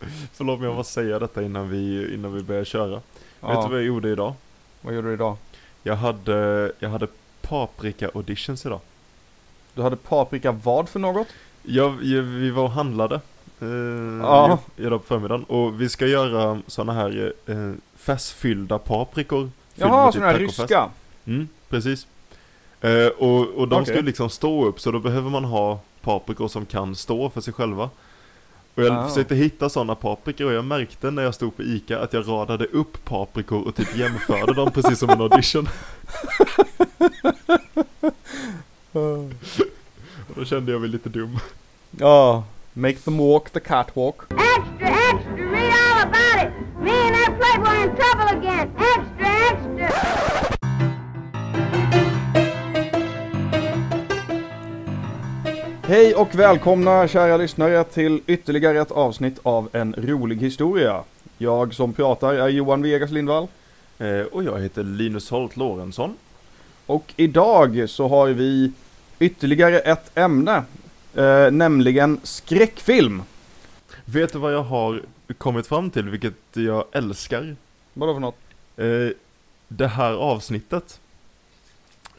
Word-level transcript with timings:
Förlåt 0.32 0.58
men 0.58 0.68
jag 0.68 0.76
måste 0.76 0.92
säga 0.92 1.18
detta 1.18 1.42
innan 1.42 1.70
vi, 1.70 2.14
innan 2.14 2.34
vi 2.34 2.42
börjar 2.42 2.64
köra. 2.64 2.90
Vet 2.94 3.02
du 3.40 3.46
Ja, 3.48 3.68
vad 3.68 3.78
jag 3.78 3.84
gjorde 3.86 4.08
idag? 4.08 4.34
vad 4.80 4.94
gjorde 4.94 5.08
du 5.08 5.14
idag? 5.14 5.36
Jag 5.82 5.96
hade, 5.96 6.72
jag 6.78 6.88
hade 6.90 7.06
paprika 7.42 8.10
auditions 8.14 8.66
idag. 8.66 8.80
Du 9.74 9.82
hade 9.82 9.96
paprika 9.96 10.52
vad 10.52 10.88
för 10.88 10.98
något? 11.00 11.26
Jag, 11.62 12.02
jag, 12.04 12.22
vi 12.22 12.50
var 12.50 12.62
och 12.62 12.70
handlade. 12.70 13.14
Eh, 13.60 13.68
Ja. 14.22 14.58
Idag 14.76 15.00
på 15.00 15.06
förmiddagen. 15.06 15.44
Och 15.44 15.80
vi 15.80 15.88
ska 15.88 16.06
göra 16.06 16.62
såna 16.66 16.92
här 16.92 17.32
eh, 17.46 17.72
färsfyllda 17.96 18.78
paprikor. 18.78 19.50
Jaha, 19.74 20.04
med 20.04 20.14
sådana 20.14 20.32
här 20.32 20.38
ryska. 20.38 20.88
Mm, 21.26 21.48
precis. 21.68 22.06
Eh, 22.80 23.06
och, 23.06 23.46
och 23.48 23.68
de 23.68 23.84
ska 23.84 23.92
Okej. 23.92 23.96
ju 23.96 24.06
liksom 24.06 24.30
stå 24.30 24.64
upp, 24.64 24.80
så 24.80 24.90
då 24.90 24.98
behöver 24.98 25.30
man 25.30 25.44
ha 25.44 25.80
paprikor 26.02 26.48
som 26.48 26.66
kan 26.66 26.94
stå 26.96 27.30
för 27.30 27.40
sig 27.40 27.52
själva. 27.52 27.90
Och 28.78 28.84
jag 28.84 28.92
Ah. 28.96 29.08
försökte 29.08 29.34
hitta 29.34 29.68
sådana 29.68 29.94
paprikor 29.94 30.46
och 30.46 30.52
jag 30.52 30.64
märkte 30.64 31.10
när 31.10 31.22
jag 31.22 31.34
stod 31.34 31.56
på 31.56 31.62
Ica 31.62 31.98
att 32.00 32.12
jag 32.12 32.28
radade 32.28 32.64
upp 32.64 33.04
paprikor 33.04 33.66
och 33.68 33.74
typ 33.74 33.96
jämförde 33.96 34.54
dem 34.54 34.70
precis 34.72 34.98
som 34.98 35.10
en 35.10 35.20
audition. 35.20 35.68
Och 38.92 39.30
då 40.36 40.44
kände 40.44 40.72
jag 40.72 40.80
mig 40.80 40.90
lite 40.90 41.08
dum. 41.08 41.38
Ja, 41.90 42.44
make 42.72 42.96
them 42.98 43.18
walk 43.18 43.50
the 43.50 43.60
catwalk. 43.60 44.16
Extra, 44.30 44.88
extra, 44.88 45.36
read 45.36 45.72
all 45.72 46.02
about 46.02 46.42
it. 46.44 46.52
Me 46.82 46.90
and 46.90 47.14
that 47.14 47.40
playboy 47.40 47.82
in 47.82 47.96
trouble 47.96 48.38
again. 48.38 48.70
Extra. 48.76 48.97
Hej 55.88 56.14
och 56.14 56.34
välkomna 56.34 57.08
kära 57.08 57.36
lyssnare 57.36 57.84
till 57.84 58.20
ytterligare 58.26 58.80
ett 58.80 58.90
avsnitt 58.90 59.38
av 59.42 59.68
En 59.72 59.94
rolig 59.98 60.36
historia. 60.36 61.04
Jag 61.38 61.74
som 61.74 61.92
pratar 61.92 62.34
är 62.34 62.48
Johan 62.48 62.82
Vegas 62.82 63.10
Lindvall. 63.10 63.48
Eh, 63.98 64.20
och 64.20 64.44
jag 64.44 64.60
heter 64.60 64.82
Linus 64.82 65.30
Holt 65.30 65.56
Lorentzon. 65.56 66.16
Och 66.86 67.12
idag 67.16 67.90
så 67.90 68.08
har 68.08 68.28
vi 68.28 68.72
ytterligare 69.18 69.78
ett 69.78 70.18
ämne. 70.18 70.62
Eh, 71.14 71.50
nämligen 71.50 72.20
skräckfilm. 72.22 73.22
Vet 74.04 74.32
du 74.32 74.38
vad 74.38 74.54
jag 74.54 74.62
har 74.62 75.02
kommit 75.38 75.66
fram 75.66 75.90
till, 75.90 76.08
vilket 76.08 76.34
jag 76.52 76.84
älskar? 76.92 77.56
Vadå 77.94 78.14
för 78.14 78.20
något? 78.20 78.38
Eh, 78.76 79.16
det 79.68 79.88
här 79.88 80.12
avsnittet 80.12 81.00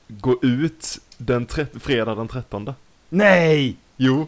går 0.08 0.46
ut 0.46 1.00
den 1.18 1.48
fredag 1.80 2.16
den 2.16 2.28
13. 2.28 2.74
Nej! 3.10 3.76
Jo, 3.98 4.28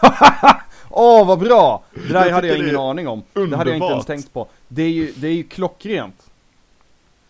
Åh 0.90 1.26
vad 1.26 1.38
bra! 1.38 1.82
Det 1.94 2.12
där 2.12 2.26
Jag 2.26 2.34
hade 2.34 2.46
jag 2.48 2.58
ingen 2.58 2.76
aning 2.76 3.08
om. 3.08 3.22
Det 3.32 3.40
hade 3.40 3.50
jag 3.50 3.58
inte 3.60 3.68
ens 3.70 3.82
underbart. 3.82 4.06
tänkt 4.06 4.32
på. 4.32 4.46
Det 4.68 4.82
är 4.82 4.88
ju, 4.90 5.12
det 5.16 5.26
är 5.28 5.32
ju 5.32 5.42
klockrent. 5.42 6.26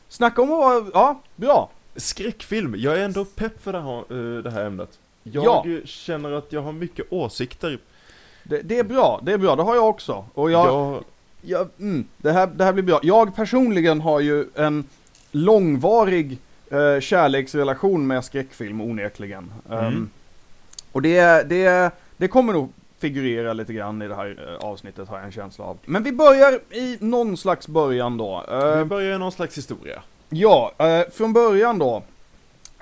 Snacka 0.09 0.43
om 0.43 0.53
att 0.53 0.59
vara, 0.59 0.85
ja, 0.95 1.21
bra. 1.37 1.71
skräckfilm. 1.97 2.75
Jag 2.79 2.99
är 2.99 3.05
ändå 3.05 3.25
pepp 3.25 3.63
för 3.63 3.73
det 3.73 3.81
här, 3.81 3.99
eh, 4.37 4.43
det 4.43 4.51
här 4.51 4.65
ämnet. 4.65 4.99
Jag 5.23 5.45
Ja. 5.45 5.65
känner 5.85 6.33
att 6.33 6.53
jag 6.53 6.63
har 6.63 6.73
mycket 6.73 7.07
åsikter. 7.13 7.79
Det, 8.43 8.61
det 8.63 8.79
är 8.79 8.85
bra, 8.85 9.21
det 9.23 9.33
är 9.33 9.39
bra, 9.39 9.57
det 9.57 9.63
har 9.63 9.75
jag 9.75 9.89
också. 9.89 10.25
Och 10.35 10.51
jag, 10.51 10.67
Jag, 10.67 11.05
Ja, 11.47 11.67
mm, 11.81 12.05
det, 12.17 12.33
här, 12.33 12.47
det 12.47 12.65
här 12.65 12.73
blir 12.73 12.83
bra. 12.85 13.01
Jag 13.03 13.37
personligen 13.37 14.01
har 14.01 14.21
ju 14.21 14.47
en 14.55 14.85
långvarig 15.33 16.39
eh, 16.71 17.01
kärleksrelation 17.01 18.07
med 18.07 18.25
skräckfilm 18.25 18.81
onekligen. 18.81 19.53
Mm. 19.71 19.85
Ehm, 19.87 20.11
och 20.95 21.03
det, 21.03 21.49
det, 21.49 21.91
det 22.17 22.29
kommer 22.29 22.53
nog 22.53 22.73
figurera 22.99 23.53
lite 23.53 23.73
grann 23.73 24.03
i 24.03 24.09
det 24.09 24.15
här 24.15 24.57
eh, 24.61 24.67
avsnittet 24.69 25.09
har 25.09 25.17
jag 25.17 25.25
en 25.27 25.33
känsla 25.33 25.65
av. 25.65 25.79
Men 25.85 26.03
vi 26.03 26.13
börjar 26.13 26.61
i 26.71 26.97
någon 27.01 27.37
slags 27.37 27.69
början 27.69 28.17
då. 28.17 28.45
vi 28.49 28.55
Ehm, 28.81 28.89
börjar 28.89 29.15
i 29.15 29.19
någon 29.19 29.33
slags 29.33 29.59
historia. 29.59 30.03
Ja, 30.29 30.73
eh, 30.79 31.11
från 31.13 31.33
början 31.33 31.79
då. 31.79 32.03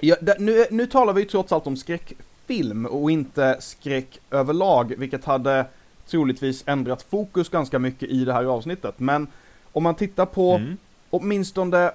Ja, 0.00 0.16
nu, 0.38 0.66
nu 0.70 0.86
talar 0.86 1.12
vi 1.12 1.20
ju 1.22 1.28
trots 1.28 1.52
allt 1.52 1.66
om 1.66 1.76
skräckfilm 1.76 2.86
och 2.86 3.10
inte 3.10 3.56
skräck 3.60 4.18
överlag, 4.30 4.94
vilket 4.98 5.24
hade 5.24 5.64
troligtvis 6.06 6.62
ändrat 6.66 7.02
fokus 7.02 7.48
ganska 7.48 7.78
mycket 7.78 8.08
i 8.08 8.24
det 8.24 8.32
här 8.32 8.44
avsnittet. 8.44 8.94
Men 8.98 9.26
om 9.72 9.82
man 9.82 9.94
tittar 9.94 10.26
på 10.26 10.54
Mm. 10.54 10.76
åtminstone 11.10 11.90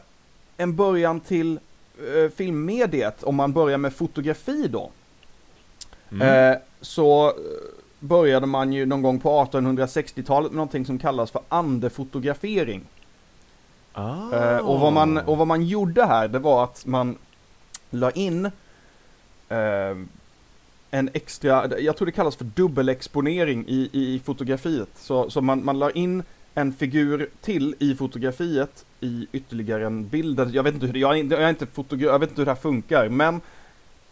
en 0.58 0.76
början 0.76 1.20
till 1.20 1.60
eh, 2.00 2.32
filmmediet, 2.36 3.24
om 3.24 3.36
man 3.36 3.54
börjar 3.54 3.78
med 3.78 3.94
fotografi 3.94 4.68
då, 4.68 4.92
Mm. 6.12 6.52
eh, 6.52 6.58
så 6.82 7.28
eh, 7.28 7.34
började 8.00 8.48
man 8.48 8.74
ju 8.74 8.86
någon 8.86 9.02
gång 9.02 9.20
på 9.20 9.30
1860-talet 9.46 10.52
med 10.52 10.56
någonting 10.58 10.86
som 10.86 11.00
kallas 11.00 11.32
för 11.32 11.42
andefotografering. 11.50 12.82
ah. 13.94 14.34
Eh, 14.36 14.58
och, 14.58 14.80
vad 14.80 14.94
man, 14.94 15.18
och 15.18 15.38
vad 15.38 15.48
man 15.48 15.64
gjorde 15.64 16.06
här, 16.06 16.28
det 16.28 16.40
var 16.40 16.64
att 16.64 16.86
man 16.86 17.18
la 17.90 18.12
in 18.12 18.46
eh, 19.50 19.98
en 20.92 21.10
extra, 21.14 21.80
jag 21.80 21.98
tror 21.98 22.06
det 22.06 22.12
kallas 22.12 22.36
för 22.36 22.46
dubbelexponering 22.46 23.66
i, 23.68 23.90
i 23.94 24.22
fotografiet. 24.26 24.90
Så, 24.96 25.30
så 25.30 25.42
man, 25.42 25.66
man 25.66 25.80
la 25.80 25.92
in 25.92 26.24
en 26.54 26.74
figur 26.74 27.30
till 27.42 27.76
i 27.80 27.96
fotografiet 27.96 28.86
i 29.00 29.28
ytterligare 29.32 29.86
en 29.86 30.08
bild. 30.08 30.40
Jag 30.54 30.64
vet 30.64 30.74
inte 30.74 30.86
hur 30.86 30.94
det, 30.94 31.00
jag 31.00 31.18
jag 31.18 31.42
är 31.42 31.50
inte 31.50 31.66
fotogra- 31.66 32.06
jag 32.12 32.20
vet 32.20 32.30
inte 32.30 32.42
hur 32.42 32.46
det 32.46 32.52
här 32.52 32.62
funkar, 32.62 33.10
men 33.10 33.42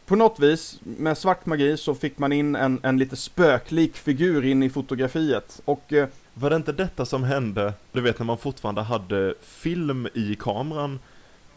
på 0.06 0.16
något 0.16 0.40
vis, 0.40 0.80
med 0.84 1.18
svart 1.18 1.46
magi, 1.46 1.78
så 1.78 1.96
fick 1.96 2.18
man 2.18 2.32
in 2.32 2.56
en, 2.56 2.80
en 2.84 2.98
lite 2.98 3.16
spöklik 3.16 3.96
figur 3.98 4.46
in 4.46 4.64
i 4.64 4.70
fotografiet. 4.70 5.62
Och 5.66 5.94
eh, 5.94 6.08
Var 6.34 6.50
det 6.50 6.56
inte 6.56 6.72
detta 6.72 7.06
som 7.06 7.24
hände, 7.24 7.74
du 7.92 8.02
vet 8.02 8.20
när 8.20 8.26
man 8.26 8.38
fortfarande 8.38 8.82
hade 8.82 9.34
film 9.42 10.08
i 10.14 10.36
kameran? 10.40 11.00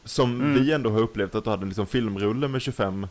Som 0.04 0.40
Mm. 0.40 0.54
vi 0.64 0.72
ändå 0.72 0.90
har 0.90 1.00
upplevt 1.00 1.34
att 1.34 1.44
du 1.44 1.50
hade 1.50 1.66
liksom 1.66 1.86
filmrulle 1.86 2.48
med 2.48 2.62
25 2.62 3.06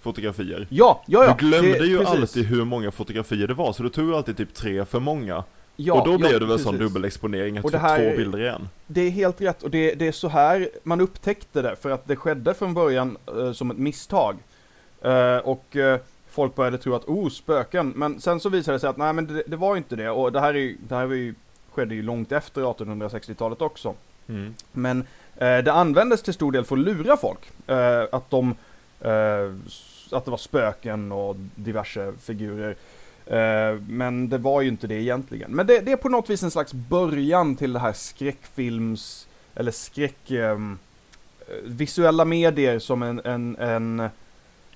fotografier. 0.00 0.66
ja, 0.70 1.02
ja, 1.06 1.24
ja. 1.24 1.36
du 1.38 1.46
glömde 1.48 1.78
det- 1.78 1.86
ju 1.86 1.98
precis. 1.98 2.14
alltid 2.20 2.46
hur 2.46 2.64
många 2.64 2.90
fotografier 2.90 3.46
det 3.48 3.54
var, 3.54 3.72
så 3.72 3.82
du 3.82 3.88
tog 3.88 4.12
alltid 4.14 4.36
typ 4.36 4.54
tre 4.54 4.84
för 4.84 5.00
många. 5.00 5.44
Ja, 5.76 5.94
och 6.00 6.06
då 6.06 6.14
ja, 6.14 6.18
blev 6.18 6.40
det 6.40 6.46
väl 6.46 6.58
sån 6.58 6.78
dubbelexponering 6.78 7.58
att 7.58 7.64
Och 7.64 7.70
få 7.70 7.76
det 7.76 7.82
här- 7.82 8.10
två 8.10 8.16
bilder 8.16 8.40
igen. 8.40 8.68
Det 8.86 9.00
är 9.00 9.10
helt 9.10 9.40
rätt 9.40 9.62
och 9.62 9.70
det, 9.70 9.94
det 9.94 10.08
är 10.08 10.12
så 10.12 10.28
här 10.28 10.68
man 10.82 11.00
upptäckte 11.00 11.62
det 11.62 11.76
för 11.76 11.90
att 11.90 12.08
det 12.08 12.16
skedde 12.16 12.54
från 12.54 12.74
början 12.74 13.16
eh, 13.38 13.52
som 13.52 13.70
ett 13.70 13.78
misstag. 13.78 14.36
Eh, 15.02 15.36
och 15.36 15.76
eh, 15.76 16.00
folk 16.28 16.54
började 16.54 16.78
tro 16.78 16.94
att 16.94 17.04
oh, 17.04 17.28
spöken. 17.28 17.92
Men 17.96 18.20
sen 18.20 18.40
så 18.40 18.48
visade 18.48 18.76
det 18.76 18.80
sig 18.80 18.90
att 18.90 18.96
nej 18.96 19.12
men 19.12 19.26
det, 19.26 19.42
det 19.46 19.56
var 19.56 19.76
inte 19.76 19.96
det 19.96 20.10
och 20.10 20.32
det 20.32 20.40
här, 20.40 20.56
är, 20.56 20.74
det 20.88 20.94
här 20.94 21.06
var 21.06 21.14
ju, 21.14 21.34
skedde 21.70 21.94
ju 21.94 22.02
långt 22.02 22.32
efter 22.32 22.62
1860-talet 22.62 23.62
också. 23.62 23.94
Mm. 24.28 24.54
Men 24.72 25.00
eh, 25.36 25.58
det 25.58 25.72
användes 25.72 26.22
till 26.22 26.34
stor 26.34 26.52
del 26.52 26.64
för 26.64 26.76
att 26.76 26.82
lura 26.82 27.16
folk. 27.16 27.50
Eh, 27.66 28.04
att 28.12 28.30
de, 28.30 28.54
eh, 29.00 29.54
att 30.12 30.24
det 30.24 30.30
var 30.30 30.36
spöken 30.36 31.12
och 31.12 31.36
diverse 31.54 32.12
figurer. 32.20 32.76
Eh, 33.26 33.80
men 33.88 34.28
det 34.28 34.38
var 34.38 34.60
ju 34.60 34.68
inte 34.68 34.86
det 34.86 34.94
egentligen. 34.94 35.50
Men 35.50 35.66
det, 35.66 35.80
det 35.80 35.92
är 35.92 35.96
på 35.96 36.08
något 36.08 36.30
vis 36.30 36.42
en 36.42 36.50
slags 36.50 36.72
början 36.72 37.56
till 37.56 37.72
det 37.72 37.78
här 37.78 37.92
skräckfilms, 37.92 39.28
eller 39.54 39.72
skräck, 39.72 40.30
ehm, 40.30 40.78
eh, 41.40 41.54
visuella 41.64 42.24
medier 42.24 42.78
som 42.78 43.02
en, 43.02 43.20
en, 43.24 43.56
en, 43.56 44.08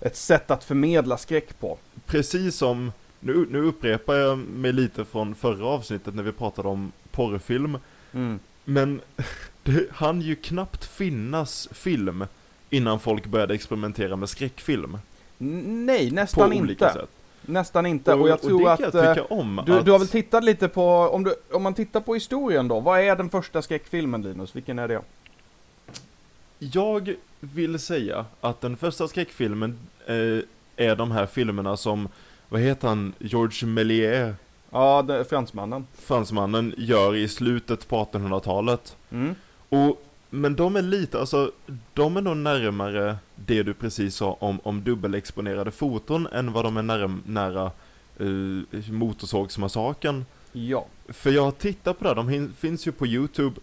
ett 0.01 0.17
sätt 0.17 0.51
att 0.51 0.65
förmedla 0.65 1.19
skräck 1.19 1.61
på. 1.61 1.79
Precis 2.07 2.57
som, 2.57 2.93
nu, 3.21 3.47
nu 3.51 3.65
upprepar 3.65 4.15
jag 4.15 4.39
mig 4.39 4.73
lite 4.73 5.05
från 5.05 5.35
förra 5.35 5.67
avsnittet 5.67 6.15
när 6.15 6.23
vi 6.23 6.33
pratade 6.33 6.69
om 6.69 6.93
porrfilm. 7.11 7.79
Mm. 8.13 8.39
Men 8.65 9.01
det 9.63 9.91
hann 9.93 10.21
ju 10.21 10.35
knappt 10.35 10.85
finnas 10.85 11.69
film 11.73 12.27
innan 12.71 13.01
folk 13.01 13.27
började 13.27 13.55
experimentera 13.55 14.17
med 14.17 14.29
skräckfilm. 14.29 14.99
Nej, 15.39 16.09
På 16.09 16.15
nästan 16.15 16.53
olika 16.53 16.87
inte. 16.87 17.01
sätt. 17.01 17.11
Nästan 17.43 17.87
inte. 17.87 18.15
Och, 18.15 18.29
jag 18.29 18.43
tror 18.43 18.65
det 18.65 18.73
att... 18.73 18.95
jag 18.95 19.19
eh, 19.19 19.25
om. 19.29 19.63
Du, 19.67 19.79
att 19.79 19.85
du 19.85 19.91
har 19.91 19.99
väl 19.99 20.09
tittat 20.09 20.45
lite 20.45 20.69
på, 20.69 20.85
om, 20.89 21.25
du, 21.25 21.35
om 21.53 21.63
man 21.63 21.75
tittar 21.75 22.01
på 22.01 22.15
historien 22.15 22.69
då, 22.69 22.81
vad 22.81 23.01
är 23.01 23.17
den 23.17 23.31
första 23.31 23.63
skräckfilmen 23.63 24.23
Linus? 24.23 24.57
Vilken 24.57 24.79
är 24.79 24.89
det? 24.89 25.01
Jag 26.59 27.15
vill 27.45 27.79
säga 27.79 28.27
att 28.41 28.61
den 28.61 28.77
första 28.77 29.09
skräckfilmen 29.09 29.79
eh, 30.07 30.39
är 30.77 30.97
de 30.97 31.11
här 31.11 31.27
filmerna 31.27 31.77
som, 31.77 32.09
vad 32.49 32.61
heter 32.61 32.89
han, 32.89 33.13
Georges 33.19 33.63
Méliès, 33.63 34.35
Ja, 34.71 35.03
det 35.03 35.25
fransmannen. 35.25 35.87
fransmannen, 35.99 36.75
gör 36.77 37.15
i 37.15 37.29
slutet 37.29 37.89
på 37.89 38.05
1800-talet. 38.05 38.97
Mm. 39.11 39.35
Och, 39.69 40.03
men 40.31 40.57
de 40.57 40.77
är 40.77 40.83
lite, 40.83 41.21
alltså, 41.21 41.53
de 41.95 42.17
är 42.17 42.21
nog 42.21 42.37
närmare 42.37 43.17
det 43.37 43.63
du 43.63 43.75
precis 43.75 44.15
sa 44.17 44.37
om, 44.41 44.61
om 44.63 44.85
dubbelexponerade 44.85 45.71
foton 45.71 46.27
än 46.27 46.53
vad 46.53 46.65
de 46.65 46.77
är 46.77 46.83
närm, 46.83 47.23
nära 47.27 47.71
uh, 48.21 48.63
Motorsågsmassakern. 48.91 50.25
Ja. 50.53 50.87
För 51.09 51.31
jag 51.31 51.59
tittar 51.59 51.93
på 51.93 52.05
det, 52.05 52.15
de 52.15 52.29
hin- 52.31 52.53
finns 52.59 52.87
ju 52.87 52.93
på 52.93 53.07
Youtube, 53.07 53.61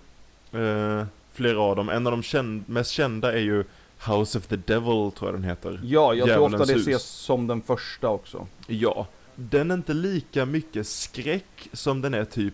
eh, 0.51 1.05
flera 1.41 1.59
av 1.59 1.75
dem. 1.75 1.89
En 1.89 2.07
av 2.07 2.11
de 2.11 2.23
känd, 2.23 2.63
mest 2.69 2.91
kända 2.91 3.33
är 3.33 3.37
ju 3.41 3.63
House 4.07 4.37
of 4.37 4.47
the 4.47 4.55
Devil, 4.55 5.11
tror 5.11 5.15
jag 5.21 5.33
den 5.33 5.43
heter. 5.43 5.79
Ja, 5.83 6.13
jag 6.13 6.27
tror 6.27 6.27
Djävulens 6.27 6.53
ofta 6.61 6.65
det 6.65 6.73
hus. 6.73 6.87
ses 6.87 7.03
som 7.03 7.47
den 7.47 7.61
första 7.61 8.09
också. 8.09 8.47
Ja. 8.67 9.07
Den 9.35 9.71
är 9.71 9.75
inte 9.75 9.93
lika 9.93 10.45
mycket 10.45 10.87
skräck 10.87 11.69
som 11.73 12.01
den 12.01 12.13
är 12.13 12.25
typ 12.25 12.53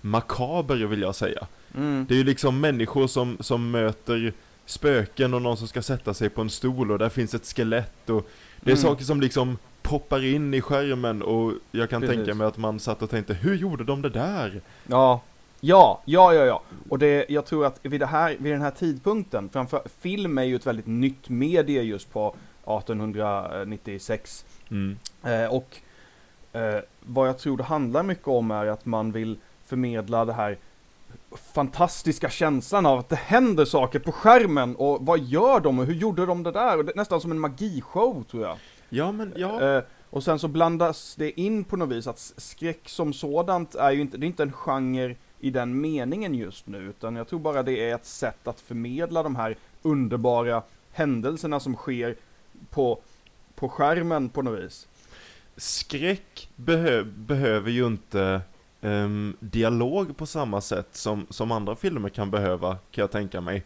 makaber 0.00 0.76
vill 0.76 1.00
jag 1.00 1.14
säga. 1.14 1.46
Mm. 1.76 2.06
Det 2.08 2.14
är 2.14 2.18
ju 2.18 2.24
liksom 2.24 2.60
människor 2.60 3.06
som, 3.06 3.36
som 3.40 3.70
möter 3.70 4.32
spöken 4.66 5.34
och 5.34 5.42
någon 5.42 5.56
som 5.56 5.68
ska 5.68 5.82
sätta 5.82 6.14
sig 6.14 6.28
på 6.28 6.40
en 6.40 6.50
stol 6.50 6.90
och 6.92 6.98
där 6.98 7.08
finns 7.08 7.34
ett 7.34 7.46
skelett 7.56 8.10
och 8.10 8.28
det 8.60 8.70
är 8.70 8.76
Mm. 8.76 8.82
saker 8.82 9.04
som 9.04 9.20
liksom 9.20 9.58
poppar 9.82 10.24
in 10.24 10.54
i 10.54 10.60
skärmen 10.60 11.22
och 11.22 11.52
jag 11.70 11.90
kan 11.90 12.00
Precis. 12.00 12.16
tänka 12.16 12.34
mig 12.34 12.46
att 12.46 12.56
man 12.58 12.80
satt 12.80 13.02
och 13.02 13.10
tänkte 13.10 13.34
hur 13.34 13.54
gjorde 13.54 13.84
de 13.84 14.02
det 14.02 14.08
där? 14.08 14.60
Ja, 14.86 15.20
ja, 15.60 16.02
ja, 16.04 16.34
ja, 16.34 16.44
ja. 16.44 16.62
Och 16.88 16.98
det, 16.98 17.26
jag 17.28 17.46
tror 17.46 17.66
att 17.66 17.80
vid, 17.82 18.00
det 18.00 18.06
här, 18.06 18.36
vid 18.38 18.52
den 18.52 18.62
här 18.62 18.70
tidpunkten, 18.70 19.48
framför 19.52 19.82
film 20.00 20.38
är 20.38 20.42
ju 20.42 20.56
ett 20.56 20.66
väldigt 20.66 20.86
nytt 20.86 21.28
medie 21.28 21.82
just 21.82 22.12
på 22.12 22.34
1896. 22.64 24.44
Mm. 24.70 24.98
Eh, 25.24 25.54
och 25.54 25.76
eh, 26.52 26.80
vad 27.00 27.28
jag 27.28 27.38
tror 27.38 27.56
det 27.56 27.64
handlar 27.64 28.02
mycket 28.02 28.28
om 28.28 28.50
är 28.50 28.66
att 28.66 28.86
man 28.86 29.12
vill 29.12 29.38
förmedla 29.66 30.24
det 30.24 30.32
här 30.32 30.58
fantastiska 31.52 32.30
känslan 32.30 32.86
av 32.86 32.98
att 32.98 33.08
det 33.08 33.16
händer 33.16 33.64
saker 33.64 33.98
på 33.98 34.12
skärmen 34.12 34.76
och 34.76 35.06
vad 35.06 35.20
gör 35.20 35.60
de 35.60 35.78
och 35.78 35.86
hur 35.86 35.94
gjorde 35.94 36.26
de 36.26 36.42
det 36.42 36.52
där? 36.52 36.78
Och 36.78 36.84
det 36.84 36.96
nästan 36.96 37.20
som 37.20 37.30
en 37.30 37.40
magishow 37.40 38.24
tror 38.30 38.42
jag. 38.42 38.56
Ja 38.88 39.12
men 39.12 39.32
ja, 39.36 39.76
Eh, 39.76 39.82
och 40.10 40.22
sen 40.22 40.38
så 40.38 40.48
blandas 40.48 41.14
det 41.18 41.40
in 41.40 41.64
på 41.64 41.76
något 41.76 41.88
vis 41.88 42.06
att 42.06 42.18
skräck 42.36 42.88
som 42.88 43.12
sådant 43.12 43.74
är 43.74 43.90
ju 43.90 44.00
inte, 44.00 44.16
det 44.16 44.24
är 44.24 44.28
inte 44.28 44.42
en 44.42 44.52
genre 44.52 45.16
i 45.40 45.50
den 45.50 45.80
meningen 45.80 46.34
just 46.34 46.66
nu, 46.66 46.78
utan 46.78 47.16
jag 47.16 47.28
tror 47.28 47.38
bara 47.40 47.62
det 47.62 47.90
är 47.90 47.94
ett 47.94 48.06
sätt 48.06 48.46
att 48.46 48.60
förmedla 48.60 49.22
de 49.22 49.36
här 49.36 49.56
underbara 49.82 50.62
händelserna 50.92 51.60
som 51.60 51.74
sker 51.74 52.16
på, 52.70 52.98
på 53.54 53.68
skärmen 53.68 54.28
på 54.28 54.42
något 54.42 54.64
vis. 54.64 54.88
skräck 55.56 56.48
behö 56.56 57.02
behöver 57.04 57.70
ju 57.70 57.86
inte 57.86 58.40
ehm, 58.80 59.36
dialog 59.40 60.16
på 60.16 60.26
samma 60.26 60.60
sätt 60.60 60.88
som, 60.92 61.26
som 61.30 61.52
andra 61.52 61.76
filmer 61.76 62.08
kan 62.08 62.30
behöva, 62.30 62.78
kan 62.90 63.02
jag 63.02 63.10
tänka 63.10 63.40
mig. 63.40 63.62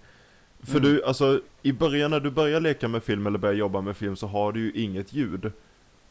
För 0.63 0.79
Mm. 0.79 0.83
du, 0.83 1.05
alltså 1.05 1.41
i 1.63 1.73
början 1.73 2.11
när 2.11 2.21
du 2.21 2.31
börjar 2.31 2.61
leka 2.61 2.89
med 2.89 3.03
film 3.03 3.27
eller 3.27 3.39
börjar 3.39 3.55
jobba 3.55 3.81
med 3.81 3.97
film 3.97 4.17
så 4.17 4.27
har 4.27 4.53
du 4.53 4.61
ju 4.61 4.73
inget 4.83 5.13
ljud. 5.13 5.53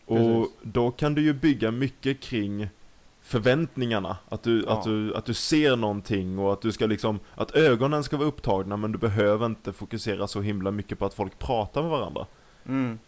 Och 0.06 0.18
Precis. 0.18 0.54
då 0.62 0.92
kan 0.92 1.16
du 1.16 1.22
ju 1.22 1.34
bygga 1.34 1.72
mycket 1.72 2.20
kring 2.20 2.68
förväntningarna. 3.24 4.18
Att 4.30 4.44
du, 4.44 4.60
att, 4.68 4.86
Ja. 4.86 4.92
du, 4.92 5.16
att 5.16 5.26
du 5.26 5.34
ser 5.34 5.76
någonting 5.76 6.40
och 6.40 6.54
att 6.54 6.62
du 6.62 6.72
ska 6.72 6.86
liksom, 6.86 7.20
att 7.36 7.56
ögonen 7.56 8.04
ska 8.04 8.18
vara 8.18 8.28
upptagna 8.28 8.78
men 8.78 8.92
du 8.92 8.98
behöver 8.98 9.46
inte 9.46 9.74
fokusera 9.74 10.28
så 10.28 10.42
himla 10.42 10.72
mycket 10.72 11.00
på 11.00 11.06
att 11.06 11.14
folk 11.14 11.40
pratar 11.40 11.82
med 11.82 11.92
varandra. 11.92 12.26
Mm. 12.68 13.00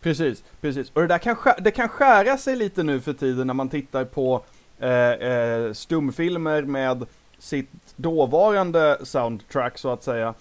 Precis, 0.00 0.44
precis. 0.60 0.90
Och 0.92 1.00
det 1.00 1.06
där 1.06 1.18
kan, 1.18 1.36
det 1.60 1.70
kan 1.70 1.88
skära 1.88 2.38
sig 2.38 2.56
lite 2.56 2.82
nu 2.82 3.00
för 3.00 3.12
tiden 3.12 3.46
när 3.46 3.54
man 3.54 3.68
tittar 3.68 4.04
på 4.04 4.42
eh, 4.78 4.90
eh, 4.90 5.72
stumfilmer 5.72 6.62
med 6.62 7.06
sitt 7.38 7.70
dåvarande 7.96 8.98
soundtrack 9.02 9.78
så 9.78 9.90
att 9.90 10.02
säga. 10.02 10.34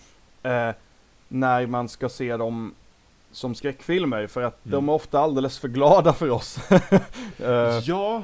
Eh, 0.44 0.70
när 1.28 1.68
man 1.68 1.90
ska 1.90 2.10
se 2.10 2.38
dem 2.38 2.74
som 3.32 3.56
skräckfilmer 3.56 4.28
för 4.28 4.42
att 4.42 4.60
de 4.64 4.74
Mm. 4.74 4.90
är 4.90 4.94
ofta 4.94 5.20
alldeles 5.20 5.60
för 5.60 5.68
glada 5.68 6.14
för 6.14 6.30
oss. 6.30 6.58
eh, 7.40 7.80
Ja, 7.84 8.24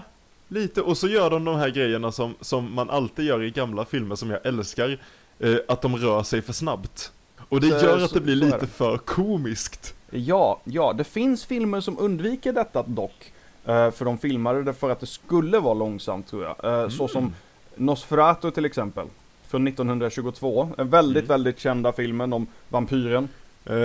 lite. 0.51 0.81
Och 0.81 0.97
så 0.97 1.07
gör 1.07 1.29
de 1.29 1.45
de 1.45 1.55
här 1.55 1.69
grejerna 1.69 2.11
som, 2.11 2.35
som 2.41 2.75
man 2.75 2.89
alltid 2.89 3.25
gör 3.25 3.43
i 3.43 3.51
gamla 3.51 3.85
filmer 3.85 4.15
som 4.15 4.29
jag 4.29 4.45
älskar. 4.45 4.97
Eh, 5.39 5.55
att 5.67 5.81
de 5.81 5.97
rör 5.97 6.23
sig 6.23 6.41
för 6.41 6.53
snabbt. 6.53 7.11
Och 7.49 7.61
det 7.61 7.79
Så- 7.79 7.85
gör 7.85 7.97
att 8.05 8.13
det 8.13 8.21
blir 8.21 8.35
lite 8.35 8.67
för 8.67 8.97
komiskt. 8.97 9.95
Ja, 10.09 10.61
ja, 10.63 10.93
det 10.93 11.03
finns 11.03 11.45
filmer 11.45 11.81
som 11.81 11.99
undviker 11.99 12.53
detta 12.53 12.83
dock. 12.83 13.31
Eh, 13.65 13.91
för 13.91 14.05
de 14.05 14.17
filmade 14.17 14.63
det 14.63 14.73
för 14.73 14.89
att 14.89 14.99
det 14.99 15.05
skulle 15.05 15.59
vara 15.59 15.73
långsamt 15.73 16.27
tror 16.27 16.43
jag. 16.43 16.83
Eh, 16.83 16.89
Så 16.89 17.07
som 17.07 17.21
Mm. 17.23 17.33
Nosferatu 17.75 18.51
till 18.51 18.65
exempel. 18.65 19.05
Från 19.47 19.63
1922. 19.67 20.69
En 20.77 20.89
väldigt, 20.89 21.23
Mm. 21.23 21.27
väldigt 21.27 21.59
kända 21.59 21.91
filmen 21.91 22.33
om 22.33 22.47
vampyren. 22.69 23.27
Eh, 23.65 23.75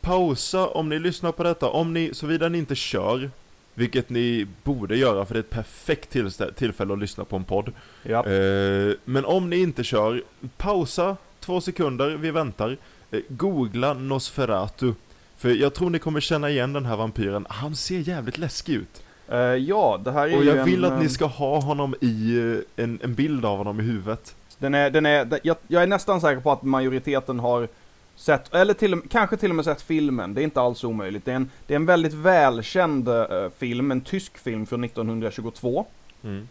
pausa 0.00 0.66
om 0.66 0.88
ni 0.88 0.98
lyssnar 0.98 1.32
på 1.32 1.42
detta, 1.42 1.68
om 1.68 1.92
ni, 1.94 2.14
såvida 2.14 2.48
ni 2.48 2.58
inte 2.58 2.74
kör, 2.74 3.30
vilket 3.74 4.10
ni 4.10 4.46
borde 4.62 4.96
göra 4.96 5.26
för 5.26 5.34
det 5.34 5.38
är 5.38 5.42
ett 5.42 5.50
perfekt 5.50 6.16
tillfälle 6.56 6.92
att 6.92 6.98
lyssna 6.98 7.24
på 7.24 7.36
en 7.36 7.44
podd. 7.44 7.72
Ja. 8.02 8.26
Eh, 8.26 8.94
men 9.04 9.24
om 9.24 9.50
ni 9.50 9.56
inte 9.56 9.84
kör, 9.84 10.22
pausa 10.56 11.16
två 11.40 11.60
sekunder, 11.60 12.10
vi 12.10 12.30
väntar. 12.30 12.76
Eh, 13.10 13.20
googla 13.28 13.94
Nosferatu. 13.94 14.92
För 15.36 15.48
jag 15.48 15.74
tror 15.74 15.90
ni 15.90 15.98
kommer 15.98 16.20
känna 16.20 16.50
igen 16.50 16.72
den 16.72 16.86
här 16.86 16.96
vampyren, 16.96 17.46
han 17.48 17.76
ser 17.76 17.98
jävligt 17.98 18.38
läskig 18.38 18.74
ut. 18.74 19.02
Eh, 19.28 19.38
ja, 19.38 20.00
det 20.04 20.12
här 20.12 20.28
är 20.28 20.36
Och 20.36 20.44
ju 20.44 20.50
jag 20.50 20.64
vill 20.64 20.84
en, 20.84 20.92
att 20.92 20.98
ni 20.98 21.04
eh, 21.04 21.10
ska 21.10 21.26
ha 21.26 21.60
honom 21.60 21.94
i, 22.00 22.38
eh, 22.38 22.84
en, 22.84 22.98
en 23.02 23.14
bild 23.14 23.44
av 23.44 23.58
honom 23.58 23.80
i 23.80 23.82
huvudet. 23.82 24.36
Den 24.58 24.74
är, 24.74 24.90
den 24.90 25.06
är, 25.06 25.40
jag, 25.42 25.56
jag 25.68 25.82
är 25.82 25.86
nästan 25.86 26.20
säker 26.20 26.40
på 26.40 26.52
att 26.52 26.62
majoriteten 26.62 27.40
har 27.40 27.68
sett, 28.16 28.54
eller 28.54 28.74
till, 28.74 29.00
kanske 29.10 29.36
till 29.36 29.50
och 29.50 29.56
med 29.56 29.64
sett 29.64 29.82
filmen. 29.82 30.34
Det 30.34 30.42
är 30.42 30.44
inte 30.44 30.60
alls 30.60 30.84
omöjligt. 30.84 31.24
Det 31.24 31.32
är 31.32 31.36
en, 31.36 31.50
det 31.66 31.74
är 31.74 31.76
en 31.76 31.86
väldigt 31.86 32.14
välkänd 32.14 33.08
eh, 33.08 33.48
film, 33.58 33.90
en 33.90 34.00
tysk 34.00 34.38
film 34.38 34.66
från 34.66 34.84
1922. 34.84 35.86
Mm. 36.22 36.48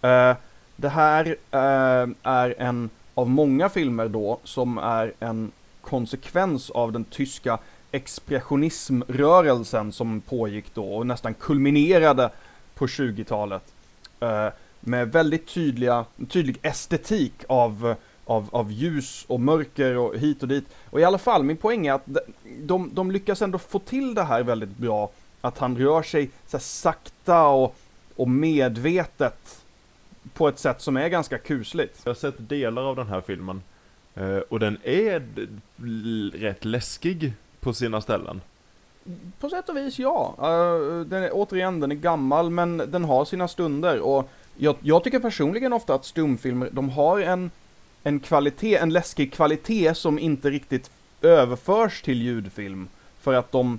Eh, 0.00 0.36
det 0.76 0.88
här 0.88 1.36
eh, 1.50 2.08
är 2.22 2.54
en 2.58 2.90
av 3.14 3.30
många 3.30 3.68
filmer 3.68 4.08
då 4.08 4.40
som 4.44 4.78
är 4.78 5.12
en 5.20 5.52
konsekvens 5.80 6.70
av 6.70 6.92
den 6.92 7.04
tyska 7.04 7.58
expressionismrörelsen 7.92 9.92
som 9.92 10.20
pågick 10.20 10.74
då 10.74 10.94
och 10.94 11.06
nästan 11.06 11.34
kulminerade 11.34 12.30
på 12.74 12.86
20-talet. 12.86 13.62
Eh, 14.20 14.48
med 14.80 15.12
väldigt 15.12 15.54
tydliga, 15.54 16.04
tydlig 16.28 16.58
estetik 16.62 17.44
av, 17.48 17.94
av, 18.30 18.48
av 18.52 18.72
ljus 18.72 19.24
och 19.28 19.40
mörker 19.40 19.96
och 19.96 20.16
hit 20.16 20.42
och 20.42 20.48
dit. 20.48 20.64
Och 20.90 21.00
i 21.00 21.04
alla 21.04 21.18
fall, 21.18 21.42
min 21.42 21.56
poäng 21.56 21.86
är 21.86 21.92
att 21.92 22.08
de, 22.62 22.90
de, 22.94 23.10
lyckas 23.10 23.42
ändå 23.42 23.58
få 23.58 23.78
till 23.78 24.14
det 24.14 24.22
här 24.22 24.42
väldigt 24.42 24.76
bra. 24.76 25.10
Att 25.40 25.58
han 25.58 25.78
rör 25.78 26.02
sig 26.02 26.30
så 26.46 26.58
sakta 26.58 27.46
och, 27.46 27.76
och 28.16 28.28
medvetet 28.28 29.64
på 30.34 30.48
ett 30.48 30.58
sätt 30.58 30.80
som 30.80 30.96
är 30.96 31.08
ganska 31.08 31.38
kusligt. 31.38 32.00
Jag 32.04 32.10
har 32.10 32.14
sett 32.14 32.48
delar 32.48 32.82
av 32.82 32.96
den 32.96 33.06
här 33.06 33.20
filmen. 33.20 33.62
Eh, 34.14 34.38
och 34.38 34.60
den 34.60 34.78
är 34.82 35.22
rätt 36.38 36.64
läskig 36.64 37.32
på 37.60 37.72
sina 37.72 38.00
ställen. 38.00 38.40
På 39.40 39.48
sätt 39.48 39.68
och 39.68 39.76
vis 39.76 39.98
ja. 39.98 40.34
Uh, 40.38 41.06
den 41.06 41.22
är, 41.22 41.30
återigen, 41.32 41.80
den 41.80 41.90
är 41.92 41.96
gammal 41.96 42.50
men 42.50 42.76
den 42.76 43.04
har 43.04 43.24
sina 43.24 43.48
stunder 43.48 44.00
och 44.00 44.30
jag, 44.56 44.76
jag 44.80 45.04
tycker 45.04 45.18
personligen 45.20 45.72
ofta 45.72 45.94
att 45.94 46.04
stumfilmer, 46.04 46.68
de 46.72 46.88
har 46.88 47.20
en, 47.20 47.50
en 48.02 48.20
kvalitet, 48.20 48.76
en 48.76 48.92
läskig 48.92 49.32
kvalitet 49.32 49.94
som 49.94 50.18
inte 50.18 50.50
riktigt 50.50 50.90
överförs 51.22 52.02
till 52.02 52.22
ljudfilm. 52.22 52.88
För 53.20 53.34
att 53.34 53.52
de, 53.52 53.78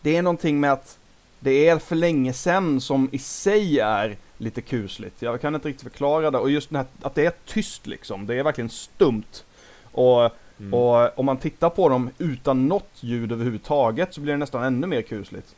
det 0.00 0.16
är 0.16 0.22
någonting 0.22 0.60
med 0.60 0.72
att 0.72 0.98
det 1.40 1.68
är 1.68 1.78
för 1.78 1.96
länge 1.96 2.32
sedan 2.32 2.80
som 2.80 3.08
i 3.12 3.18
sig 3.18 3.80
är 3.80 4.16
lite 4.38 4.62
kusligt. 4.62 5.22
Jag 5.22 5.40
kan 5.40 5.54
inte 5.54 5.68
riktigt 5.68 5.90
förklara 5.92 6.30
det 6.30 6.38
och 6.38 6.50
just 6.50 6.70
den 6.70 6.76
här, 6.76 6.86
att 7.02 7.14
det 7.14 7.26
är 7.26 7.32
tyst 7.44 7.86
liksom, 7.86 8.26
det 8.26 8.34
är 8.34 8.42
verkligen 8.42 8.70
stumt. 8.70 9.44
Och 9.92 10.30
Mm. 10.58 10.74
och 10.74 11.18
om 11.18 11.26
man 11.26 11.36
tittar 11.36 11.70
på 11.70 11.88
dem 11.88 12.10
utan 12.18 12.68
något 12.68 12.90
ljud 13.00 13.32
överhuvudtaget 13.32 14.14
så 14.14 14.20
blir 14.20 14.32
det 14.32 14.38
nästan 14.38 14.64
ännu 14.64 14.86
mer 14.86 15.02
kusligt. 15.02 15.56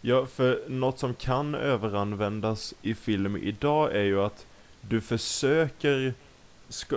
Ja, 0.00 0.26
för 0.26 0.64
något 0.68 0.98
som 0.98 1.14
kan 1.14 1.54
överanvändas 1.54 2.74
i 2.82 2.94
film 2.94 3.36
idag 3.36 3.96
är 3.96 4.02
ju 4.02 4.20
att 4.20 4.46
du 4.80 5.00
försöker 5.00 6.14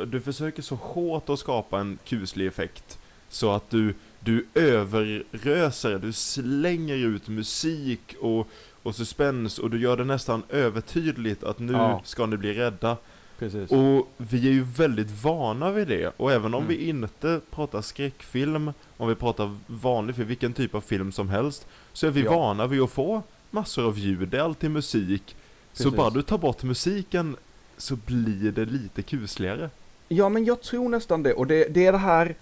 du 0.07 0.21
försöker 0.21 0.61
så 0.61 0.75
hårt 0.75 1.29
att 1.29 1.39
skapa 1.39 1.79
en 1.79 1.97
kuslig 2.05 2.47
effekt 2.47 2.99
så 3.29 3.51
att 3.51 3.69
du, 3.69 3.93
du 4.19 4.45
överröser, 4.53 5.99
du 5.99 6.13
slänger 6.13 6.95
ut 6.95 7.27
musik 7.27 8.15
och, 8.21 8.47
och 8.83 8.95
suspens 8.95 9.59
och 9.59 9.69
du 9.69 9.79
gör 9.79 9.97
det 9.97 10.03
nästan 10.03 10.43
övertydligt 10.49 11.43
att 11.43 11.59
nu 11.59 11.73
Ja. 11.73 12.01
ska 12.05 12.25
ni 12.25 12.37
bli 12.37 12.53
rädda. 12.53 12.97
Precis. 13.39 13.71
Och 13.71 14.07
vi 14.17 14.47
är 14.47 14.51
ju 14.51 14.63
väldigt 14.63 15.23
vana 15.23 15.71
vid 15.71 15.87
det. 15.87 16.11
Och 16.17 16.31
även 16.31 16.53
om 16.53 16.63
Mm. 16.63 16.67
vi 16.77 16.89
inte 16.89 17.41
pratar 17.51 17.81
skräckfilm, 17.81 18.73
om 18.97 19.07
vi 19.09 19.15
pratar 19.15 19.57
vanlig 19.67 20.15
film, 20.15 20.27
vilken 20.27 20.53
typ 20.53 20.75
av 20.75 20.81
film 20.81 21.11
som 21.11 21.29
helst, 21.29 21.67
så 21.93 22.07
är 22.07 22.11
vi 22.11 22.21
Ja. 22.21 22.31
vana 22.35 22.67
vid 22.67 22.81
att 22.81 22.91
få 22.91 23.23
massor 23.51 23.85
av 23.87 23.99
ljud. 23.99 24.27
Det 24.27 24.37
är 24.37 24.41
alltid 24.41 24.71
musik. 24.71 25.35
Så 25.73 25.83
Precis. 25.83 25.97
bara 25.97 26.09
du 26.09 26.21
tar 26.21 26.37
bort 26.37 26.63
musiken 26.63 27.35
så 27.77 27.95
blir 27.95 28.51
det 28.51 28.65
lite 28.65 29.01
kusligare. 29.01 29.69
Ja, 30.07 30.29
men 30.29 30.45
jag 30.45 30.61
tror 30.61 30.89
nästan 30.89 31.23
det. 31.23 31.33
Och 31.33 31.47
det, 31.47 31.67
det 31.73 31.85
är 31.85 31.91
det 31.91 31.97
här 31.97 32.35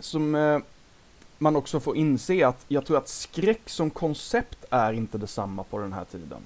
som 0.00 0.34
eh, 0.34 0.58
man 1.38 1.56
också 1.56 1.80
får 1.80 1.96
inse 1.96 2.46
att 2.46 2.64
jag 2.68 2.86
tror 2.86 2.98
att 2.98 3.08
skräck 3.08 3.60
som 3.66 3.90
koncept 3.90 4.64
är 4.70 4.92
inte 4.92 5.18
detsamma 5.18 5.64
på 5.64 5.78
den 5.78 5.92
här 5.92 6.04
tiden. 6.04 6.40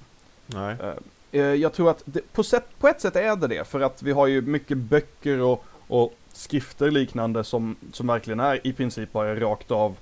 Nej. 0.45 0.75
Eh, 0.81 1.41
eh, 1.41 1.53
jag 1.53 1.73
tror 1.73 1.89
att 1.89 2.01
det, 2.05 2.33
på, 2.33 2.43
sätt, 2.43 2.65
på 2.79 2.87
ett 2.87 3.01
sätt 3.01 3.15
är 3.15 3.35
det 3.35 3.47
det, 3.47 3.67
för 3.67 3.81
att 3.81 4.03
vi 4.03 4.11
har 4.11 4.27
ju 4.27 4.41
mycket 4.41 4.77
böcker 4.77 5.39
och, 5.39 5.65
och 5.87 6.13
skrifter 6.33 6.91
liknande 6.91 7.43
som, 7.43 7.75
som 7.91 8.07
verkligen 8.07 8.39
är 8.39 8.67
i 8.67 8.73
princip 8.73 9.11
bara 9.11 9.39
rakt 9.39 9.71
av 9.71 9.95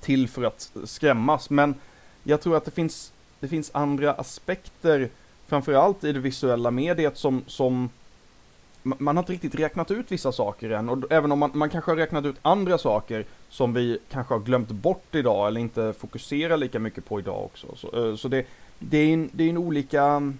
till 0.00 0.28
för 0.28 0.42
att 0.42 0.72
skrämmas. 0.84 1.50
Men 1.50 1.74
jag 2.22 2.40
tror 2.40 2.56
att 2.56 2.64
det 2.64 2.70
finns, 2.70 3.12
det 3.40 3.48
finns 3.48 3.70
andra 3.74 4.12
aspekter, 4.12 5.08
framförallt 5.46 6.04
i 6.04 6.12
det 6.12 6.20
visuella 6.20 6.70
mediet, 6.70 7.16
som, 7.16 7.42
som 7.46 7.90
man 8.82 9.16
har 9.16 9.22
inte 9.22 9.32
riktigt 9.32 9.54
räknat 9.54 9.90
ut 9.90 10.12
vissa 10.12 10.32
saker 10.32 10.70
än. 10.70 10.88
Och 10.88 11.12
även 11.12 11.32
om 11.32 11.38
man, 11.38 11.50
man 11.54 11.70
kanske 11.70 11.90
har 11.90 11.96
räknat 11.96 12.24
ut 12.24 12.36
andra 12.42 12.78
saker 12.78 13.24
som 13.48 13.74
vi 13.74 13.98
kanske 14.10 14.34
har 14.34 14.40
glömt 14.40 14.70
bort 14.70 15.14
idag 15.14 15.48
eller 15.48 15.60
inte 15.60 15.92
fokuserar 15.98 16.56
lika 16.56 16.78
mycket 16.78 17.04
på 17.04 17.18
idag 17.18 17.44
också. 17.44 17.66
Så, 17.76 18.08
eh, 18.08 18.16
så 18.16 18.28
det, 18.28 18.46
det 18.78 18.98
är 18.98 19.14
en, 19.14 19.30
det 19.32 19.44
är 19.44 19.48
en 19.48 19.58
olika, 19.58 20.32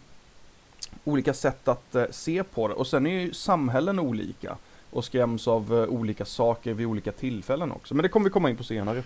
olika 1.05 1.35
sätt 1.35 1.69
att 1.69 1.95
eh, 1.95 2.05
se 2.11 2.45
på 2.45 2.69
det. 2.69 2.75
Och 2.75 2.87
sen 2.87 3.07
är 3.07 3.21
ju 3.21 3.33
samhällen 3.33 3.99
olika 3.99 4.57
och 4.91 5.05
skräms 5.05 5.49
av 5.49 5.75
eh, 5.75 5.89
olika 5.89 6.25
saker 6.25 6.75
vid 6.75 6.87
olika 6.87 7.13
tillfällen 7.13 7.73
också. 7.73 7.95
Men 7.95 8.03
det 8.03 8.09
kommer 8.09 8.25
vi 8.25 8.31
komma 8.31 8.51
in 8.51 8.57
på 8.57 8.65
senare. 8.65 9.03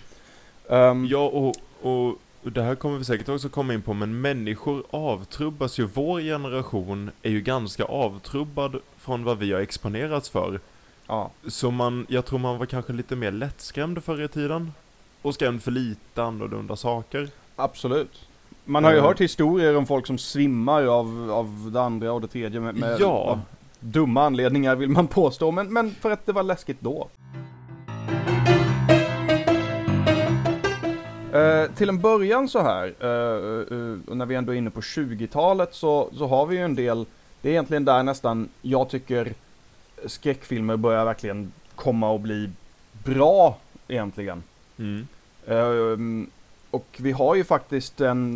Um, 0.67 1.05
Ja, 1.05 1.27
och, 1.27 1.55
och 1.81 2.15
det 2.43 2.61
här 2.61 2.75
kommer 2.75 2.97
vi 2.97 3.05
säkert 3.05 3.29
också 3.29 3.49
komma 3.49 3.73
in 3.73 3.81
på, 3.81 3.93
men 3.93 4.21
människor 4.21 4.83
avtrubbas 4.89 5.79
ju. 5.79 5.85
Vår 5.93 6.19
generation 6.21 7.11
är 7.21 7.29
ju 7.29 7.41
ganska 7.41 7.83
avtrubbad 7.83 8.75
från 8.97 9.23
vad 9.23 9.37
vi 9.37 9.53
har 9.53 9.59
exponerats 9.61 10.29
för. 10.29 10.59
ja. 11.07 11.31
Så 11.47 11.71
man, 11.71 12.05
jag 12.09 12.25
tror 12.25 12.39
man 12.39 12.57
var 12.57 12.65
kanske 12.65 12.93
lite 12.93 13.15
mer 13.15 13.31
lättskrämd 13.31 14.03
förr 14.03 14.21
i 14.21 14.27
tiden. 14.27 14.71
Och 15.21 15.33
skrämd 15.33 15.63
för 15.63 15.71
lite 15.71 16.23
annorlunda 16.23 16.75
saker. 16.75 17.29
Absolut. 17.55 18.27
Man 18.65 18.83
har 18.83 18.91
ju 18.91 18.97
Eh. 18.97 19.03
hört 19.03 19.21
historier 19.21 19.75
om 19.77 19.85
folk 19.87 20.07
som 20.07 20.17
svimmar 20.17 20.83
av, 20.83 21.31
av 21.31 21.69
det 21.73 21.81
andra 21.81 22.13
och 22.13 22.21
det 22.21 22.27
tredje 22.27 22.59
med, 22.59 22.75
med 22.75 22.97
Ja. 22.99 23.39
dumma 23.79 24.23
anledningar 24.25 24.75
vill 24.75 24.89
man 24.89 25.07
påstå, 25.07 25.51
men, 25.51 25.73
men 25.73 25.91
för 25.91 26.11
att 26.11 26.25
det 26.25 26.31
var 26.33 26.43
läskigt 26.43 26.77
då. 26.81 27.07
Eh, 31.39 31.71
till 31.71 31.89
en 31.89 31.99
början 31.99 32.49
så 32.49 32.61
här, 32.61 32.93
eh, 32.99 33.77
eh, 33.77 34.15
när 34.15 34.25
vi 34.25 34.35
ändå 34.35 34.53
är 34.53 34.57
inne 34.57 34.69
på 34.69 34.81
20-talet 34.81 35.75
så, 35.75 36.09
så 36.17 36.27
har 36.27 36.45
vi 36.45 36.55
ju 36.55 36.63
en 36.63 36.75
del, 36.75 37.05
det 37.41 37.49
är 37.49 37.51
egentligen 37.51 37.85
där 37.85 38.03
nästan 38.03 38.49
jag 38.61 38.89
tycker 38.89 39.33
skräckfilmer 40.05 40.77
börjar 40.77 41.05
verkligen 41.05 41.51
komma 41.75 42.09
och 42.09 42.19
bli 42.19 42.49
bra 43.03 43.57
egentligen. 43.87 44.43
Mm. 44.77 45.07
Ehm, 45.47 46.29
och 46.71 46.87
vi 46.97 47.11
har 47.11 47.35
ju 47.35 47.43
faktiskt 47.43 48.01
en, 48.01 48.33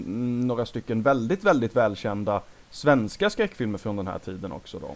några 0.47 0.65
stycken 0.65 1.01
väldigt, 1.01 1.43
väldigt 1.43 1.75
välkända 1.75 2.41
svenska 2.69 3.29
skräckfilmer 3.29 3.77
från 3.77 3.95
den 3.95 4.07
här 4.07 4.19
tiden 4.19 4.51
också 4.51 4.79
då. 4.79 4.95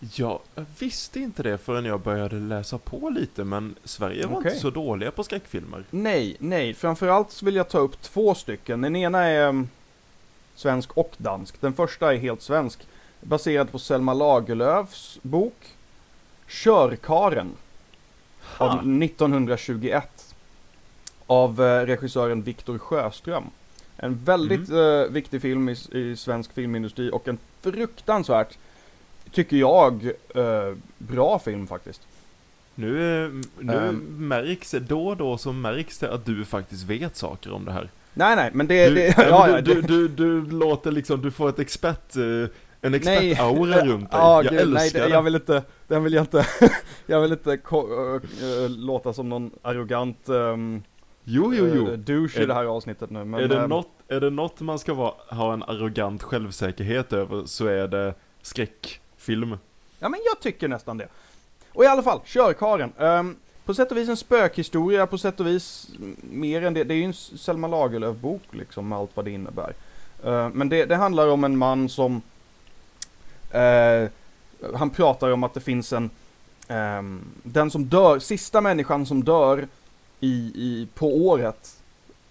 Ja, 0.00 0.40
jag 0.54 0.64
visste 0.78 1.20
inte 1.20 1.42
det 1.42 1.58
förrän 1.58 1.84
jag 1.84 2.00
började 2.00 2.36
läsa 2.36 2.78
på 2.78 3.10
lite, 3.10 3.44
men 3.44 3.74
Sverige 3.84 4.26
var 4.26 4.36
Okej. 4.36 4.50
inte 4.50 4.62
så 4.62 4.70
dåliga 4.70 5.10
på 5.10 5.24
skräckfilmer. 5.24 5.84
Nej, 5.90 6.36
nej, 6.38 6.74
framförallt 6.74 7.30
så 7.30 7.44
vill 7.44 7.56
jag 7.56 7.68
ta 7.68 7.78
upp 7.78 8.02
två 8.02 8.34
stycken. 8.34 8.80
Den 8.80 8.96
ena 8.96 9.22
är 9.22 9.48
um, 9.48 9.68
svensk 10.54 10.92
och 10.92 11.14
dansk. 11.16 11.60
Den 11.60 11.72
första 11.72 12.14
är 12.14 12.18
helt 12.18 12.42
svensk. 12.42 12.86
Baserad 13.20 13.72
på 13.72 13.78
Selma 13.78 14.14
Lagerlöfs 14.14 15.18
bok 15.22 15.76
Körkaren 16.48 17.50
av 18.58 18.68
Ha. 18.68 18.78
1921. 18.78 20.34
Av 21.26 21.62
eh, 21.62 21.86
regissören 21.86 22.42
Viktor 22.42 22.78
Sjöström. 22.78 23.44
En 23.96 24.24
väldigt 24.24 24.70
eh, 24.70 25.02
viktig 25.10 25.42
film 25.42 25.68
i, 25.68 25.76
i 25.92 26.16
svensk 26.16 26.52
filmindustri 26.52 27.10
och 27.10 27.28
en 27.28 27.38
fruktansvärt, 27.60 28.58
tycker 29.36 29.56
jag, 29.56 30.04
eh, 30.34 30.74
bra 30.98 31.38
film 31.38 31.66
faktiskt. 31.66 32.00
Nu, 32.74 32.88
nu 33.58 33.72
Ehm. 33.72 34.28
märks 34.28 34.74
då 34.88 35.06
och 35.08 35.16
då 35.16 35.38
så 35.38 35.52
märks 35.52 35.98
det 35.98 36.12
att 36.12 36.24
du 36.26 36.44
faktiskt 36.44 36.84
vet 36.84 37.16
saker 37.16 37.52
om 37.52 37.64
det 37.64 37.72
här. 37.72 37.90
Nej, 38.14 38.36
nej, 38.36 38.50
men 38.54 38.66
det... 38.66 38.88
Du, 38.88 38.94
det 38.94 39.14
ja, 39.18 39.48
ja, 39.50 39.60
du, 39.60 39.74
det- 39.74 39.80
du, 39.88 40.08
du, 40.08 40.40
du 40.40 40.50
låter 40.50 40.90
liksom, 40.92 41.22
du 41.22 41.30
får 41.30 41.48
ett 41.48 41.58
expert, 41.58 42.16
eh, 42.16 42.22
en 42.22 42.48
Nej. 42.80 42.94
expertaura 42.96 43.84
runt 43.84 44.10
dig. 44.10 44.20
Ja, 44.20 44.42
jag 44.42 44.52
gud, 44.52 44.68
nej, 44.72 44.82
älskar 44.82 45.00
det, 45.00 45.06
det. 45.06 45.12
jag 45.12 45.22
vill 45.22 45.34
inte, 45.34 45.62
den 45.88 46.04
vill 46.04 46.12
jag 46.12 46.22
inte, 46.22 46.46
jag 47.06 47.20
vill 47.20 47.32
inte 47.32 47.52
äh, 47.52 48.68
låta 48.68 49.12
som 49.12 49.28
någon 49.28 49.50
arrogant 49.62 50.28
um, 50.28 50.82
Jo, 51.24 51.54
jo, 51.54 51.66
jo. 51.74 51.96
douche 51.96 52.38
Är- 52.38 52.42
i 52.42 52.46
det 52.46 52.54
här 52.54 52.64
avsnittet 52.64 53.10
nu. 53.10 53.24
Men, 53.24 53.40
är, 53.40 53.48
det 53.48 53.58
ehm, 53.58 53.70
något, 53.70 53.88
är 54.08 54.20
det 54.20 54.30
något 54.30 54.60
man 54.60 54.78
ska 54.78 54.94
vara, 54.94 55.12
ha 55.28 55.52
en 55.52 55.62
arrogant 55.62 56.22
självsäkerhet 56.22 57.12
över 57.12 57.42
så 57.46 57.66
är 57.66 57.88
det 57.88 58.14
film. 59.16 59.58
Ja, 59.98 60.08
men 60.08 60.20
jag 60.24 60.40
tycker 60.40 60.68
nästan 60.68 60.98
det. 60.98 61.08
Och 61.72 61.84
i 61.84 61.86
alla 61.86 62.02
fall, 62.02 62.20
Körkaren. 62.24 62.92
Um, 62.96 63.06
ehm, 63.06 63.36
på 63.64 63.74
sätt 63.74 63.90
och 63.90 63.96
vis 63.96 64.08
en 64.08 64.16
spökhistoria, 64.16 65.06
på 65.06 65.18
sätt 65.18 65.40
och 65.40 65.46
vis 65.46 65.90
mer 66.30 66.62
än 66.62 66.74
det. 66.74 66.84
Det 66.84 66.94
är 66.94 66.96
ju 66.96 67.04
en 67.04 67.14
Selma 67.14 67.68
Lagerlöf-bok 67.68 68.42
liksom, 68.50 68.88
med 68.88 68.98
allt 68.98 69.10
vad 69.14 69.24
det 69.24 69.30
innebär. 69.30 69.74
Uh, 70.26 70.48
men 70.48 70.68
det, 70.68 70.84
det 70.84 70.96
handlar 70.96 71.28
om 71.28 71.44
en 71.44 71.58
man 71.58 71.88
som... 71.88 72.22
Uh, 73.54 74.08
han 74.74 74.90
pratar 74.90 75.30
om 75.30 75.44
att 75.44 75.54
det 75.54 75.60
finns 75.60 75.92
en... 75.92 76.10
Um, 76.68 77.24
den 77.42 77.70
som 77.70 77.84
dör, 77.84 78.18
sista 78.18 78.60
människan 78.60 79.06
som 79.06 79.24
dör 79.24 79.68
i, 80.20 80.52
i, 80.54 80.88
på 80.94 81.16
året 81.26 81.76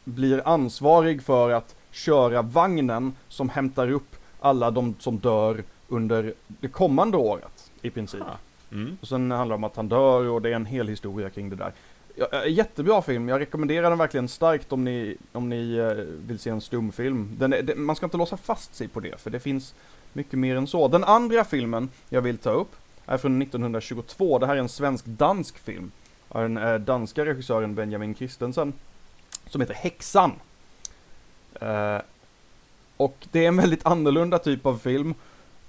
blir 0.03 0.47
ansvarig 0.47 1.23
för 1.23 1.51
att 1.51 1.75
köra 1.91 2.41
vagnen 2.41 3.13
som 3.29 3.49
hämtar 3.49 3.91
upp 3.91 4.15
alla 4.39 4.71
de 4.71 4.95
som 4.99 5.17
dör 5.17 5.63
under 5.87 6.33
det 6.47 6.67
kommande 6.67 7.17
året 7.17 7.71
i 7.81 7.89
princip. 7.89 8.21
Ah. 8.21 8.37
Mm. 8.71 8.97
Och 9.01 9.07
sen 9.07 9.31
handlar 9.31 9.53
det 9.55 9.57
om 9.57 9.63
att 9.63 9.75
han 9.75 9.89
dör 9.89 10.29
och 10.29 10.41
det 10.41 10.49
är 10.49 10.55
en 10.55 10.65
hel 10.65 10.87
historia 10.87 11.29
kring 11.29 11.49
det 11.49 11.55
där. 11.55 11.73
Ja, 12.15 12.27
eh, 12.31 12.51
jättebra 12.51 13.01
film, 13.01 13.29
jag 13.29 13.39
rekommenderar 13.39 13.89
den 13.89 13.97
verkligen 13.97 14.27
starkt 14.27 14.71
om 14.71 14.83
ni, 14.83 15.17
om 15.31 15.49
ni 15.49 15.75
eh, 15.75 16.05
vill 16.27 16.39
se 16.39 16.49
en 16.49 16.61
stumfilm. 16.61 17.35
Den 17.37 17.53
är, 17.53 17.61
det, 17.61 17.75
man 17.75 17.95
ska 17.95 18.05
inte 18.05 18.17
låsa 18.17 18.37
fast 18.37 18.75
sig 18.75 18.87
på 18.87 18.99
det, 18.99 19.21
för 19.21 19.29
det 19.29 19.39
finns 19.39 19.75
mycket 20.13 20.39
mer 20.39 20.55
än 20.55 20.67
så. 20.67 20.87
Den 20.87 21.03
andra 21.03 21.43
filmen 21.43 21.89
jag 22.09 22.21
vill 22.21 22.37
ta 22.37 22.49
upp 22.49 22.75
är 23.05 23.17
från 23.17 23.41
1922. 23.41 24.39
Det 24.39 24.47
här 24.47 24.55
är 24.55 24.59
en 24.59 24.69
svensk-dansk 24.69 25.57
film. 25.57 25.91
Av 26.27 26.41
den 26.41 26.57
eh, 26.57 26.75
danska 26.75 27.25
regissören 27.25 27.75
Benjamin 27.75 28.15
Christensen. 28.15 28.73
Som 29.47 29.61
heter 29.61 29.73
Häxan. 29.73 30.31
Eh, 31.61 31.97
och 32.97 33.27
det 33.31 33.43
är 33.43 33.47
en 33.47 33.57
väldigt 33.57 33.85
annorlunda 33.85 34.39
typ 34.39 34.65
av 34.65 34.77
film. 34.77 35.13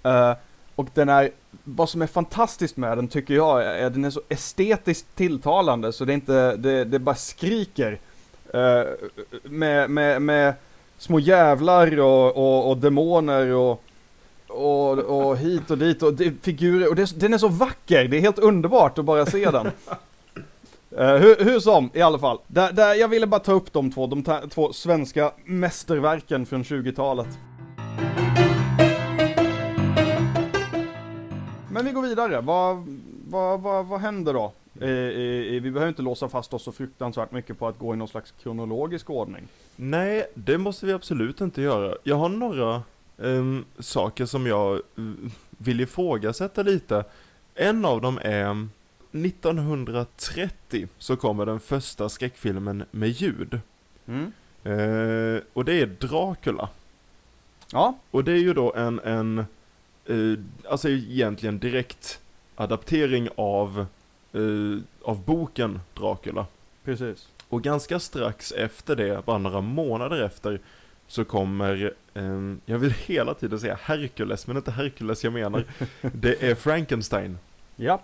Eh, 0.06 0.32
och 0.74 0.88
den 0.94 1.08
är, 1.08 1.30
vad 1.64 1.88
som 1.88 2.02
är 2.02 2.06
fantastiskt 2.06 2.76
med 2.76 2.98
den 2.98 3.08
tycker 3.08 3.34
jag 3.34 3.64
är, 3.64 3.90
den 3.90 4.04
är 4.04 4.10
så 4.10 4.20
estetiskt 4.28 5.06
tilltalande 5.14 5.92
så 5.92 6.04
det 6.04 6.12
är 6.12 6.14
inte, 6.14 6.56
det, 6.56 6.84
det 6.84 6.98
bara 6.98 7.14
skriker. 7.14 7.98
Eh, 8.54 8.82
med, 9.42 9.90
med, 9.90 10.22
med 10.22 10.54
små 10.98 11.18
jävlar 11.20 12.00
och, 12.00 12.36
och, 12.36 12.70
och 12.70 12.76
demoner 12.76 13.52
och, 13.52 13.82
och, 14.48 14.98
och 14.98 15.36
hit 15.36 15.70
och 15.70 15.78
dit 15.78 16.02
och 16.02 16.14
det, 16.14 16.32
figurer 16.42 16.88
och 16.88 16.96
det, 16.96 17.20
den 17.20 17.34
är 17.34 17.38
så 17.38 17.48
vacker, 17.48 18.04
det 18.08 18.16
är 18.16 18.20
helt 18.20 18.38
underbart 18.38 18.98
att 18.98 19.04
bara 19.04 19.26
se 19.26 19.50
den. 19.50 19.70
Eh, 20.98 21.14
hur, 21.14 21.44
hur 21.44 21.60
som, 21.60 21.90
i 21.94 22.02
alla 22.02 22.18
fall. 22.18 22.38
Där, 22.46 22.72
där, 22.72 22.94
jag 22.94 23.08
ville 23.08 23.26
bara 23.26 23.40
ta 23.40 23.52
upp 23.52 23.72
de 23.72 23.92
två, 23.92 24.06
de 24.06 24.22
två 24.50 24.72
svenska 24.72 25.32
mästerverken 25.44 26.46
från 26.46 26.62
20-talet. 26.62 27.28
Men 31.76 31.84
vi 31.84 31.92
går 31.92 32.02
vidare. 32.02 32.40
Vad, 32.40 32.98
vad, 33.28 33.60
vad, 33.60 33.86
vad 33.86 34.00
händer 34.00 34.34
då? 34.34 34.52
Eh, 34.80 34.88
eh, 34.88 35.62
vi 35.62 35.70
behöver 35.70 35.88
inte 35.88 36.02
låsa 36.02 36.28
fast 36.28 36.54
oss 36.54 36.62
så 36.62 36.72
fruktansvärt 36.72 37.32
mycket 37.32 37.58
på 37.58 37.68
att 37.68 37.78
gå 37.78 37.94
i 37.94 37.96
någon 37.96 38.08
slags 38.08 38.34
kronologisk 38.42 39.10
ordning. 39.10 39.48
Nej, 39.76 40.26
det 40.34 40.58
måste 40.58 40.86
vi 40.86 40.92
absolut 40.92 41.40
inte 41.40 41.62
göra. 41.62 41.96
Jag 42.02 42.16
har 42.16 42.28
några 42.28 42.82
ehm, 43.22 43.64
saker 43.78 44.26
som 44.26 44.46
jag 44.46 44.74
eh, 44.74 44.80
vill 45.50 45.80
ifrågasätta 45.80 46.62
lite. 46.62 47.04
En 47.54 47.84
av 47.84 48.00
dem 48.00 48.18
är 48.22 48.68
1930 49.12 50.88
så 50.98 51.16
kommer 51.16 51.46
den 51.46 51.60
första 51.60 52.08
skräckfilmen 52.08 52.84
med 52.90 53.08
ljud. 53.08 53.60
Mm. 54.06 54.32
Eh, 54.64 55.42
och 55.52 55.64
det 55.64 55.80
är 55.80 55.86
Dracula. 55.86 56.68
Ja, 57.72 57.98
Och 58.10 58.24
det 58.24 58.32
är 58.32 58.38
ju 58.38 58.54
då 58.54 58.74
en, 58.74 59.00
en 59.04 59.44
eh, 60.08 60.38
alltså 60.70 60.88
egentligen 60.88 61.58
direkt 61.58 62.20
adaptering 62.56 63.28
av, 63.36 63.86
eh, 64.32 64.82
av 65.02 65.24
boken 65.24 65.80
Dracula. 65.94 66.46
precis. 66.84 67.28
Och 67.48 67.62
ganska 67.62 68.00
strax 68.00 68.52
efter 68.52 68.96
det, 68.96 69.24
bara 69.24 69.38
några 69.38 69.60
månader 69.60 70.22
efter, 70.22 70.60
så 71.06 71.24
kommer, 71.24 71.94
eh, 72.14 72.54
jag 72.64 72.78
vill 72.78 72.90
hela 72.90 73.34
tiden 73.34 73.60
säga 73.60 73.78
Hercules, 73.82 74.46
men 74.46 74.56
inte 74.56 74.70
Hercules 74.70 75.24
jag 75.24 75.32
menar. 75.32 75.64
Det 76.00 76.42
är 76.42 76.54
Frankenstein. 76.54 77.38
Ja. 77.76 78.02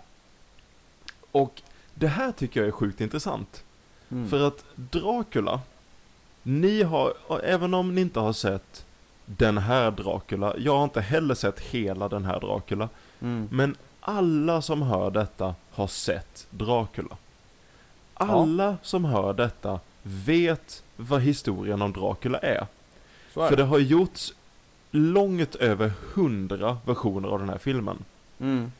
Och 1.31 1.61
det 1.93 2.07
här 2.07 2.31
tycker 2.31 2.59
jag 2.59 2.67
är 2.67 2.71
sjukt 2.71 3.01
intressant. 3.01 3.63
Mm. 4.11 4.29
För 4.29 4.47
att 4.47 4.65
Dracula, 4.75 5.61
ni 6.43 6.83
har, 6.83 7.13
även 7.43 7.73
om 7.73 7.95
ni 7.95 8.01
inte 8.01 8.19
har 8.19 8.33
sett 8.33 8.82
den 9.37 9.57
här 9.57 9.91
Dracula, 9.91 10.53
jag 10.57 10.75
har 10.77 10.83
inte 10.83 11.01
heller 11.01 11.35
sett 11.35 11.59
hela 11.59 12.09
den 12.09 12.25
här 12.25 12.39
Dracula, 12.39 12.89
Mm. 13.21 13.47
men 13.51 13.75
alla 13.99 14.61
som 14.61 14.81
hör 14.81 15.11
detta 15.11 15.55
har 15.71 15.87
sett 15.87 16.47
Dracula. 16.49 17.17
Alla 18.13 18.77
som 18.81 19.05
hör 19.05 19.33
detta 19.33 19.79
vet 20.03 20.83
vad 20.97 21.21
historien 21.21 21.81
om 21.81 21.93
Dracula 21.93 22.37
är. 22.37 22.51
Är 22.55 22.67
För 23.33 23.49
det. 23.49 23.55
det 23.55 23.63
har 23.63 23.79
gjorts 23.79 24.33
långt 24.91 25.55
över 25.55 25.91
hundra 26.13 26.77
versioner 26.85 27.29
av 27.29 27.39
den 27.39 27.49
här 27.49 27.57
filmen. 27.57 27.97
Mm. 28.39 28.71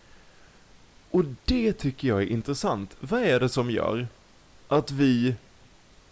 Och 1.12 1.24
det 1.46 1.74
tycker 1.74 2.08
jag 2.08 2.22
är 2.22 2.28
intressant. 2.28 2.98
Vad 3.00 3.22
är 3.24 3.40
det 3.40 3.50
som 3.50 3.72
gör 3.72 4.08
att 4.68 4.92
vi 4.92 5.36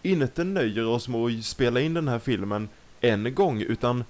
inte 0.02 0.44
nöjer 0.44 0.86
oss 0.86 1.08
med 1.08 1.20
att 1.20 1.44
spela 1.44 1.80
in 1.80 1.94
den 1.94 2.08
här 2.08 2.18
filmen 2.18 2.68
en 3.00 3.34
gång, 3.34 3.60
utan 3.60 4.04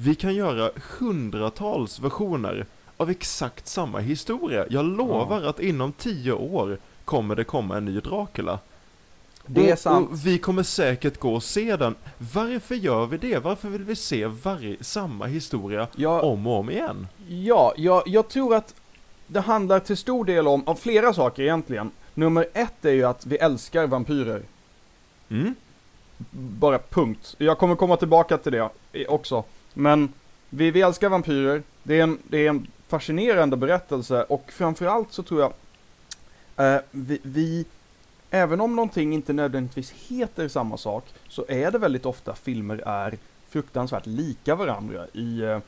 vi 0.00 0.14
kan 0.14 0.34
göra 0.34 0.70
hundratals 0.98 2.00
versioner 2.00 2.66
av 2.96 3.10
exakt 3.10 3.68
samma 3.68 3.98
historia. 3.98 4.66
Jag 4.70 4.84
lovar 4.84 5.42
att 5.42 5.60
inom 5.60 5.92
tio 5.92 6.32
år 6.32 6.78
kommer 7.04 7.36
det 7.36 7.44
komma 7.44 7.76
en 7.76 7.84
ny 7.84 8.00
Dracula. 8.00 8.58
Det 9.46 9.68
är 9.68 9.72
och, 9.72 9.78
sant. 9.78 10.10
Och 10.10 10.26
vi 10.26 10.38
kommer 10.38 10.62
säkert 10.62 11.18
gå 11.18 11.34
och 11.34 11.42
se 11.42 11.76
den. 11.76 11.94
Varför 12.34 12.74
gör 12.74 13.06
vi 13.06 13.18
det? 13.18 13.38
Varför 13.38 13.68
vill 13.68 13.84
vi 13.84 13.96
se 13.96 14.26
varje, 14.26 14.76
samma 14.80 15.26
historia 15.26 15.88
Ja, 15.96 16.22
om 16.22 16.46
och 16.46 16.58
om 16.58 16.70
igen? 16.70 17.08
ja 17.28 17.72
jag, 17.76 18.02
jag 18.06 18.28
tror 18.28 18.54
att 18.54 18.74
det 19.26 19.40
handlar 19.40 19.80
till 19.80 19.96
stor 19.96 20.24
del 20.24 20.48
om, 20.48 20.68
om 20.68 20.76
flera 20.76 21.14
saker 21.14 21.42
egentligen. 21.42 21.90
Nummer 22.14 22.46
ett 22.54 22.84
är 22.84 22.92
ju 22.92 23.04
att 23.04 23.26
vi 23.26 23.36
älskar 23.36 23.86
vampyrer. 23.86 24.42
Mm? 25.28 25.54
Bara 26.30 26.78
punkt. 26.78 27.34
Jag 27.38 27.58
kommer 27.58 27.76
komma 27.76 27.96
tillbaka 27.96 28.38
till 28.38 28.52
det 28.52 28.68
också. 29.08 29.44
Men 29.78 30.12
vi, 30.50 30.70
vi 30.70 30.80
älskar 30.80 31.08
vampyrer. 31.08 31.62
Det 31.82 31.98
är, 31.98 32.02
en, 32.02 32.18
det 32.28 32.46
är 32.46 32.48
en 32.48 32.66
fascinerande 32.88 33.56
berättelse 33.56 34.22
och 34.22 34.52
framförallt 34.52 35.12
så 35.12 35.22
tror 35.22 35.40
jag 35.40 35.52
eh, 36.56 36.80
vi, 36.90 37.18
vi, 37.22 37.64
även 38.30 38.60
om 38.60 38.76
någonting 38.76 39.14
inte 39.14 39.32
nödvändigtvis 39.32 39.90
heter 39.90 40.48
samma 40.48 40.76
sak, 40.76 41.04
så 41.28 41.44
är 41.48 41.70
det 41.70 41.78
väldigt 41.78 42.06
ofta 42.06 42.34
filmer 42.34 42.82
är 42.86 43.18
fruktansvärt 43.48 44.06
lika 44.06 44.54
varandra 44.54 45.06
i, 45.12 45.40
eh, 45.40 45.58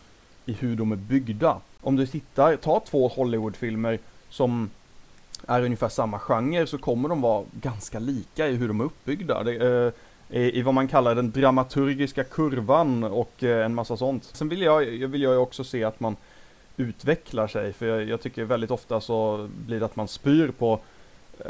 i 0.46 0.52
hur 0.52 0.76
de 0.76 0.92
är 0.92 0.96
byggda. 0.96 1.60
Om 1.80 1.96
du 1.96 2.06
tittar, 2.06 2.56
ta 2.56 2.80
två 2.80 3.08
Hollywoodfilmer 3.08 3.98
som 4.28 4.70
är 5.46 5.62
ungefär 5.62 5.88
samma 5.88 6.18
genre 6.18 6.66
så 6.66 6.78
kommer 6.78 7.08
de 7.08 7.20
vara 7.20 7.44
ganska 7.52 7.98
lika 7.98 8.48
i 8.48 8.54
hur 8.54 8.68
de 8.68 8.80
är 8.80 8.84
uppbyggda. 8.84 9.42
Det, 9.42 9.86
eh, 9.86 9.92
i, 10.30 10.58
I 10.58 10.62
vad 10.62 10.74
man 10.74 10.88
kallar 10.88 11.14
den 11.14 11.30
dramaturgiska 11.30 12.24
kurvan 12.24 13.04
och 13.04 13.44
eh, 13.44 13.64
en 13.64 13.74
massa 13.74 13.96
sånt. 13.96 14.24
Sen 14.32 14.48
vill 14.48 14.62
jag, 14.62 14.94
jag 14.94 15.08
vill 15.08 15.22
jag 15.22 15.42
också 15.42 15.64
se 15.64 15.84
att 15.84 16.00
man 16.00 16.16
utvecklar 16.76 17.46
sig, 17.46 17.72
för 17.72 17.86
jag, 17.86 18.04
jag 18.08 18.20
tycker 18.20 18.44
väldigt 18.44 18.70
ofta 18.70 19.00
så 19.00 19.48
blir 19.66 19.78
det 19.78 19.84
att 19.84 19.96
man 19.96 20.08
spyr 20.08 20.50
på, 20.58 20.80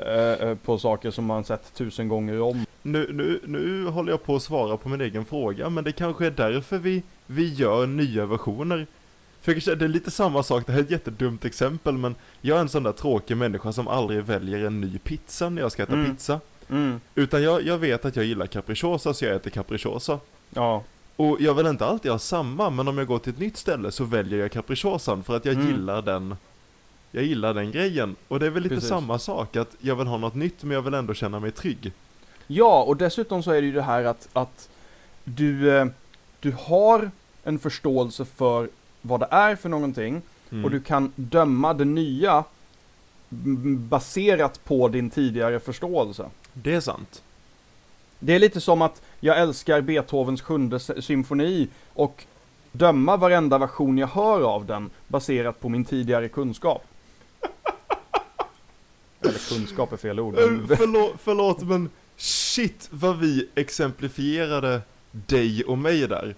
eh, 0.07 0.33
eh, 0.33 0.55
på 0.55 0.79
saker 0.79 1.11
som 1.11 1.25
man 1.25 1.45
sett 1.45 1.75
tusen 1.75 2.09
gånger 2.09 2.41
om. 2.41 2.67
Nu, 2.83 3.13
nu, 3.13 3.41
nu 3.45 3.87
håller 3.87 4.13
jag 4.13 4.23
på 4.23 4.37
att 4.37 4.43
svara 4.43 4.77
på 4.77 4.89
min 4.89 5.01
egen 5.01 5.25
fråga, 5.25 5.71
men 5.71 5.85
det 5.85 5.93
kanske 5.93 6.27
är 6.27 6.31
därför 6.31 6.79
vi, 6.79 7.03
vi 7.27 7.55
gör 7.55 7.87
nya 7.87 8.27
versioner. 8.27 8.87
För 9.41 9.69
jag 9.69 9.79
det 9.79 9.85
är 9.85 9.89
lite 9.89 10.11
samma 10.11 10.43
sak, 10.43 10.67
det 10.67 10.73
här 10.73 10.79
är 10.79 10.85
ett 10.85 10.91
jättedumt 10.91 11.45
exempel, 11.45 11.95
men 11.95 12.15
jag 12.41 12.57
är 12.57 12.61
en 12.61 12.69
sån 12.69 12.83
där 12.83 12.93
tråkig 12.93 13.37
människa 13.37 13.73
som 13.73 13.89
aldrig 13.89 14.25
väljer 14.25 14.67
en 14.67 14.81
ny 14.81 14.99
pizza 14.99 15.49
när 15.49 15.63
jag 15.63 15.73
ska 15.73 15.83
äta 15.83 15.93
Mm. 15.93 16.11
pizza. 16.11 16.41
Mm, 16.71 17.01
Utan 17.15 17.43
jag, 17.43 17.63
jag 17.63 17.79
vet 17.79 18.05
att 18.05 18.17
jag 18.17 18.25
gillar 18.25 18.47
capricciosa, 18.47 19.15
så 19.15 19.25
jag 19.25 19.35
äter 19.35 19.51
capricciosa. 19.51 20.19
ja, 20.51 20.83
Och 21.17 21.37
jag 21.41 21.55
vill 21.55 21.67
inte 21.67 21.87
alltid 21.87 22.11
ha 22.11 22.19
samma, 22.19 22.71
men 22.71 22.89
om 22.89 22.99
jag 22.99 23.07
går 23.07 23.19
till 23.19 23.33
ett 23.33 23.39
nytt 23.39 23.57
ställe 23.57 23.91
så 23.93 24.05
väljer 24.05 24.39
jag 24.41 24.53
capricciosan 24.53 25.23
för 25.23 25.37
att 25.37 25.45
jag 25.45 25.55
Mm. 25.55 25.67
gillar 25.67 26.03
den 26.03 26.37
Jag 27.13 27.25
gillar 27.25 27.55
den 27.55 27.71
grejen. 27.71 28.17
Och 28.29 28.41
det 28.41 28.47
är 28.47 28.51
väl 28.51 28.63
lite 28.63 28.75
Precis. 28.75 28.89
samma 28.89 29.19
sak, 29.19 29.57
att 29.57 29.77
jag 29.81 29.97
vill 29.97 30.07
ha 30.07 30.17
något 30.19 30.35
nytt 30.35 30.63
men 30.63 30.75
jag 30.75 30.83
vill 30.83 30.95
ändå 30.95 31.15
känna 31.15 31.41
mig 31.41 31.51
trygg. 31.51 31.93
Ja, 32.47 32.83
och 32.83 32.97
dessutom 32.97 33.43
så 33.43 33.51
är 33.51 33.61
det 33.61 33.67
ju 33.67 33.73
det 33.73 33.83
här 33.83 34.05
att, 34.05 34.29
att 34.33 34.69
du, 35.25 35.77
eh, 35.77 35.87
du 36.41 36.55
har 36.59 37.11
en 37.45 37.59
förståelse 37.59 38.25
för 38.25 38.69
vad 39.03 39.21
det 39.21 39.29
är 39.31 39.57
för 39.57 39.69
någonting 39.69 40.23
Mm. 40.53 40.65
och 40.65 40.71
du 40.71 40.81
kan 40.81 41.13
döma 41.17 41.75
det 41.75 41.85
nya 41.85 42.45
baserat 43.89 44.65
på 44.65 44.89
din 44.89 45.11
tidigare 45.11 45.61
förståelse. 45.61 46.27
Det 46.63 46.75
är 46.75 46.81
sant. 46.81 47.23
Det 48.19 48.35
är 48.35 48.39
lite 48.39 48.61
som 48.61 48.83
att 48.83 49.03
jag 49.21 49.39
älskar 49.39 49.81
Beethovens 49.81 50.43
sjunde 50.43 50.81
symfoni 50.81 51.69
och 51.95 52.25
döma 52.73 53.17
varenda 53.17 53.59
version 53.59 53.99
jag 53.99 54.07
hör 54.07 54.41
av 54.41 54.67
den 54.67 54.91
baserat 55.09 55.61
på 55.61 55.69
min 55.69 55.85
tidigare 55.85 56.29
kunskap. 56.29 56.85
Eller 59.21 59.49
kunskap 59.49 59.93
är 59.93 59.97
fel 59.97 60.21
ord. 60.21 60.39
Eh, 60.39 60.51
Men... 60.51 60.77
förlåt, 60.77 61.13
förlåt 61.23 61.63
men 61.63 61.91
shit 62.17 62.89
vad 62.91 63.19
vi 63.19 63.49
exemplifierade 63.55 64.81
dig 65.11 65.65
och 65.65 65.79
mig 65.79 66.09
där. 66.09 66.35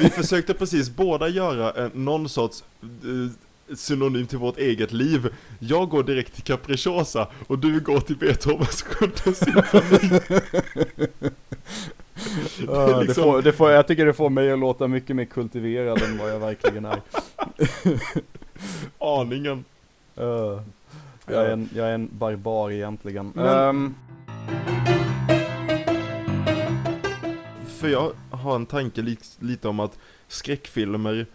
Vi 0.00 0.10
försökte 0.10 0.54
precis 0.54 0.90
båda 0.90 1.28
göra 1.28 1.72
en, 1.72 1.90
någon 1.94 2.28
sorts 2.28 2.64
eh, 2.82 3.30
synonym 3.74 4.26
till 4.26 4.38
vårt 4.38 4.58
eget 4.58 4.92
liv. 4.92 5.34
Jag 5.58 5.88
går 5.88 6.02
direkt 6.02 6.34
till 6.34 6.42
Capricciosa 6.42 7.28
och 7.46 7.58
du 7.58 7.80
går 7.80 8.00
till 8.00 8.16
Beethovens 8.16 8.82
sjunde 8.82 9.34
symfoni. 9.34 10.20
Ja, 12.66 12.86
det 12.86 13.00
liksom- 13.04 13.24
får, 13.24 13.42
det 13.42 13.52
får, 13.52 13.70
jag 13.70 13.86
tycker 13.86 14.06
det 14.06 14.12
får 14.14 14.30
mig 14.30 14.52
att 14.52 14.58
låta 14.58 14.88
mycket 14.88 15.16
mer 15.16 15.24
kultiverad 15.24 16.02
än 16.02 16.18
vad 16.18 16.30
jag 16.30 16.38
verkligen 16.38 16.84
är. 16.84 17.00
Aningen. 19.20 19.64
Uh, 20.20 20.60
jag, 21.26 21.46
är 21.46 21.50
en, 21.50 21.68
jag 21.74 21.88
är 21.88 21.92
en 21.94 22.08
barbar 22.12 22.70
egentligen. 22.70 23.32
Men- 23.34 23.46
Ehm, 23.46 23.94
För 27.78 27.88
jag 27.88 28.12
har 28.30 28.54
en 28.54 28.66
tanke 28.66 29.02
li 29.02 29.16
lite 29.38 29.68
om 29.68 29.80
att 29.80 29.98
skräckfilmer 30.28 31.26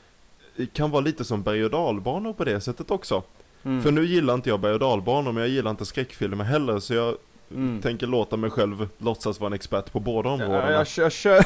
kan 0.73 0.91
vara 0.91 1.01
lite 1.01 1.25
som 1.25 1.43
berg 1.43 1.63
och 1.65 1.71
dalbanor 1.71 2.33
på 2.33 2.43
det 2.43 2.61
sättet 2.61 2.91
också. 2.91 3.23
mm, 3.63 3.83
För 3.83 3.91
nu 3.91 4.05
gillar 4.05 4.33
inte 4.33 4.49
jag 4.49 4.59
berg 4.59 4.73
och 4.73 4.79
dalbanor 4.79 5.31
men 5.31 5.41
jag 5.41 5.49
gillar 5.49 5.71
inte 5.71 5.85
skräckfilmer 5.85 6.43
heller 6.43 6.79
så 6.79 6.93
jag 6.93 7.15
mm. 7.51 7.81
tänker 7.81 8.07
låta 8.07 8.37
mig 8.37 8.49
själv 8.49 8.89
låtsas 8.97 9.39
vara 9.39 9.47
en 9.47 9.53
expert 9.53 9.91
på 9.91 9.99
båda 9.99 10.29
områdena. 10.29 10.71
Ja, 10.71 10.85
jag, 10.97 11.11
jag, 11.25 11.43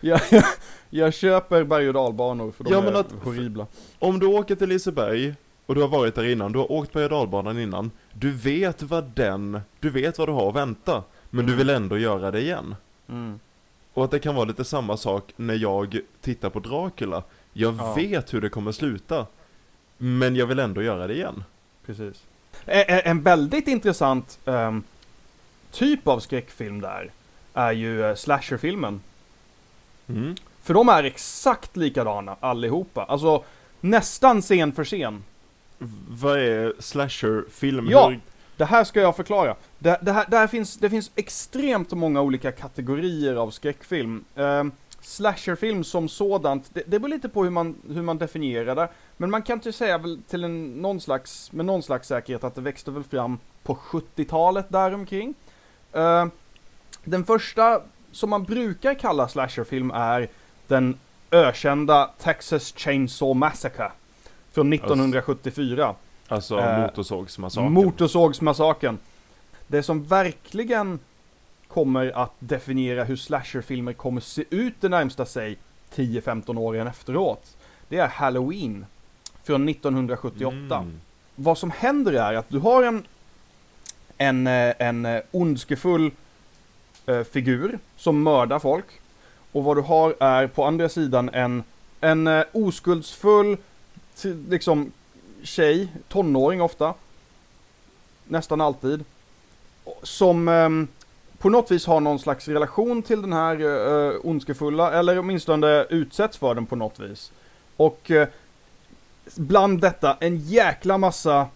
jag, 0.00 0.20
jag, 0.30 0.44
jag 0.90 1.14
köper 1.14 1.64
berg 1.64 1.88
och 1.88 1.94
dalbanor 1.94 2.50
för 2.50 2.64
de 2.64 2.72
Ja, 2.72 2.82
är 2.82 2.92
att- 2.92 3.12
horribla. 3.22 3.66
Om 3.98 4.18
du 4.18 4.26
åker 4.26 4.54
till 4.56 4.68
Liseberg 4.68 5.34
och 5.66 5.74
du 5.74 5.80
har 5.80 5.88
varit 5.88 6.14
där 6.14 6.24
innan, 6.24 6.52
du 6.52 6.58
har 6.58 6.72
åkt 6.72 6.92
berg 6.92 7.04
och 7.04 7.10
dalbanan 7.10 7.58
innan, 7.58 7.90
du 8.12 8.30
vet 8.32 8.82
vad 8.82 9.04
den, 9.14 9.60
du 9.80 9.90
vet 9.90 10.18
vad 10.18 10.28
du 10.28 10.32
har 10.32 10.48
att 10.48 10.54
vänta, 10.56 11.02
men 11.30 11.46
du 11.46 11.52
Mm. 11.52 11.58
vill 11.66 11.70
ändå 11.76 11.98
göra 11.98 12.30
det 12.30 12.40
igen. 12.40 12.74
Mm. 13.08 13.38
Och 13.94 14.04
att 14.04 14.10
det 14.10 14.18
kan 14.18 14.34
vara 14.34 14.44
lite 14.44 14.64
samma 14.64 14.96
sak 14.96 15.32
när 15.36 15.54
jag 15.54 15.98
tittar 16.20 16.50
på 16.50 16.60
Dracula. 16.60 17.22
Jag 17.56 17.74
Ja. 17.78 17.94
vet 17.94 18.34
hur 18.34 18.40
det 18.40 18.48
kommer 18.48 18.72
sluta, 18.72 19.26
men 19.98 20.36
jag 20.36 20.46
vill 20.46 20.58
ändå 20.58 20.82
göra 20.82 21.06
det 21.06 21.14
igen. 21.14 21.44
Precis. 21.86 22.22
En 22.66 23.22
väldigt 23.22 23.68
intressant 23.68 24.38
ehm, 24.44 24.82
typ 25.70 26.08
av 26.08 26.20
skräckfilm 26.20 26.80
där 26.80 27.10
är 27.54 27.72
ju 27.72 28.02
uh, 28.02 28.14
slasherfilmen. 28.14 29.00
Mm. 30.08 30.34
För 30.62 30.74
de 30.74 30.88
är 30.88 31.04
exakt 31.04 31.76
likadana 31.76 32.36
allihopa. 32.40 33.04
Alltså 33.04 33.44
nästan 33.80 34.42
scen 34.42 34.72
för 34.72 34.84
scen. 34.84 35.24
Vad 36.08 36.38
är 36.38 36.72
slasherfilm? 36.78 37.88
Ja. 37.90 38.08
Hur- 38.08 38.20
Det 38.56 38.64
här 38.64 38.84
ska 38.84 39.00
jag 39.00 39.16
förklara. 39.16 39.56
Det, 39.78 39.98
det, 40.02 40.12
här, 40.12 40.24
det, 40.28 40.36
här 40.36 40.46
finns, 40.46 40.76
det 40.76 40.90
finns 40.90 41.10
extremt 41.14 41.92
många 41.92 42.20
olika 42.20 42.52
kategorier 42.52 43.34
av 43.34 43.50
skräckfilm. 43.50 44.24
Um, 44.34 44.72
slasherfilm 45.06 45.84
som 45.84 46.08
sådant, 46.08 46.74
det, 46.74 46.82
det 46.86 46.98
beror 46.98 47.08
lite 47.08 47.28
på 47.28 47.44
hur 47.44 47.50
man, 47.50 47.76
hur 47.88 48.02
man 48.02 48.18
definierar 48.18 48.74
det. 48.74 48.88
Men 49.16 49.30
man 49.30 49.42
kan 49.42 49.58
inte 49.58 49.72
säga 49.72 49.98
väl 49.98 50.22
till 50.28 50.44
en, 50.44 50.82
någon 50.82 51.00
slags, 51.00 51.52
med 51.52 51.66
någon 51.66 51.82
slags 51.82 52.08
säkerhet 52.08 52.44
att 52.44 52.54
det 52.54 52.60
växte 52.60 52.90
väl 52.90 53.04
fram 53.04 53.38
på 53.62 53.74
70-talet 53.74 54.66
däromkring. 54.68 55.34
Uh, 55.96 56.26
den 57.04 57.24
första 57.24 57.82
som 58.12 58.30
man 58.30 58.44
brukar 58.44 58.94
kalla 58.94 59.28
slasherfilm 59.28 59.90
är 59.90 60.28
den 60.66 60.98
ökända 61.30 62.10
Texas 62.18 62.74
Chainsaw 62.76 63.38
Massacre 63.38 63.92
från 64.52 64.72
1974. 64.72 65.94
Alltså 66.28 66.58
Eh, 66.58 66.80
motorsågsmassakern. 66.80 67.72
Motorsågsmassakern. 67.72 68.98
Det 69.66 69.82
som 69.82 70.04
verkligen 70.04 70.98
kommer 71.74 72.16
att 72.22 72.32
definiera 72.38 73.04
hur 73.04 73.16
slasherfilmer 73.16 73.92
kommer 73.92 74.20
se 74.20 74.44
ut 74.50 74.74
det 74.80 74.88
närmsta 74.88 75.26
sig 75.26 75.58
10-15 75.94 76.58
åren 76.58 76.86
efteråt. 76.86 77.56
Det 77.88 77.98
är 77.98 78.08
Halloween 78.08 78.86
från 79.44 79.68
1978. 79.68 80.76
Mm. 80.76 81.00
Vad 81.34 81.58
som 81.58 81.70
händer 81.70 82.12
är 82.12 82.34
att 82.34 82.48
du 82.48 82.58
har 82.58 82.82
en 82.82 83.06
en, 84.18 84.46
eh, 84.46 84.74
en 84.78 85.06
eh, 85.06 85.22
ondskefull 85.30 86.10
eh, 87.06 87.22
figur 87.22 87.78
som 87.96 88.22
mördar 88.22 88.58
folk. 88.58 88.86
Och 89.52 89.64
vad 89.64 89.76
du 89.76 89.80
har 89.80 90.16
är 90.20 90.46
på 90.46 90.64
andra 90.64 90.88
sidan 90.88 91.30
en, 91.32 91.62
en 92.00 92.44
oskuldsfull 92.52 93.56
liksom 94.48 94.92
tjej, 95.42 95.88
tonåring 96.08 96.62
ofta. 96.62 96.94
Nästan 98.24 98.60
alltid. 98.60 99.04
Som 100.02 100.48
ehm, 100.48 100.88
på 101.44 101.50
något 101.50 101.70
vis 101.70 101.86
har 101.86 102.00
någon 102.00 102.18
slags 102.18 102.48
relation 102.48 103.02
till 103.02 103.22
den 103.22 103.32
här 103.32 103.60
eh, 103.60 104.14
eh, 104.14 104.14
ondskefulla, 104.22 104.92
eller 104.92 105.18
åtminstone 105.18 105.86
utsätts 105.90 106.36
för 106.38 106.54
den 106.54 106.66
på 106.66 106.76
något 106.76 107.00
vis. 107.00 107.32
Och 107.76 108.10
eh, 108.10 108.28
bland 109.36 109.80
detta 109.80 110.16
en 110.20 110.36
jäkla 110.36 110.98
massa 110.98 111.46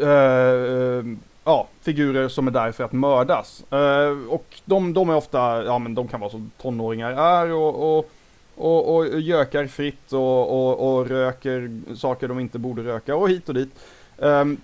eh, 0.00 0.08
eh, 0.08 1.04
ja, 1.44 1.68
figurer 1.82 2.28
som 2.28 2.46
är 2.46 2.50
där 2.50 2.72
för 2.72 2.84
att 2.84 2.92
mördas. 2.92 3.64
Eh, 3.70 4.28
och 4.28 4.60
de, 4.64 4.94
de 4.94 5.10
är 5.10 5.16
ofta, 5.16 5.64
ja 5.64 5.78
men 5.78 5.94
de 5.94 6.08
kan 6.08 6.20
vara 6.20 6.30
som 6.30 6.50
tonåringar 6.62 7.12
är 7.12 7.52
och, 7.52 7.98
och, 7.98 8.10
och, 8.54 8.94
och 8.94 9.20
gökar 9.20 9.66
fritt 9.66 10.12
och, 10.12 10.50
och, 10.50 10.96
och 10.96 11.08
röker 11.08 11.80
saker 11.96 12.28
de 12.28 12.40
inte 12.40 12.58
borde 12.58 12.82
röka 12.82 13.16
och 13.16 13.28
hit 13.28 13.48
och 13.48 13.54
dit. 13.54 13.70
Ehm, 14.18 14.56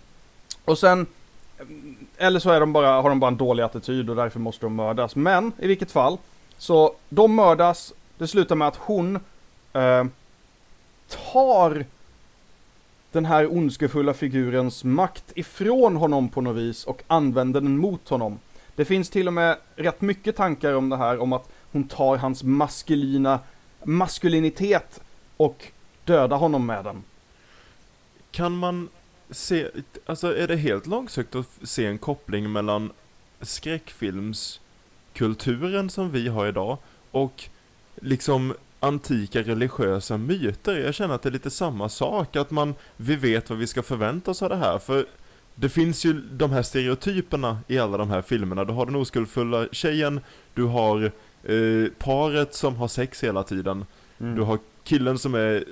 och 0.65 0.79
sen, 0.79 1.07
eller 2.17 2.41
så 2.41 2.51
är 2.51 2.61
de 2.61 2.73
bara, 2.73 3.03
har 3.03 3.09
de 3.09 3.21
bara 3.21 3.29
en 3.29 3.37
dålig 3.37 3.63
attityd 3.63 4.11
och 4.11 4.17
därför 4.17 4.41
måste 4.41 4.67
de 4.67 4.75
mördas. 4.75 5.17
Men 5.17 5.53
i 5.59 5.67
vilket 5.67 5.93
fall, 5.93 6.19
så 6.59 6.95
de 7.09 7.35
mördas, 7.35 7.93
det 8.19 8.29
slutar 8.29 8.57
med 8.57 8.69
att 8.69 8.77
hon 8.77 9.17
eh, 9.73 10.05
tar 11.33 11.85
den 13.13 13.25
här 13.25 13.53
ondskefulla 13.53 14.15
figurens 14.15 14.85
makt 14.85 15.33
ifrån 15.35 15.97
honom 15.97 16.29
på 16.29 16.41
något 16.41 16.57
vis 16.57 16.85
och 16.85 17.03
använder 17.07 17.61
den 17.61 17.79
mot 17.79 18.09
honom. 18.09 18.39
Det 18.75 18.85
finns 18.85 19.11
till 19.11 19.27
och 19.27 19.33
med 19.33 19.57
rätt 19.77 20.01
mycket 20.01 20.37
tankar 20.37 20.73
om 20.73 20.89
det 20.89 20.97
här, 20.97 21.19
om 21.19 21.33
att 21.33 21.49
hon 21.73 21.85
tar 21.85 22.17
hans 22.17 22.43
maskulina 22.43 23.39
maskulinitet 23.85 25.01
och 25.37 25.67
dödar 26.05 26.37
honom 26.37 26.67
med 26.67 26.85
den. 26.85 27.03
Kan 28.31 28.57
man 28.57 28.89
se, 29.31 29.69
alltså 30.07 30.37
är 30.37 30.49
det 30.49 30.57
helt 30.57 30.87
långsökt 30.87 31.35
att 31.35 31.47
se 31.63 31.87
en 31.87 31.99
koppling 31.99 32.53
mellan 32.53 32.93
skräckfilmskulturen 33.41 35.91
som 35.91 36.11
vi 36.11 36.29
har 36.29 36.47
idag 36.47 36.79
och 37.11 37.45
liksom 37.97 38.55
antika 38.81 39.43
religiösa 39.43 40.17
myter. 40.17 40.79
Jag 40.79 40.95
känner 40.95 41.15
att 41.15 41.23
det 41.23 41.29
är 41.29 41.33
lite 41.33 41.51
samma 41.51 41.89
sak, 41.89 42.37
att 42.37 42.51
man, 42.51 42.75
vi 42.97 43.17
vet 43.17 43.51
vad 43.51 43.59
vi 43.59 43.67
ska 43.67 43.83
förvänta 43.83 44.31
oss 44.31 44.43
av 44.43 44.49
det 44.49 44.57
här, 44.57 44.79
för 44.79 45.07
det 45.55 45.69
finns 45.69 46.05
ju 46.05 46.13
de 46.13 46.51
här 46.51 46.63
stereotyperna 46.63 47.59
i 47.69 47.79
alla 47.79 47.97
de 47.97 48.11
här 48.11 48.23
filmerna. 48.23 48.65
Du 48.65 48.73
har 48.73 48.87
den 48.87 48.97
oskuldfulla 48.97 49.67
tjejen, 49.73 50.21
du 50.55 50.65
har 50.65 51.13
eh, 51.43 51.87
paret 51.99 52.55
som 52.55 52.77
har 52.77 52.89
sex 52.89 53.25
hela 53.25 53.43
tiden, 53.43 53.85
Mm. 54.21 54.35
du 54.35 54.43
har 54.43 54.59
killen 54.85 55.19
som 55.19 55.35
är 55.35 55.65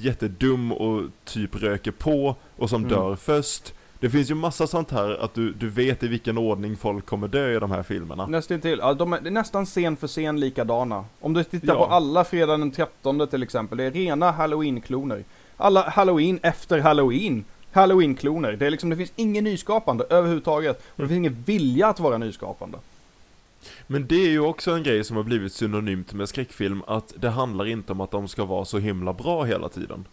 jättedum 0.00 0.72
och 0.72 1.02
typ 1.24 1.62
röker 1.62 1.90
på 1.90 2.36
och 2.56 2.70
som 2.70 2.84
Mm. 2.84 2.96
dör 2.96 3.16
först. 3.16 3.74
Det 4.00 4.10
finns 4.10 4.30
ju 4.30 4.34
massa 4.34 4.66
sånt 4.66 4.90
här 4.90 5.24
att 5.24 5.34
du, 5.34 5.52
du 5.52 5.68
vet 5.68 6.02
i 6.02 6.08
vilken 6.08 6.38
ordning 6.38 6.76
folk 6.76 7.06
kommer 7.06 7.28
dö 7.28 7.56
i 7.56 7.58
de 7.58 7.70
här 7.70 7.82
filmerna. 7.82 8.26
Nästintill. 8.26 8.78
Ja, 8.82 8.94
de 8.94 9.12
är, 9.12 9.20
det 9.20 9.28
är 9.28 9.30
nästan 9.30 9.66
scen 9.66 9.96
för 9.96 10.06
scen 10.08 10.40
likadana. 10.40 11.04
Om 11.20 11.32
du 11.32 11.44
tittar 11.44 11.74
Ja. 11.74 11.86
på 11.86 11.92
alla 11.94 12.24
fredag 12.24 12.56
den 12.56 12.70
13 12.70 13.26
till 13.28 13.42
exempel, 13.42 13.78
det 13.78 13.84
är 13.84 13.90
rena 13.90 14.30
halloween-kloner. 14.30 15.24
Alla 15.56 15.88
halloween 15.90 16.38
efter 16.42 16.78
halloween. 16.78 17.44
Halloween-kloner. 17.72 18.52
Det 18.52 18.66
är 18.66 18.70
liksom, 18.70 18.90
det 18.90 18.96
finns 18.96 19.12
ingen 19.16 19.44
nyskapande 19.44 20.04
överhuvudtaget. 20.10 20.76
Och 20.96 21.02
det 21.02 21.08
finns 21.08 21.18
ingen 21.18 21.42
vilja 21.46 21.88
att 21.88 22.00
vara 22.00 22.18
nyskapande. 22.18 22.78
Men 23.86 24.06
det 24.06 24.14
är 24.26 24.28
ju 24.30 24.40
också 24.40 24.70
en 24.70 24.82
grej 24.82 25.04
som 25.04 25.16
har 25.16 25.24
blivit 25.24 25.52
synonymt 25.52 26.12
med 26.12 26.28
skräckfilm, 26.28 26.82
att 26.86 27.12
det 27.16 27.28
handlar 27.30 27.66
inte 27.66 27.92
om 27.92 28.00
att 28.00 28.10
de 28.10 28.28
ska 28.28 28.44
vara 28.44 28.64
så 28.64 28.78
himla 28.78 29.12
bra 29.12 29.44
hela 29.44 29.68
tiden. 29.68 30.04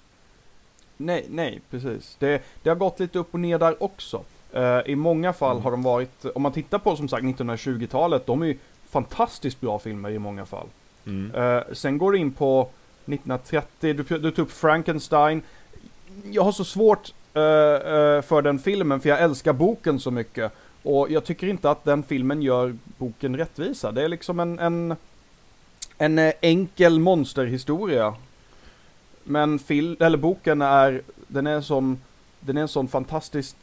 Nej, 0.97 1.25
nej, 1.29 1.61
precis. 1.69 2.15
Det, 2.19 2.41
det 2.63 2.69
har 2.69 2.75
gått 2.75 2.99
lite 2.99 3.19
upp 3.19 3.33
och 3.33 3.39
ner 3.39 3.59
där 3.59 3.83
också. 3.83 4.21
Eh, 4.53 4.79
I 4.85 4.95
många 4.95 5.33
fall 5.33 5.51
Mm. 5.51 5.63
har 5.63 5.71
de 5.71 5.83
varit, 5.83 6.25
om 6.35 6.41
man 6.41 6.51
tittar 6.51 6.79
på 6.79 6.95
som 6.95 7.07
sagt 7.09 7.23
1920-talet, 7.23 8.25
de 8.25 8.41
är 8.41 8.45
ju 8.45 8.57
fantastiskt 8.89 9.61
bra 9.61 9.79
filmer 9.79 10.09
i 10.09 10.19
många 10.19 10.45
fall. 10.45 10.67
Mm. 11.05 11.35
Eh, 11.35 11.63
sen 11.73 11.97
går 11.97 12.11
du 12.11 12.17
in 12.17 12.31
på 12.31 12.69
1930, 13.05 13.93
du, 13.93 14.03
du 14.19 14.31
tog 14.31 14.45
upp 14.45 14.51
Frankenstein. 14.51 15.41
Jag 16.31 16.43
har 16.43 16.51
så 16.51 16.63
svårt 16.65 17.13
eh, 17.33 17.41
för 18.21 18.41
den 18.41 18.59
filmen, 18.59 18.99
för 18.99 19.09
jag 19.09 19.21
älskar 19.21 19.53
boken 19.53 19.99
så 19.99 20.11
mycket. 20.11 20.51
Och 20.83 21.11
jag 21.11 21.23
tycker 21.23 21.47
inte 21.47 21.69
att 21.69 21.83
den 21.83 22.03
filmen 22.03 22.41
gör 22.41 22.75
boken 22.97 23.37
rättvisa. 23.37 23.91
Det 23.91 24.03
är 24.03 24.07
liksom 24.07 24.39
en, 24.39 24.59
en, 24.59 24.95
en 25.97 26.19
eh, 26.19 26.33
enkel 26.41 26.99
monsterhistoria. 26.99 28.13
Men 29.23 29.59
fil, 29.59 29.97
eller 29.99 30.17
boken 30.17 30.61
är, 30.61 31.01
den 31.27 31.47
är, 31.47 31.61
som, 31.61 32.01
den 32.39 32.57
är 32.57 32.61
en 32.61 32.67
sån 32.67 32.87
fantastisk 32.87 33.55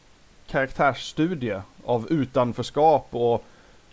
karaktärsstudie 0.46 1.62
av 1.84 2.06
utanförskap 2.12 3.06
och, 3.10 3.44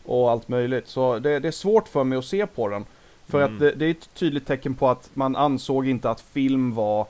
och 0.05 0.31
allt 0.31 0.47
möjligt. 0.47 0.87
Så 0.87 1.19
det, 1.19 1.39
det 1.39 1.47
är 1.47 1.51
svårt 1.51 1.87
för 1.87 2.03
mig 2.03 2.17
att 2.17 2.25
se 2.25 2.45
på 2.47 2.67
den. 2.67 2.85
För 3.25 3.41
Mm. 3.41 3.53
att 3.53 3.59
det, 3.59 3.71
det 3.71 3.85
är 3.85 3.91
ett 3.91 4.13
tydligt 4.13 4.47
tecken 4.47 4.73
på 4.75 4.89
att 4.89 5.09
man 5.13 5.35
ansåg 5.35 5.87
inte 5.87 6.09
att 6.09 6.21
film 6.21 6.75
var, 6.75 7.07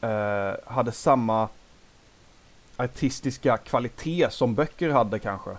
eh, 0.00 0.54
hade 0.66 0.92
samma 0.92 1.48
artistiska 2.76 3.56
kvalitet 3.56 4.28
som 4.30 4.54
böcker 4.54 4.90
hade 4.90 5.18
kanske. 5.18 5.50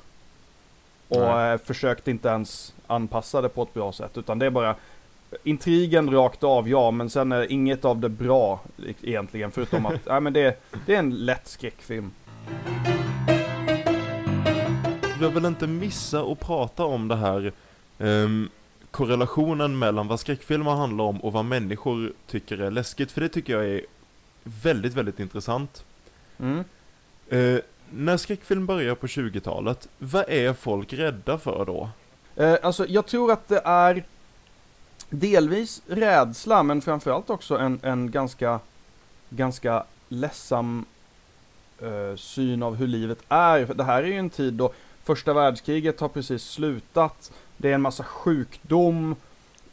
Och 1.08 1.22
Nej. 1.22 1.52
eh, 1.52 1.58
försökte 1.58 2.12
inte 2.12 2.28
ens 2.28 2.74
anpassa 2.88 3.42
det 3.42 3.50
på 3.50 3.64
ett 3.64 3.74
bra 3.74 3.92
sätt. 3.92 4.18
Utan 4.18 4.40
det 4.40 4.46
är 4.46 4.50
bara 4.50 4.76
intrigen 5.44 6.12
rakt 6.12 6.44
av, 6.44 6.70
ja, 6.70 6.92
men 6.92 7.10
sen 7.10 7.32
är 7.32 7.52
inget 7.52 7.86
av 7.86 8.00
det 8.00 8.10
bra 8.10 8.60
egentligen. 9.02 9.52
Förutom 9.52 9.86
att, 9.86 10.00
nej 10.06 10.22
men 10.22 10.34
det, 10.34 10.64
det 10.86 10.96
är 10.96 11.00
en 11.00 11.16
lätt 11.26 11.48
skräckfilm. 11.48 12.12
Jag 15.22 15.30
vill 15.30 15.46
inte 15.46 15.68
missa 15.68 16.22
att 16.22 16.40
prata 16.40 16.86
om 16.86 17.08
det 17.08 17.16
här 17.16 17.54
ehm, 18.00 18.50
korrelationen 18.92 19.80
mellan 19.80 20.08
vad 20.08 20.20
skräckfilmer 20.20 20.72
handlar 20.72 21.06
om 21.06 21.22
och 21.22 21.34
vad 21.34 21.46
människor 21.46 22.14
tycker 22.28 22.58
är 22.58 22.72
läskigt, 22.72 23.12
för 23.12 23.22
det 23.22 23.30
tycker 23.30 23.54
jag 23.54 23.66
är 23.66 23.82
väldigt, 24.44 24.94
väldigt 24.94 25.20
intressant. 25.20 25.86
Mm. 26.40 26.64
Eh, 27.30 27.58
när 27.90 28.18
skräckfilm 28.18 28.66
börjar 28.66 28.96
på 28.96 29.08
20-talet, 29.08 29.88
vad 29.98 30.30
är 30.30 30.54
folk 30.54 30.94
rädda 30.94 31.38
för 31.38 31.66
då? 31.66 31.90
Eh, 32.36 32.58
alltså 32.64 32.86
jag 32.88 33.06
tror 33.06 33.32
att 33.32 33.48
det 33.48 33.62
är 33.66 34.04
delvis 35.10 35.82
rädsla 35.88 36.64
men 36.64 36.82
framförallt 36.82 37.30
också 37.30 37.58
en, 37.58 37.80
en 37.84 38.12
ganska, 38.12 38.60
ganska 39.30 39.84
ledsam 40.10 40.86
eh, 41.82 42.16
syn 42.16 42.64
av 42.64 42.76
hur 42.76 42.88
livet 42.88 43.20
är. 43.30 43.66
För 43.66 43.74
det 43.74 43.84
här 43.84 44.04
är 44.04 44.08
ju 44.08 44.18
en 44.18 44.30
tid 44.30 44.54
då 44.54 44.74
första 45.04 45.34
världskriget 45.34 46.00
har 46.00 46.08
precis 46.10 46.44
slutat. 46.44 47.32
Det 47.58 47.70
är 47.70 47.76
en 47.76 47.82
massa 47.82 48.04
sjukdom. 48.04 49.16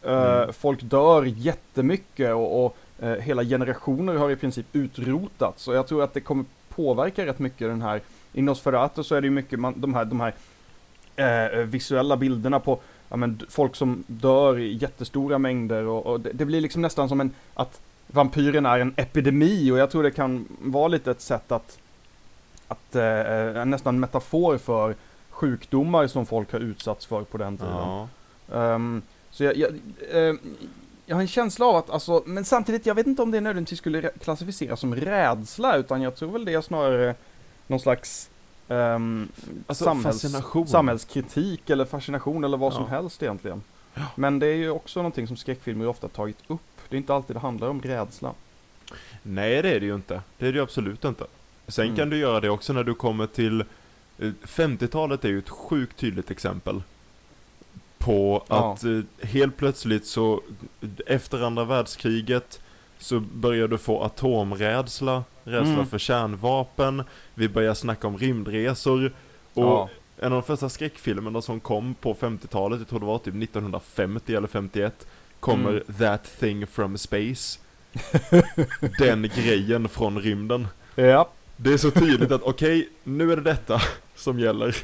Eh, 0.03 0.33
Mm. 0.43 0.53
Folk 0.53 0.83
dör 0.83 1.23
jättemycket 1.23 2.35
och, 2.35 2.65
och 2.65 2.77
eh, 2.99 3.17
hela 3.19 3.45
generationer 3.45 4.15
har 4.15 4.31
i 4.31 4.37
princip 4.37 4.67
utrotats. 4.73 5.63
Så 5.63 5.73
jag 5.73 5.87
tror 5.87 6.03
att 6.03 6.15
det 6.15 6.21
kommer 6.21 6.45
påverka 6.77 7.27
rätt 7.27 7.39
mycket 7.39 7.69
den 7.69 7.83
här 7.83 8.01
i 8.33 8.43
Nosferatu 8.43 9.03
så 9.03 9.15
är 9.15 9.21
det 9.21 9.27
ju 9.27 9.31
mycket 9.31 9.59
man, 9.59 9.81
de 9.81 9.95
här, 9.95 10.05
de 10.05 10.21
här 10.21 10.35
eh, 11.17 11.59
visuella 11.59 12.17
bilderna 12.17 12.61
på 12.61 12.81
ja, 13.09 13.17
men, 13.17 13.41
folk 13.49 13.77
som 13.77 14.05
dör 14.07 14.59
i 14.59 14.73
jättestora 14.73 15.39
mängder 15.39 15.85
och, 15.85 16.07
och 16.07 16.21
det, 16.21 16.33
det 16.33 16.45
blir 16.45 16.61
liksom 16.61 16.83
nästan 16.83 17.09
som 17.09 17.21
en 17.21 17.31
att 17.55 17.81
vampyren 18.07 18.67
är 18.67 18.79
en 18.79 18.95
epidemi 18.97 19.71
och 19.71 19.79
jag 19.79 19.91
tror 19.91 20.03
det 20.03 20.11
kan 20.11 20.49
vara 20.61 20.89
lite 20.89 21.11
ett 21.11 21.21
sätt 21.21 21.53
att 21.53 21.79
att 22.69 22.97
eh, 22.97 23.05
eh, 23.05 23.65
nästan 23.65 24.01
metafor 24.01 24.59
för 24.59 24.95
sjukdomar 25.31 26.07
som 26.07 26.27
folk 26.27 26.53
har 26.53 26.61
utsatts 26.61 27.07
för 27.07 27.23
på 27.23 27.39
den 27.39 27.57
tiden. 27.57 27.73
Ja. 27.73 28.09
Ehm, 28.53 29.03
så 29.31 29.45
jag, 29.45 29.57
jag, 29.57 29.71
ehm, 30.13 30.39
jag 31.07 31.17
har 31.17 31.21
en 31.21 31.29
känsla 31.29 31.67
av 31.67 31.77
att, 31.77 31.91
alltså, 31.91 32.23
men 32.27 32.45
samtidigt, 32.45 32.87
jag 32.87 32.95
vet 32.95 33.07
inte 33.07 33.23
om 33.23 33.31
det 33.31 33.41
nödvändigtvis 33.41 33.79
skulle 33.79 34.11
klassificeras 34.21 34.81
som 34.81 34.95
rädsla, 34.95 35.77
utan 35.77 36.03
jag 36.03 36.17
tror 36.17 36.33
väl 36.33 36.45
det 36.45 36.55
är 36.55 36.61
snarare 36.61 37.15
någon 37.67 37.81
slags 37.81 38.31
ehm, 38.69 39.29
Alltså, 39.67 39.85
samhälls, 39.85 40.23
fascination. 40.23 40.67
samhällskritik 40.69 41.71
eller 41.71 41.85
fascination 41.85 42.45
eller 42.45 42.57
vad 42.57 42.73
som 42.73 42.83
Ja. 42.83 42.89
helst 42.89 43.23
egentligen. 43.23 43.63
Men 44.15 44.39
det 44.39 44.47
är 44.47 44.55
ju 44.57 44.71
också 44.71 44.99
någonting 44.99 45.27
som 45.27 45.37
skräckfilmer 45.37 45.87
ofta 45.87 46.09
tagit 46.09 46.39
upp. 46.47 46.61
Det 46.89 46.97
är 46.97 46.99
inte 46.99 47.15
alltid 47.15 47.37
det 47.37 47.41
handlar 47.41 47.69
om 47.69 47.83
rädsla. 47.83 48.33
Nej, 49.23 49.63
det 49.63 49.75
är 49.77 49.81
det 49.81 49.87
ju 49.87 49.95
inte. 49.95 50.23
Det 50.39 50.47
är 50.47 50.53
det 50.53 50.57
ju 50.59 50.63
absolut 50.63 51.05
inte. 51.05 51.25
Sen 51.69 51.85
Mm. 51.85 51.97
kan 51.97 52.11
du 52.11 52.17
göra 52.17 52.41
det 52.41 52.51
också 52.51 52.73
när 52.73 52.85
du 52.85 52.95
kommer 52.95 53.27
till 53.27 53.61
eh, 54.19 54.31
50-talet 54.45 55.25
är 55.25 55.29
ju 55.29 55.39
ett 55.39 55.49
sjukt 55.49 55.97
tydligt 55.97 56.31
exempel 56.31 56.83
på 58.05 58.45
Ja. 58.49 58.73
att 58.73 58.85
eh, 58.85 59.01
helt 59.29 59.57
plötsligt 59.57 60.07
så 60.07 60.41
efter 61.07 61.43
andra 61.43 61.65
världskriget 61.65 62.61
så 62.99 63.21
börjar 63.21 63.69
du 63.69 63.79
få 63.79 64.03
atomrädsla, 64.03 65.25
rädsla 65.45 65.73
Mm. 65.75 65.87
för 65.87 65.99
kärnvapen, 65.99 67.03
vi 67.35 67.49
börjar 67.49 67.75
snacka 67.75 68.07
om 68.07 68.19
rymdresor 68.19 69.13
och 69.55 69.63
Ja. 69.65 69.89
en 70.19 70.25
av 70.25 70.31
de 70.31 70.43
första 70.43 70.69
skräckfilmerna 70.69 71.43
som 71.43 71.61
kom 71.61 71.95
på 71.95 72.15
50-talet, 72.15 72.79
jag 72.79 72.89
tror 72.89 73.01
det 73.01 73.07
var 73.07 73.19
typ 73.19 73.35
1950 73.35 74.35
eller 74.35 74.49
51, 74.49 75.07
kommer 75.41 75.71
Mm. 75.71 75.83
That 75.99 76.39
thing 76.41 76.67
from 76.67 76.99
space. 76.99 77.59
Den 78.99 79.23
grejen 79.37 79.89
från 79.89 80.19
rymden. 80.21 80.69
Ja. 80.95 81.29
Det 81.57 81.73
är 81.73 81.77
så 81.79 81.91
tydligt 81.91 82.31
att 82.31 82.43
okej, 82.43 82.89
nu 83.05 83.33
är 83.33 83.37
det 83.37 83.43
detta 83.43 83.81
som 84.17 84.39
gäller. 84.41 84.77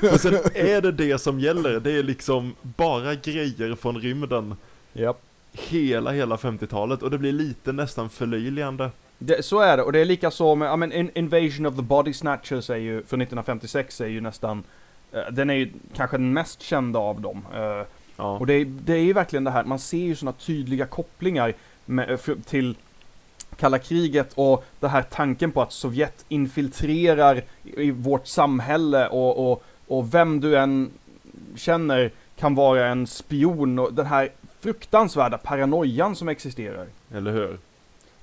För 0.00 0.18
sen 0.18 0.34
är 0.54 0.80
det 0.80 0.92
det 0.92 1.18
som 1.18 1.40
gäller, 1.40 1.80
det 1.80 1.92
är 1.92 2.02
liksom 2.02 2.54
bara 2.62 3.14
grejer 3.14 3.74
från 3.74 4.00
rymden 4.00 4.56
Ja. 4.92 5.14
hela, 5.52 6.10
hela 6.10 6.36
50-talet 6.36 7.02
och 7.02 7.10
det 7.10 7.18
blir 7.18 7.32
lite 7.32 7.72
nästan 7.72 8.08
förlöjligande 8.10 8.90
Det, 9.18 9.44
så 9.44 9.60
är 9.60 9.76
det, 9.76 9.82
och 9.82 9.92
det 9.92 9.98
är 9.98 10.04
lika 10.04 10.30
så 10.30 10.54
med, 10.54 10.78
men 10.78 10.92
In- 10.92 11.10
Invasion 11.14 11.66
of 11.66 11.76
the 11.76 11.82
Body 11.82 12.12
Snatchers 12.12 12.70
är 12.70 12.76
ju, 12.76 12.92
från 13.02 13.20
1956 13.20 14.00
är 14.00 14.06
ju 14.06 14.20
nästan, 14.20 14.62
eh, 15.12 15.20
den 15.32 15.50
är 15.50 15.54
ju 15.54 15.70
kanske 15.96 16.16
den 16.16 16.32
mest 16.32 16.62
kända 16.62 16.98
av 16.98 17.20
dem. 17.20 17.46
Eh, 17.54 17.86
Ja. 18.16 18.38
och 18.38 18.46
det, 18.46 18.54
är- 18.54 18.64
det 18.64 18.92
är 18.92 18.98
ju 19.02 19.12
verkligen 19.12 19.44
det 19.44 19.50
här, 19.50 19.64
man 19.64 19.78
ser 19.78 19.98
ju 19.98 20.16
sådana 20.16 20.32
tydliga 20.38 20.86
kopplingar 20.86 21.52
med, 21.86 22.10
eh, 22.10 22.18
till 22.46 22.74
kalla 23.54 23.78
kriget 23.78 24.32
och 24.34 24.64
det 24.80 24.88
här 24.88 25.02
tanken 25.02 25.52
på 25.52 25.62
att 25.62 25.72
Sovjet 25.72 26.24
infiltrerar 26.28 27.42
i, 27.64 27.82
i 27.82 27.90
vårt 27.90 28.26
samhälle 28.26 29.08
och, 29.08 29.50
och, 29.50 29.62
och 29.88 30.14
vem 30.14 30.40
du 30.40 30.58
än 30.58 30.90
känner 31.56 32.10
kan 32.36 32.54
vara 32.54 32.86
en 32.86 33.06
spion 33.06 33.78
och 33.78 33.94
den 33.94 34.06
här 34.06 34.28
fruktansvärda 34.60 35.38
paranoian 35.38 36.16
som 36.16 36.28
existerar. 36.28 36.86
Eller 37.14 37.32
hur? 37.32 37.58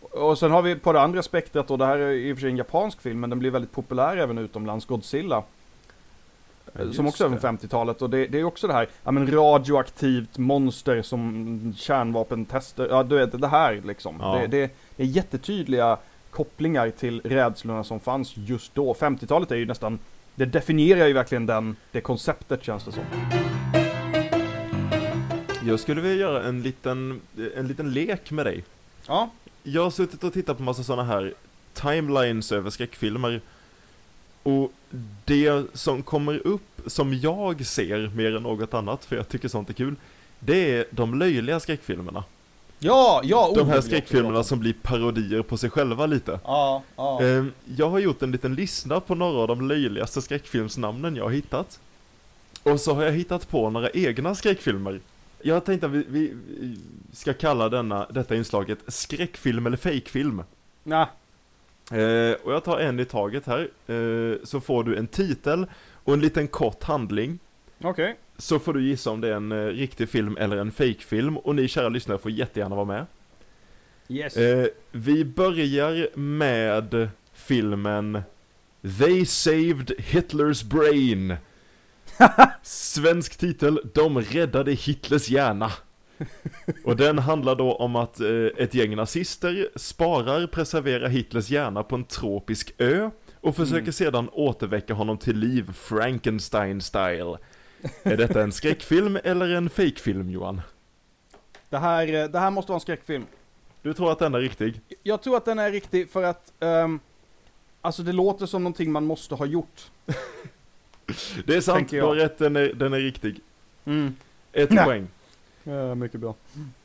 Och 0.02 0.38
sen 0.38 0.52
har 0.52 0.62
vi 0.62 0.76
på 0.76 0.94
det 0.94 1.02
andra 1.02 1.24
spektrat 1.24 1.72
och 1.72 1.78
det 1.78 1.86
här 1.86 1.98
är 1.98 2.12
i 2.12 2.34
och 2.34 2.38
för 2.38 2.42
sig 2.42 2.50
en 2.50 2.58
japansk 2.58 3.02
film 3.02 3.20
men 3.20 3.30
den 3.30 3.40
blir 3.40 3.52
väldigt 3.52 3.72
populär 3.72 4.18
även 4.18 4.38
utomlands, 4.38 4.86
Godzilla. 4.86 5.44
Som 6.74 6.86
just 6.88 7.00
också 7.00 7.26
är 7.26 7.30
från 7.30 7.58
50-talet 7.58 8.02
och 8.02 8.10
det, 8.10 8.28
det 8.28 8.40
är 8.40 8.44
också 8.44 8.68
det 8.68 8.74
här, 8.74 8.88
ja 9.04 9.12
men 9.12 9.32
radioaktivt 9.32 10.38
monster 10.38 11.02
som 11.02 11.74
kärnvapentester, 11.78 12.88
ja 12.90 13.04
du 13.04 13.18
vet 13.18 13.42
det 13.42 13.48
här 13.48 13.82
liksom. 13.86 14.16
Ja. 14.20 14.36
Det, 14.36 14.48
det, 14.48 14.72
det 14.96 15.04
är 15.04 15.08
jättetydliga 15.08 15.98
kopplingar 16.30 16.90
till 16.90 17.22
rädslorna 17.22 17.84
som 17.84 18.00
fanns 18.00 18.38
just 18.38 18.76
då. 18.76 18.94
50-talet 18.94 19.52
är 19.52 19.56
ju 19.56 19.66
nästan, 19.66 20.00
det 20.36 20.46
definierar 20.46 21.08
ju 21.08 21.14
verkligen 21.14 21.46
den, 21.46 21.76
det 21.92 22.02
konceptet 22.02 22.64
känns 22.64 22.86
det 22.86 22.92
som. 22.92 23.04
Jag 25.66 25.80
skulle 25.80 26.02
vilja 26.02 26.18
göra 26.18 26.44
en 26.44 26.62
liten, 26.62 27.22
en 27.56 27.68
liten 27.68 27.94
lek 27.94 28.32
med 28.32 28.46
dig. 28.46 28.64
Ja, 29.08 29.30
Jag 29.64 29.84
har 29.84 29.92
suttit 29.92 30.24
och 30.24 30.34
tittat 30.34 30.58
på 30.58 30.64
massa 30.64 30.84
sådana 30.84 31.04
här 31.04 31.34
timelines 31.74 32.52
över 32.52 32.70
skräckfilmer. 32.70 33.42
Och 34.44 34.72
det 35.26 35.66
som 35.74 36.04
kommer 36.04 36.48
upp, 36.48 36.82
som 36.86 37.14
jag 37.14 37.66
ser 37.66 38.12
mer 38.16 38.36
än 38.36 38.44
något 38.44 38.74
annat, 38.74 39.06
för 39.06 39.16
jag 39.16 39.30
tycker 39.30 39.48
sånt 39.48 39.70
är 39.70 39.74
kul, 39.74 39.96
det 40.40 40.72
är 40.78 40.86
de 40.92 41.20
löjliga 41.20 41.60
skräckfilmerna. 41.60 42.24
ja, 42.80 43.22
ja! 43.24 43.48
oh, 43.48 43.58
De 43.58 43.68
här 43.68 43.82
skräckfilmerna 43.82 44.44
som 44.44 44.60
blir 44.60 44.74
parodier 44.82 45.42
på 45.42 45.58
sig 45.58 45.70
själva 45.70 46.06
lite. 46.06 46.40
Ja, 46.44 46.84
ja. 46.96 47.22
Ehm, 47.24 47.52
Jag 47.78 47.90
har 47.90 48.00
gjort 48.00 48.22
en 48.22 48.32
liten 48.32 48.56
lista 48.56 49.00
på 49.00 49.16
några 49.16 49.40
av 49.40 49.48
de 49.48 49.68
löjligaste 49.68 50.22
skräckfilmsnamnen 50.22 51.16
jag 51.16 51.24
har 51.24 51.32
hittat. 51.32 51.80
Och 52.64 52.80
så 52.80 52.94
har 52.94 53.04
jag 53.04 53.12
hittat 53.12 53.50
på 53.50 53.70
några 53.70 53.90
egna 53.90 54.36
skräckfilmer. 54.36 55.00
Jag 55.42 55.66
tänkte 55.66 55.86
att 55.88 55.92
vi, 55.94 56.06
vi 56.10 56.34
ska 57.14 57.34
kalla 57.34 57.70
denna, 57.70 58.06
detta 58.10 58.36
inslaget 58.36 58.80
skräckfilm 58.88 59.66
eller 59.66 59.78
fejkfilm. 59.78 60.44
Nah. 60.84 61.08
Eh, 61.92 62.34
och 62.44 62.54
jag 62.54 62.64
tar 62.64 62.80
en 62.80 63.00
i 63.00 63.06
taget 63.06 63.46
här, 63.46 63.70
eh, 63.88 64.38
så 64.44 64.62
får 64.62 64.84
du 64.84 64.98
en 64.98 65.08
titel 65.08 65.66
och 66.04 66.14
en 66.14 66.20
liten 66.20 66.48
kort 66.48 66.84
handling. 66.84 67.40
Okej. 67.84 68.18
Så 68.38 68.60
får 68.60 68.74
du 68.74 68.84
gissa 68.84 69.12
om 69.12 69.22
det 69.22 69.28
är 69.28 69.34
en 69.34 69.52
eh, 69.52 69.66
riktig 69.66 70.10
film 70.10 70.38
eller 70.38 70.58
en 70.58 70.72
fejkfilm 70.72 71.38
och 71.38 71.56
ni 71.56 71.68
kära 71.68 71.90
lyssnare 71.90 72.18
får 72.18 72.32
jättegärna 72.32 72.76
vara 72.76 72.86
med. 72.86 73.06
Yes. 74.10 74.38
Eh, 74.38 74.68
vi 74.92 75.26
börjar 75.26 76.18
med 76.18 77.10
filmen 77.34 78.22
They 79.00 79.26
Saved 79.26 79.92
Hitlers 79.98 80.64
Brain. 80.64 81.36
Svensk 82.62 83.38
titel, 83.38 83.80
De 83.94 84.22
räddade 84.22 84.72
Hitlers 84.72 85.30
hjärna. 85.30 85.72
Och 86.84 86.96
den 86.96 87.20
handlar 87.20 87.56
då 87.56 87.74
om 87.76 87.96
att 87.96 88.20
eh, 88.20 88.28
ett 88.58 88.74
gäng 88.74 88.96
nazister 88.96 89.70
sparar, 89.76 90.48
preserverar 90.48 91.08
Hitlers 91.10 91.50
hjärna 91.50 91.84
på 91.84 91.96
en 91.96 92.04
tropisk 92.04 92.74
ö 92.78 93.10
och 93.42 93.56
försöker 93.56 93.82
Mm. 93.82 93.94
sedan 93.94 94.30
återväcka 94.32 94.94
honom 94.94 95.18
till 95.18 95.38
liv 95.38 95.72
Frankenstein-style. 95.74 97.38
Är 98.04 98.18
detta 98.18 98.42
en 98.42 98.52
skräckfilm 98.52 99.20
eller 99.24 99.50
en 99.50 99.70
fejkfilm 99.70 100.30
Johan? 100.30 100.62
Det, 101.70 101.78
här, 101.78 102.14
eh, 102.14 102.30
det 102.30 102.40
här 102.40 102.52
måste 102.52 102.72
vara 102.72 102.78
en 102.78 102.82
skräckfilm. 102.82 103.26
Du 103.82 103.94
tror 103.94 104.12
att 104.12 104.20
den 104.20 104.36
är 104.36 104.40
riktig? 104.40 104.82
Jag 105.04 105.22
tror 105.22 105.38
att 105.38 105.46
den 105.46 105.60
är 105.60 105.72
riktig 105.72 106.10
för 106.10 106.24
att, 106.24 106.54
ehm, 106.60 107.00
alltså 107.82 108.04
det 108.04 108.12
låter 108.12 108.46
som 108.46 108.64
någonting 108.64 108.92
man 108.92 109.06
måste 109.06 109.36
ha 109.36 109.46
gjort. 109.46 109.82
Det 111.46 111.56
är 111.56 111.62
sant, 111.62 111.90
du 111.90 112.02
har 112.02 112.16
rätt, 112.16 112.38
den 112.38 112.56
är, 112.56 112.74
den 112.74 112.94
är 112.94 113.00
riktig. 113.00 113.40
Mm. 113.86 114.16
Ett 114.54 114.72
Nej. 114.72 114.86
poäng. 114.86 115.08
Ja, 115.64 115.96
mycket 115.96 116.20
bra. 116.20 116.36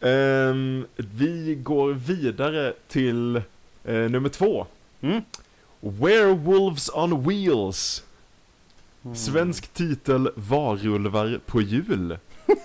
Ehm, 0.00 0.86
vi 0.96 1.54
går 1.62 1.92
vidare 1.92 2.72
till 2.88 3.36
eh, 3.84 3.94
nummer 3.94 4.28
två. 4.28 4.66
Mm. 5.00 5.22
Werewolves 5.80 6.90
on 6.94 7.28
Wheels. 7.28 8.04
Mm. 9.04 9.16
Svensk 9.16 9.68
titel 9.68 10.30
Varulvar 10.34 11.40
på 11.46 11.60
hjul. 11.60 12.18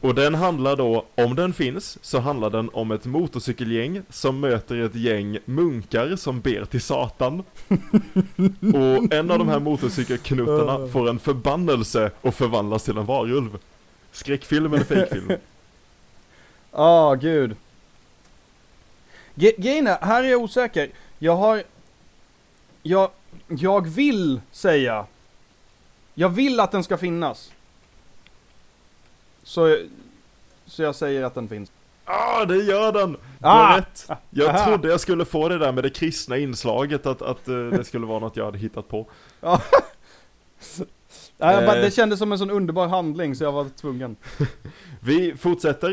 Och 0.00 0.14
den 0.14 0.34
handlar 0.34 0.76
då, 0.76 1.04
om 1.14 1.34
den 1.34 1.52
finns, 1.52 1.98
så 2.02 2.18
handlar 2.18 2.50
den 2.50 2.70
om 2.72 2.90
ett 2.90 3.06
motorcykelgäng 3.06 4.02
som 4.10 4.40
möter 4.40 4.76
ett 4.76 4.94
gäng 4.94 5.38
munkar 5.44 6.16
som 6.16 6.40
ber 6.40 6.64
till 6.64 6.80
Satan. 6.80 7.42
Och 8.74 9.12
en 9.14 9.30
av 9.30 9.38
de 9.38 9.48
här 9.48 9.60
motorcykelknuttarna 9.60 10.88
får 10.88 11.08
en 11.08 11.18
förbannelse 11.18 12.10
och 12.20 12.34
förvandlas 12.34 12.84
till 12.84 12.98
en 12.98 13.06
varulv. 13.06 13.58
Skräckfilm 14.12 14.72
eller 14.74 14.84
fejkfilm? 14.84 15.32
Ah, 16.72 17.14
gud. 17.14 17.56
Ge- 19.34 19.54
Grejen 19.58 19.86
är, 19.86 19.98
här 20.00 20.24
är 20.24 20.28
jag 20.28 20.40
osäker. 20.42 20.90
Jag 21.18 21.36
har... 21.36 21.62
Jag, 22.82 23.10
jag 23.48 23.88
vill 23.88 24.40
säga... 24.52 25.06
Jag 26.14 26.28
vill 26.28 26.60
att 26.60 26.72
den 26.72 26.84
ska 26.84 26.96
finnas. 26.98 27.52
Så, 29.42 29.76
så 30.66 30.82
jag 30.82 30.94
säger 30.94 31.22
att 31.22 31.34
den 31.34 31.48
finns. 31.48 31.70
Ah, 32.04 32.44
det 32.44 32.56
gör 32.56 32.92
den! 32.92 33.12
Du 33.12 33.18
Ah! 33.40 33.66
har 33.66 33.76
rätt! 33.76 34.08
Jag 34.30 34.48
Aha. 34.48 34.64
trodde 34.66 34.88
jag 34.88 35.00
skulle 35.00 35.24
få 35.24 35.48
det 35.48 35.58
där 35.58 35.72
med 35.72 35.84
det 35.84 35.90
kristna 35.90 36.36
inslaget, 36.36 37.06
att, 37.06 37.22
att 37.22 37.48
eh, 37.48 37.54
det 37.56 37.84
skulle 37.84 38.06
vara 38.06 38.18
något 38.18 38.36
jag 38.36 38.44
hade 38.44 38.58
hittat 38.58 38.88
på. 38.88 39.06
Nej, 41.38 41.66
bara, 41.66 41.76
Eh. 41.76 41.82
det 41.82 41.90
kändes 41.90 42.18
som 42.18 42.32
en 42.32 42.38
sån 42.38 42.50
underbar 42.50 42.88
handling 42.88 43.34
så 43.34 43.44
jag 43.44 43.52
var 43.52 43.68
tvungen. 43.80 44.16
Vi 45.00 45.34
fortsätter. 45.36 45.90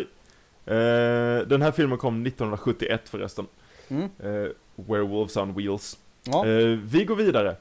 Eh, 0.66 1.48
den 1.48 1.62
här 1.62 1.72
filmen 1.72 1.98
kom 1.98 2.26
1971 2.26 3.02
förresten. 3.10 3.46
Mm. 3.88 4.04
Eh, 4.04 4.50
Werewolves 4.76 5.38
on 5.38 5.54
Wheels. 5.54 5.98
Ja. 6.24 6.44
Vi 6.84 7.06
går 7.06 7.16
vidare. 7.16 7.56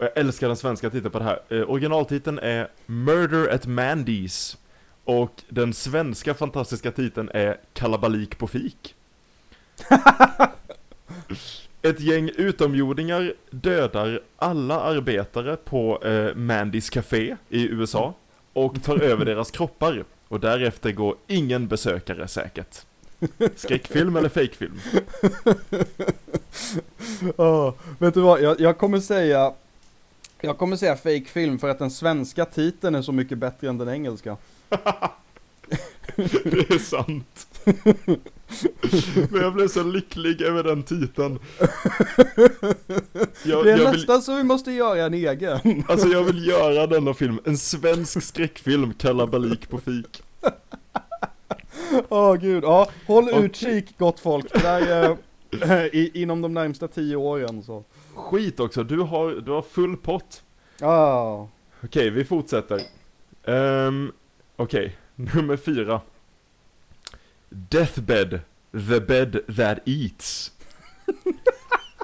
Jag 0.00 0.10
älskar 0.18 0.46
den 0.48 0.56
svenska 0.56 0.90
titeln 0.90 1.10
på 1.10 1.18
det 1.18 1.24
här. 1.24 1.70
Originaltiteln 1.70 2.38
är 2.38 2.68
Murder 2.86 3.48
at 3.54 3.66
Mandy's. 3.66 4.56
Och 5.04 5.42
den 5.48 5.72
svenska 5.72 6.34
fantastiska 6.34 6.90
titeln 6.90 7.30
är 7.34 7.56
Kalabalik 7.72 8.38
på 8.38 8.46
fik. 8.46 8.94
Ett 11.82 12.00
gäng 12.00 12.30
utomjordingar 12.36 13.34
dödar 13.50 14.20
alla 14.36 14.80
arbetare 14.80 15.56
på 15.56 16.02
eh, 16.04 16.34
Mandys 16.34 16.90
Café 16.90 17.36
i 17.48 17.68
USA 17.68 18.14
och 18.52 18.82
tar 18.82 18.98
över 18.98 19.24
deras 19.24 19.50
kroppar. 19.50 20.04
Och 20.28 20.40
därefter 20.40 20.92
går 20.92 21.16
ingen 21.26 21.68
besökare 21.68 22.28
säkert. 22.28 22.80
Skräckfilm 23.56 24.16
eller 24.16 24.28
fejkfilm? 24.28 24.80
Ja, 27.36 27.74
vet 27.98 28.14
du 28.14 28.20
vad? 28.20 28.42
Jag, 28.42 28.60
jag 28.60 28.78
kommer 28.78 29.00
säga... 29.00 29.52
Jag 30.40 30.58
kommer 30.58 30.76
säga 30.76 30.96
fake 30.96 31.24
film 31.24 31.58
för 31.58 31.68
att 31.68 31.78
den 31.78 31.90
svenska 31.90 32.44
titeln 32.44 32.94
är 32.94 33.02
så 33.02 33.12
mycket 33.12 33.38
bättre 33.38 33.68
än 33.68 33.78
den 33.78 33.88
engelska. 33.88 34.36
Det 36.16 36.70
är 36.70 36.78
sant. 36.78 37.46
Men 39.30 39.42
jag 39.42 39.54
blev 39.54 39.68
så 39.68 39.82
lycklig 39.82 40.42
över 40.42 40.64
den 40.64 40.82
titeln. 40.82 41.38
Jag, 43.44 43.64
det 43.64 43.72
är 43.72 43.78
jag, 43.78 43.90
vill, 43.90 44.00
nästan 44.00 44.22
så 44.22 44.36
vi 44.36 44.42
måste 44.42 44.72
göra 44.72 45.06
en 45.06 45.14
egen. 45.14 45.84
alltså 45.88 46.08
jag 46.08 46.24
vill 46.24 46.46
göra 46.46 46.86
denna 46.86 47.14
film, 47.14 47.40
en 47.44 47.58
svensk 47.58 48.22
skräckfilm, 48.22 48.94
Kalabalik 48.94 49.68
på 49.68 49.78
fik. 49.78 50.22
Åh 52.08 52.34
gud, 52.34 52.64
ja. 52.64 52.88
Håll 53.06 53.28
Okej. 53.28 53.44
utkik 53.44 53.98
gott 53.98 54.20
folk. 54.20 54.52
Det 54.52 54.58
där, 54.58 55.16
eh, 55.62 55.84
i, 55.84 56.10
inom 56.14 56.42
de 56.42 56.54
närmsta 56.54 56.88
tio 56.88 57.16
åren 57.16 57.62
så. 57.62 57.84
Skit 58.14 58.60
också, 58.60 58.84
du 58.84 58.98
har, 58.98 59.30
du 59.30 59.50
har 59.50 59.62
full 59.62 59.96
pott. 59.96 60.42
Ah. 60.80 61.46
Okej, 61.84 62.10
vi 62.10 62.24
fortsätter. 62.24 62.80
Um, 63.44 64.12
Okej, 64.56 64.96
nummer 65.14 65.56
fyra. 65.56 66.00
Deathbed, 67.52 68.40
the 68.72 69.00
bed 69.00 69.56
that 69.56 69.78
eats. 69.84 70.52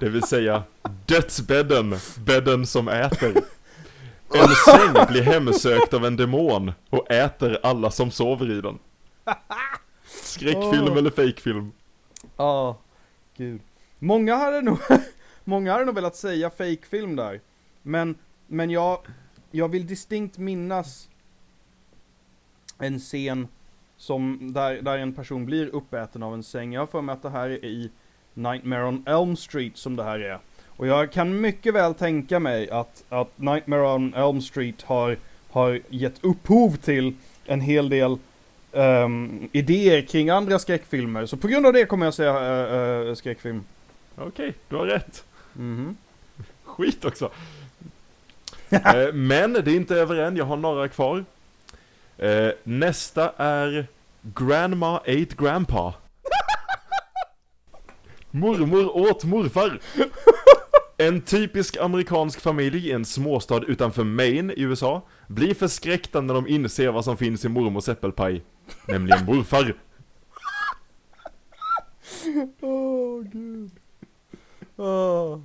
Det 0.00 0.08
vill 0.08 0.22
säga, 0.22 0.62
dödsbädden, 1.06 1.96
bädden 2.18 2.66
som 2.66 2.88
äter. 2.88 3.34
En 4.34 4.48
säng 4.48 5.06
blir 5.08 5.22
hemsökt 5.22 5.94
av 5.94 6.04
en 6.04 6.16
demon 6.16 6.72
och 6.90 7.11
äter 7.11 7.58
alla 7.62 7.90
som 7.90 8.11
sover 8.11 8.58
i 8.58 8.61
den. 8.61 8.78
Skräckfilm 10.06 10.88
Åh. 10.88 10.96
eller 10.96 11.11
fejkfilm? 11.11 11.72
Ja. 12.37 12.78
gud. 13.37 13.61
Många 13.98 14.37
hade 14.37 14.61
nog, 14.62 14.78
många 15.44 15.72
hade 15.72 15.84
nog 15.84 15.94
velat 15.94 16.16
säga 16.16 16.50
fake-film 16.50 17.16
där. 17.16 17.40
Men, 17.82 18.14
men 18.46 18.70
jag, 18.70 18.98
jag 19.50 19.68
vill 19.68 19.87
distinkt 19.87 20.38
minnas 20.38 21.08
en 22.78 22.98
scen 22.98 23.48
som, 23.98 24.38
där, 24.52 24.82
där 24.82 24.98
en 24.98 25.12
person 25.12 25.46
blir 25.46 25.66
uppäten 25.74 26.22
av 26.22 26.34
en 26.34 26.42
säng. 26.42 26.72
Jag 26.72 26.80
har 26.80 26.87
för 26.87 27.02
mig 27.02 27.12
att 27.12 27.22
det 27.22 27.30
här 27.30 27.48
är 27.50 27.64
i 27.64 27.90
Nightmare 28.34 28.84
on 28.84 29.04
Elm 29.06 29.37
Street 29.37 29.76
som 29.76 29.96
det 29.96 30.04
här 30.04 30.18
är. 30.18 30.38
Och 30.66 30.87
jag 30.87 31.12
kan 31.12 31.40
mycket 31.40 31.74
väl 31.74 31.94
tänka 31.94 32.38
mig 32.38 32.70
att, 32.70 33.04
att 33.08 33.38
Nightmare 33.38 33.94
on 33.94 34.14
Elm 34.14 34.40
Street 34.40 34.82
har, 34.82 35.16
har 35.50 35.80
gett 35.88 36.24
upphov 36.24 36.76
till 36.76 37.14
en 37.46 37.61
hel 37.61 37.88
del 37.88 38.16
ehm, 38.72 39.48
idéer 39.52 40.02
kring 40.02 40.30
andra 40.30 40.58
skräckfilmer. 40.58 41.26
Så 41.26 41.37
på 41.37 41.48
grund 41.48 41.66
av 41.66 41.72
det 41.72 41.84
kommer 41.84 42.06
jag 42.06 42.14
säga 42.14 43.02
uh, 43.08 43.14
skräckfilm. 43.14 43.64
Okej, 44.16 44.54
du 44.68 44.76
har 44.76 44.87
rätt. 44.87 45.24
Mhm. 45.52 45.96
Skit 46.64 47.04
också. 47.04 47.30
Eh, 48.70 49.12
Men 49.12 49.52
det 49.52 49.70
är 49.70 49.76
inte 49.76 49.94
över 49.94 50.16
än, 50.16 50.37
jag 50.37 50.44
har 50.44 50.56
några 50.56 50.88
kvar. 50.88 51.24
Eh, 52.18 52.50
Nästa 52.64 53.33
är 53.37 53.87
Grandma 54.22 54.96
ate 54.96 55.35
Grandpa. 55.38 55.94
Mormor 58.31 58.96
åt 58.96 59.24
morfar. 59.24 59.81
En 60.96 61.20
typisk 61.20 61.76
amerikansk 61.76 62.40
familj 62.40 62.88
i 62.88 62.92
en 62.92 63.04
småstad 63.04 63.64
utanför 63.66 64.04
Maine 64.04 64.50
i 64.50 64.62
USA 64.62 65.02
blir 65.26 65.54
förskräckta 65.54 66.20
när 66.20 66.35
de 66.35 66.46
inser 66.48 66.88
vad 66.88 67.04
som 67.04 67.16
finns 67.16 67.44
i 67.44 67.48
mormors 67.48 67.88
äppelpaj. 67.88 68.42
Nämligen 68.88 69.24
morfar. 69.24 69.74
Åh 72.61 73.22
gud. 73.22 73.70
Oh. 74.76 75.40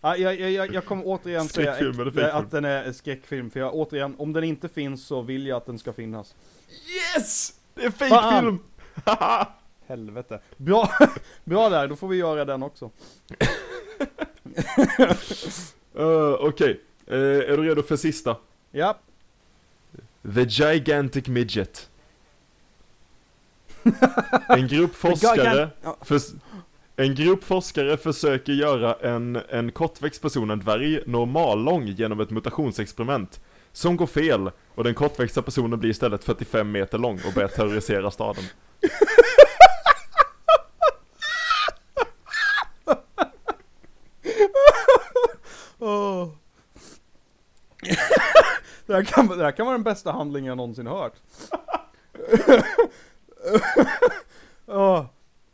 Ah, 0.00 0.16
jag, 0.16 0.40
jag, 0.40 0.74
jag, 0.74 0.84
kommer 0.84 1.02
återigen 1.06 1.48
säga 1.48 1.72
att, 2.32 2.50
den 2.50 2.64
är 2.64 2.92
skräckfilm, 2.92 3.50
för 3.50 3.60
jag 3.60 3.74
återigen, 3.74 4.14
om 4.18 4.32
den 4.32 4.44
inte 4.44 4.68
finns 4.68 5.06
så 5.06 5.22
vill 5.22 5.46
jag 5.46 5.56
att 5.56 5.66
den 5.66 5.78
ska 5.78 5.92
finnas. 5.92 6.34
Yes! 7.16 7.52
Det 7.74 7.84
är 7.84 7.90
fejkfilm! 7.90 8.58
Helvete. 9.86 10.40
Bra, 10.56 10.90
bra 11.44 11.68
där, 11.68 11.88
då 11.88 11.96
får 11.96 12.08
vi 12.08 12.16
göra 12.16 12.44
den 12.44 12.62
också. 12.62 12.90
uh, 15.96 16.34
Okej, 16.40 16.80
Eh, 17.10 17.16
är 17.52 17.56
du 17.56 17.62
redo 17.62 17.82
för 17.82 17.96
sista? 17.96 18.36
Ja, 18.70 18.98
The 20.34 20.42
Gigantic 20.42 21.28
Midget. 21.28 21.90
En 24.48 24.68
grupp 24.68 24.94
forskare, 24.94 25.70
Ja 25.82 25.96
en 27.00 27.14
grupp 27.14 27.44
forskare 27.44 27.96
försöker 27.96 28.52
göra 28.52 28.94
en, 28.94 29.36
en 29.48 29.72
kortväxt 29.72 30.22
person, 30.22 30.50
en 30.50 30.58
dvärg, 30.58 31.02
normallång 31.06 31.86
genom 31.86 32.20
ett 32.20 32.30
mutationsexperiment. 32.30 33.40
Som 33.72 33.96
går 33.96 34.06
fel, 34.06 34.50
och 34.74 34.84
den 34.84 34.94
kortväxta 34.94 35.42
personen 35.42 35.78
blir 35.78 35.90
istället 35.90 36.24
45 36.24 36.70
meter 36.72 36.98
lång 36.98 37.20
och 37.26 37.32
börjar 37.34 37.48
terrorisera 37.48 38.10
staden. 38.10 38.44
oh. 45.78 46.28
det, 48.86 48.94
här 48.94 49.04
kan, 49.04 49.26
det 49.26 49.44
här 49.44 49.52
kan 49.52 49.66
vara 49.66 49.76
den 49.76 49.84
bästa 49.84 50.12
handlingen 50.12 50.48
jag 50.48 50.56
någonsin 50.56 50.86
hört. 50.86 51.14
oh. 54.66 55.04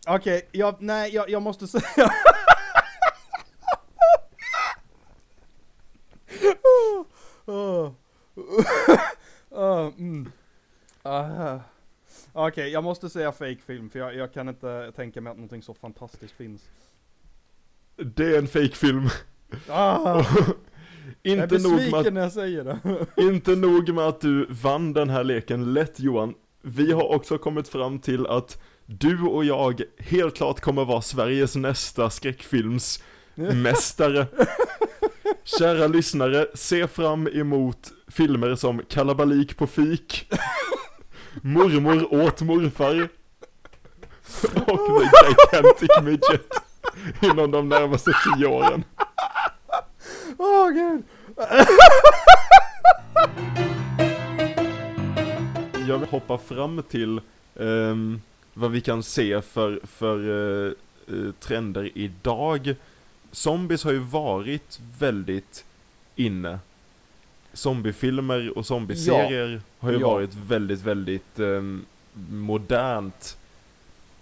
Okej, 0.08 0.48
jag, 0.52 0.74
nej, 0.78 1.14
jag, 1.14 1.30
jag 1.30 1.42
måste 1.42 1.66
säga... 1.66 2.10
Åh, 7.46 7.92
mm. 9.98 10.32
Ah. 11.02 11.58
Okej, 12.32 12.68
jag 12.68 12.84
måste 12.84 13.10
säga 13.10 13.32
fake 13.32 13.58
film 13.66 13.90
för 13.90 13.98
jag, 13.98 14.14
jag 14.14 14.32
kan 14.32 14.48
inte 14.48 14.92
tänka 14.96 15.20
mig 15.20 15.30
att 15.30 15.36
någonting 15.36 15.62
så 15.62 15.74
fantastiskt 15.74 16.34
finns. 16.34 16.62
Det 17.96 18.34
är 18.34 18.38
en 18.38 18.48
fejkfilm. 18.48 19.08
Ah. 19.68 20.24
Jag 21.22 21.42
Inte 21.42 21.58
nog, 21.58 21.72
med 21.72 21.94
att, 21.94 22.12
när 22.12 22.20
jag 22.20 22.32
säger 22.32 22.64
det. 22.64 23.06
inte 23.22 23.56
nog 23.56 23.94
med 23.94 24.04
att 24.04 24.20
du 24.20 24.46
vann 24.50 24.92
den 24.92 25.10
här 25.10 25.24
leken 25.24 25.72
lätt 25.74 26.00
Johan. 26.00 26.34
Vi 26.62 26.92
har 26.92 27.08
också 27.08 27.38
kommit 27.38 27.68
fram 27.68 27.98
till 27.98 28.26
att 28.26 28.62
du 28.86 29.22
och 29.22 29.44
jag 29.44 29.82
helt 29.98 30.36
klart 30.36 30.60
kommer 30.60 30.84
vara 30.84 31.02
Sveriges 31.02 31.56
nästa 31.56 32.10
skräckfilmsmästare. 32.10 34.26
Kära 35.44 35.86
lyssnare, 35.86 36.46
se 36.54 36.86
fram 36.86 37.28
emot 37.28 37.92
filmer 38.08 38.54
som 38.54 38.82
Kalabalik 38.88 39.56
på 39.56 39.66
fik, 39.66 40.32
Mormor 41.42 42.14
åt 42.14 42.40
morfar 42.40 43.08
och 44.66 44.86
The 44.86 45.10
Gigantic 45.28 45.90
Midget 46.02 46.48
inom 47.22 47.50
de 47.50 47.68
närmaste 47.68 48.12
tio 48.24 48.46
åren. 48.46 48.84
Åh 50.38 50.70
gud. 50.70 51.02
Jag 55.88 55.98
vill 55.98 56.08
hoppa 56.08 56.38
fram 56.38 56.82
till 56.88 57.20
ehm, 57.60 58.20
vad 58.58 58.70
vi 58.70 58.80
kan 58.80 59.02
se 59.02 59.42
för, 59.42 59.80
för 59.84 60.18
eh, 60.66 60.72
eh, 61.08 61.30
trender 61.40 61.90
idag. 61.94 62.74
Zombies 63.32 63.84
har 63.84 63.92
ju 63.92 63.98
varit 63.98 64.80
väldigt 64.98 65.64
inne. 66.16 66.58
Zombiefilmer 67.52 68.58
och 68.58 68.66
zombieserier 68.66 69.60
har 69.78 69.92
ju 69.92 69.98
Ja. 70.00 70.08
varit 70.10 70.34
väldigt, 70.34 70.80
väldigt 70.80 71.38
ehm, 71.38 71.84
modernt. 72.30 73.36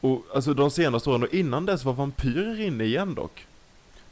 Och 0.01 0.23
alltså 0.35 0.55
de 0.55 0.71
senaste 0.71 1.11
åren, 1.11 1.23
och 1.23 1.35
innan 1.35 1.67
dess 1.67 1.85
var 1.85 1.93
vampyrer 1.93 2.61
inne 2.61 2.85
igen 2.85 3.15
dock. 3.15 3.47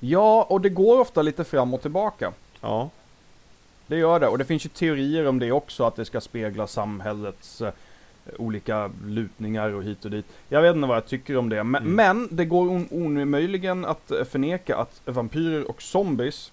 Ja, 0.00 0.42
och 0.42 0.60
det 0.60 0.68
går 0.68 1.00
ofta 1.00 1.22
lite 1.22 1.44
fram 1.44 1.74
och 1.74 1.82
tillbaka. 1.82 2.32
Ja. 2.60 2.90
Det 3.86 3.96
gör 3.96 4.20
det, 4.20 4.28
och 4.28 4.38
det 4.38 4.44
finns 4.44 4.64
ju 4.64 4.68
teorier 4.68 5.26
om 5.26 5.38
det 5.38 5.52
också, 5.52 5.84
att 5.84 5.96
det 5.96 6.04
ska 6.04 6.20
spegla 6.20 6.66
samhällets 6.66 7.60
eh, 7.60 7.72
olika 8.38 8.90
lutningar 9.06 9.70
och 9.70 9.82
hit 9.82 10.04
och 10.04 10.10
dit. 10.10 10.26
Jag 10.48 10.62
vet 10.62 10.76
inte 10.76 10.88
vad 10.88 10.96
jag 10.96 11.06
tycker 11.06 11.36
om 11.36 11.48
det, 11.48 11.64
men, 11.64 11.82
Mm. 11.82 11.94
men 11.94 12.28
det 12.36 12.44
går 12.44 12.84
omöjligen 12.90 13.84
att 13.84 14.10
eh, 14.10 14.24
förneka 14.24 14.76
att 14.76 15.00
vampyrer 15.04 15.70
och 15.70 15.82
zombies 15.82 16.52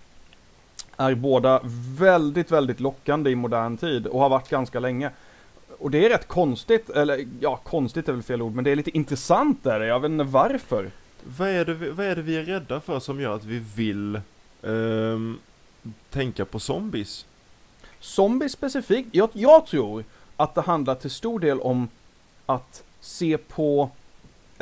är 0.98 1.16
båda 1.16 1.62
väldigt, 2.00 2.52
väldigt 2.52 2.80
lockande 2.80 3.30
i 3.32 3.36
modern 3.36 3.78
tid 3.78 4.08
och 4.08 4.20
har 4.20 4.30
varit 4.30 4.50
ganska 4.50 4.80
länge. 4.80 5.12
Och 5.78 5.92
det 5.92 6.06
är 6.06 6.10
rätt 6.10 6.28
konstigt, 6.28 6.90
eller 6.90 7.26
ja, 7.40 7.56
konstigt 7.58 8.10
är 8.10 8.14
väl 8.14 8.24
fel 8.24 8.42
ord, 8.42 8.54
men 8.56 8.64
det 8.64 8.72
är 8.72 8.76
lite 8.76 8.98
intressant 8.98 9.66
är 9.66 9.80
det, 9.80 9.86
jag 9.86 10.00
vet 10.00 10.12
inte 10.12 10.24
varför. 10.24 10.92
Vad 11.38 11.50
är, 11.50 11.66
det, 11.66 11.74
vi- 11.74 11.90
vad 11.90 12.06
är 12.06 12.16
det 12.16 12.22
vi 12.22 12.38
är 12.38 12.44
rädda 12.44 12.80
för 12.82 13.00
som 13.00 13.20
gör 13.22 13.36
att 13.36 13.44
vi 13.46 13.60
vill 13.76 14.22
ehm, 14.64 15.38
tänka 16.10 16.46
på 16.46 16.60
zombies? 16.60 17.26
Zombies 18.00 18.52
specifikt, 18.52 19.10
jag, 19.12 19.30
jag 19.34 19.66
tror 19.66 20.04
att 20.40 20.56
det 20.56 20.62
handlar 20.62 20.96
till 20.96 21.12
stor 21.12 21.40
del 21.40 21.60
om 21.60 21.88
att 22.46 22.84
se 23.00 23.38
på 23.38 23.90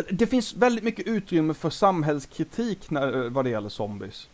det 0.09 0.27
finns 0.27 0.53
väldigt 0.53 0.83
mycket 0.83 1.07
utrymme 1.07 1.53
för 1.53 1.69
samhällskritik 1.69 2.89
när, 2.89 3.29
vad 3.29 3.45
det 3.45 3.49
gäller 3.49 3.69
zombies. 3.69 4.27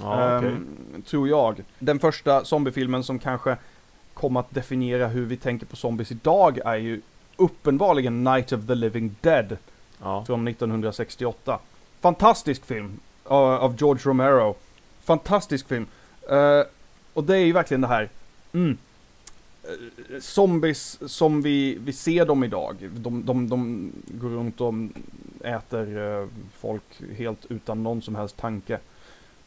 Ja, 0.00 0.38
okej. 0.38 0.48
Ehm, 0.50 1.02
tror 1.06 1.28
jag. 1.28 1.62
Den 1.78 1.98
första 1.98 2.44
zombiefilmen 2.44 3.04
som 3.04 3.18
kanske 3.18 3.56
kom 4.14 4.36
att 4.36 4.50
definiera 4.50 5.08
hur 5.08 5.24
vi 5.26 5.36
tänker 5.36 5.66
på 5.66 5.76
zombies 5.76 6.10
idag 6.10 6.58
är 6.64 6.76
ju 6.76 7.00
uppenbarligen 7.36 8.24
Night 8.24 8.52
of 8.52 8.66
the 8.66 8.74
Living 8.74 9.14
Dead 9.20 9.56
Ja. 10.02 10.24
från 10.24 10.48
1968. 10.48 11.58
Fantastisk 12.00 12.64
film 12.64 13.00
uh, 13.26 13.32
av 13.34 13.76
George 13.78 14.02
Romero. 14.04 14.54
Fantastisk 15.04 15.68
film. 15.68 15.86
Eh, 16.30 16.62
och 17.12 17.24
det 17.24 17.36
är 17.36 17.44
ju 17.44 17.52
verkligen 17.52 17.80
det 17.80 17.88
här. 17.88 18.08
Mm. 18.52 18.78
Zombies 20.20 20.98
som 21.12 21.42
vi, 21.42 21.78
vi 21.80 21.92
ser 21.92 22.26
dem 22.26 22.44
idag. 22.44 22.76
De, 22.96 23.24
de, 23.26 23.48
de 23.48 23.92
går 24.08 24.28
runt 24.28 24.60
och 24.60 24.74
äter 25.46 25.98
eh, 26.20 26.26
folk 26.54 26.82
helt 27.16 27.46
utan 27.48 27.82
någon 27.82 28.02
som 28.02 28.14
helst 28.14 28.36
tanke. 28.36 28.78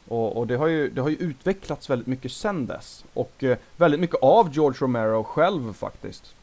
Och, 0.08 0.38
och 0.38 0.48
det, 0.48 0.56
har 0.56 0.68
ju, 0.68 0.90
det 0.90 1.02
har 1.02 1.10
ju 1.10 1.16
utvecklats 1.16 1.90
väldigt 1.90 2.08
mycket 2.08 2.32
sen 2.32 2.66
dess. 2.66 3.06
Och 3.14 3.44
eh, 3.44 3.58
väldigt 3.78 4.00
mycket 4.00 4.20
av 4.22 4.54
George 4.54 4.78
Romero 4.82 5.24
själv 5.24 5.74
faktiskt. 5.74 6.36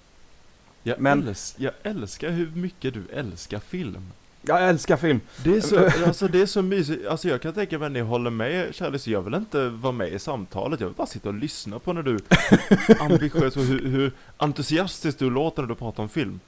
Jag, 0.83 1.01
Men- 1.01 1.29
äls- 1.29 1.55
jag 1.59 1.73
älskar 1.83 2.31
hur 2.31 2.51
mycket 2.55 2.95
du 2.95 3.03
älskar 3.13 3.59
film. 3.59 4.07
Jag 4.43 4.69
älskar 4.69 4.97
film. 4.97 5.21
Det 5.45 5.57
är 5.57 5.61
så, 5.61 5.89
alltså 6.07 6.29
det 6.29 6.41
är 6.43 6.47
så 6.47 6.63
mysigt, 6.63 7.07
alltså 7.07 7.29
jag 7.29 7.43
kan 7.43 7.53
tänka 7.53 7.79
mig 7.79 7.87
att 7.87 7.93
ni 7.93 8.01
håller 8.01 8.31
med 8.31 8.75
Charlie, 8.75 8.99
jag 9.13 9.23
vill 9.23 9.35
inte 9.35 9.69
vara 9.69 9.93
med 9.93 10.13
i 10.13 10.19
samtalet, 10.19 10.81
jag 10.81 10.87
vill 10.87 10.97
bara 10.97 11.07
sitta 11.07 11.29
och 11.29 11.35
lyssna 11.35 11.79
på 11.79 11.93
när 11.93 12.03
du 12.03 12.19
ambitiös 13.01 13.57
och 13.57 13.63
hur, 13.63 13.87
hur 13.89 14.13
entusiastisk 14.37 15.19
du 15.19 15.31
låter 15.31 15.63
när 15.63 15.69
du 15.69 15.75
pratar 15.75 16.03
om 16.03 16.09
film. 16.09 16.41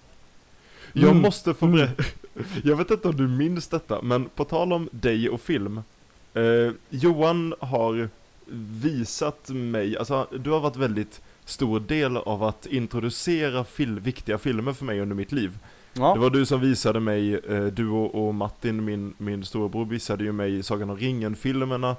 Jag 0.93 1.11
Mm. 1.11 1.23
måste 1.23 1.55
få 1.55 1.67
berätta, 1.67 2.03
jag 2.65 2.77
vet 2.77 2.91
inte 2.91 3.09
om 3.09 3.17
du 3.17 3.29
minns 3.29 3.69
detta, 3.69 4.03
men 4.03 4.25
på 4.25 4.45
tal 4.45 4.73
om 4.73 4.89
dig 4.93 5.29
och 5.29 5.41
film. 5.41 5.83
Eh, 6.35 6.73
Johan 6.91 7.55
har 7.61 8.09
visat 8.81 9.49
mig, 9.49 9.97
alltså 9.99 10.27
du 10.39 10.51
har 10.51 10.61
varit 10.61 10.77
väldigt 10.77 11.21
stor 11.45 11.81
del 11.81 12.17
av 12.17 12.43
att 12.45 12.67
introducera 12.67 13.65
fil 13.65 14.01
viktiga 14.01 14.39
filmer 14.39 14.73
för 14.73 14.85
mig 14.85 15.01
under 15.01 15.17
mitt 15.17 15.33
liv. 15.33 15.59
Ja. 15.95 16.15
Det 16.15 16.21
var 16.21 16.31
du 16.31 16.47
som 16.47 16.61
visade 16.61 17.01
mig, 17.01 17.35
eh, 17.35 17.65
du 17.65 17.89
och, 17.89 18.35
Martin, 18.35 18.85
min, 18.85 19.15
min 19.19 19.45
storebror, 19.45 19.85
visade 19.85 20.25
ju 20.25 20.33
mig 20.33 20.63
Sagan 20.63 20.91
om 20.91 20.97
ringen-filmerna. 20.97 21.97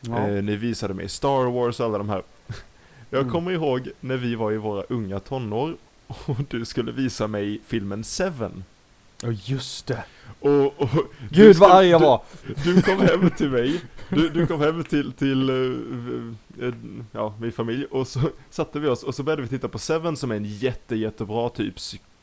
Ja. 0.00 0.28
Eh, 0.28 0.42
ni 0.44 0.56
visade 0.56 0.94
mig 0.94 1.08
Star 1.08 1.50
Wars 1.50 1.80
och 1.80 1.86
alla 1.86 1.98
de 1.98 2.08
här. 2.08 2.22
Jag 3.10 3.20
Mm. 3.20 3.32
kommer 3.32 3.50
ihåg 3.52 3.88
när 4.00 4.16
vi 4.16 4.34
var 4.34 4.52
i 4.52 4.56
våra 4.56 4.82
unga 4.82 5.20
tonår 5.20 5.76
och 6.06 6.36
du 6.50 6.64
skulle 6.64 6.92
visa 6.92 7.26
mig 7.26 7.60
filmen 7.66 8.04
Seven. 8.04 8.64
Ja, 9.22 9.28
just 9.44 9.86
det. 9.86 10.04
Och, 10.40 10.80
och 10.82 10.88
Gud 11.30 11.46
vad 11.46 11.56
skulle- 11.56 11.72
arg 11.74 11.88
jag 11.88 12.00
var. 12.00 12.22
Du, 12.64 12.74
du 12.74 12.82
kom 12.82 13.00
hem 13.00 13.30
till 13.36 13.50
mig, 13.50 13.80
du, 14.08 14.28
du 14.28 14.46
kom 14.46 14.60
hem 14.60 14.84
till, 14.84 15.12
till 15.12 15.50
eh, 15.50 16.72
ja, 17.12 17.34
min 17.40 17.52
familj 17.52 17.84
och 17.84 18.08
så 18.08 18.20
satte 18.50 18.80
vi 18.80 18.88
oss 18.88 19.02
och 19.02 19.14
så 19.14 19.22
började 19.22 19.42
vi 19.42 19.48
titta 19.48 19.68
på 19.68 19.78
Seven 19.78 20.16
som 20.16 20.30
är 20.30 20.36
en 20.36 20.44
jätte, 20.44 20.96
jättebra 20.96 21.48
typ 21.48 21.74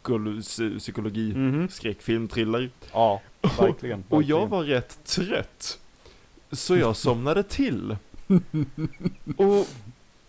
psykolo 0.05 0.31
psy- 0.41 0.79
psykologi, 0.79 1.33
Mhm. 1.35 1.69
skräckfilm, 1.69 2.27
thriller. 2.27 2.69
Ja, 2.93 3.21
verkligen. 3.59 4.03
Och 4.09 4.23
jag 4.23 4.35
verkligen. 4.39 4.49
var 4.49 4.63
rätt 4.63 5.03
trött. 5.03 5.79
Så 6.51 6.75
jag 6.77 6.95
somnade 7.05 7.43
till. 7.43 7.97
Och, 9.37 9.47
och 9.55 9.65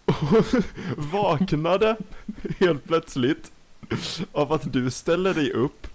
vaknade 0.97 1.97
helt 2.61 2.85
plötsligt 2.85 3.53
av 4.33 4.53
att 4.53 4.73
du 4.73 4.91
ställer 4.91 5.35
dig 5.35 5.53
upp. 5.53 5.87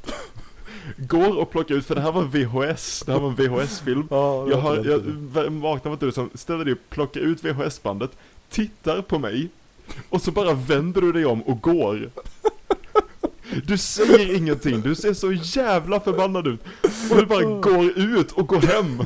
Går 0.98 1.38
och 1.38 1.52
plockar 1.52 1.76
ut, 1.76 1.86
för 1.86 1.96
det 1.96 2.02
här 2.02 2.12
var 2.12 2.24
VHS, 2.24 3.04
det 3.06 3.12
här 3.12 3.20
var 3.20 3.30
en 3.30 3.36
VHS-film. 3.36 4.08
Ja, 4.10 4.50
Jag, 4.50 4.58
har, 4.58 4.76
verkligen. 4.76 5.32
jag 5.36 5.52
vaknar 5.52 5.90
av 5.92 5.94
att 5.94 6.00
du 6.00 6.12
som 6.12 6.30
ställer 6.34 6.66
dig 6.66 6.74
upp, 6.74 6.90
plockar 6.90 7.22
ut 7.22 7.44
VHS-bandet, 7.46 8.12
tittar 8.50 9.02
på 9.02 9.20
mig 9.20 9.50
och 10.10 10.22
så 10.22 10.32
bara 10.32 10.54
vänder 10.54 11.02
du 11.02 11.12
dig 11.12 11.26
om 11.26 11.42
och 11.42 11.62
går. 11.62 12.10
Du 13.68 13.78
säger 13.78 14.36
ingenting, 14.36 14.82
du 14.82 14.96
ser 14.96 15.14
så 15.14 15.32
jävla 15.32 16.00
förbannad 16.00 16.48
ut. 16.48 16.60
Och 17.12 17.18
du 17.18 17.26
bara 17.26 17.44
går 17.44 17.84
ut 18.00 18.32
och 18.32 18.48
går 18.48 18.58
hem. 18.62 19.04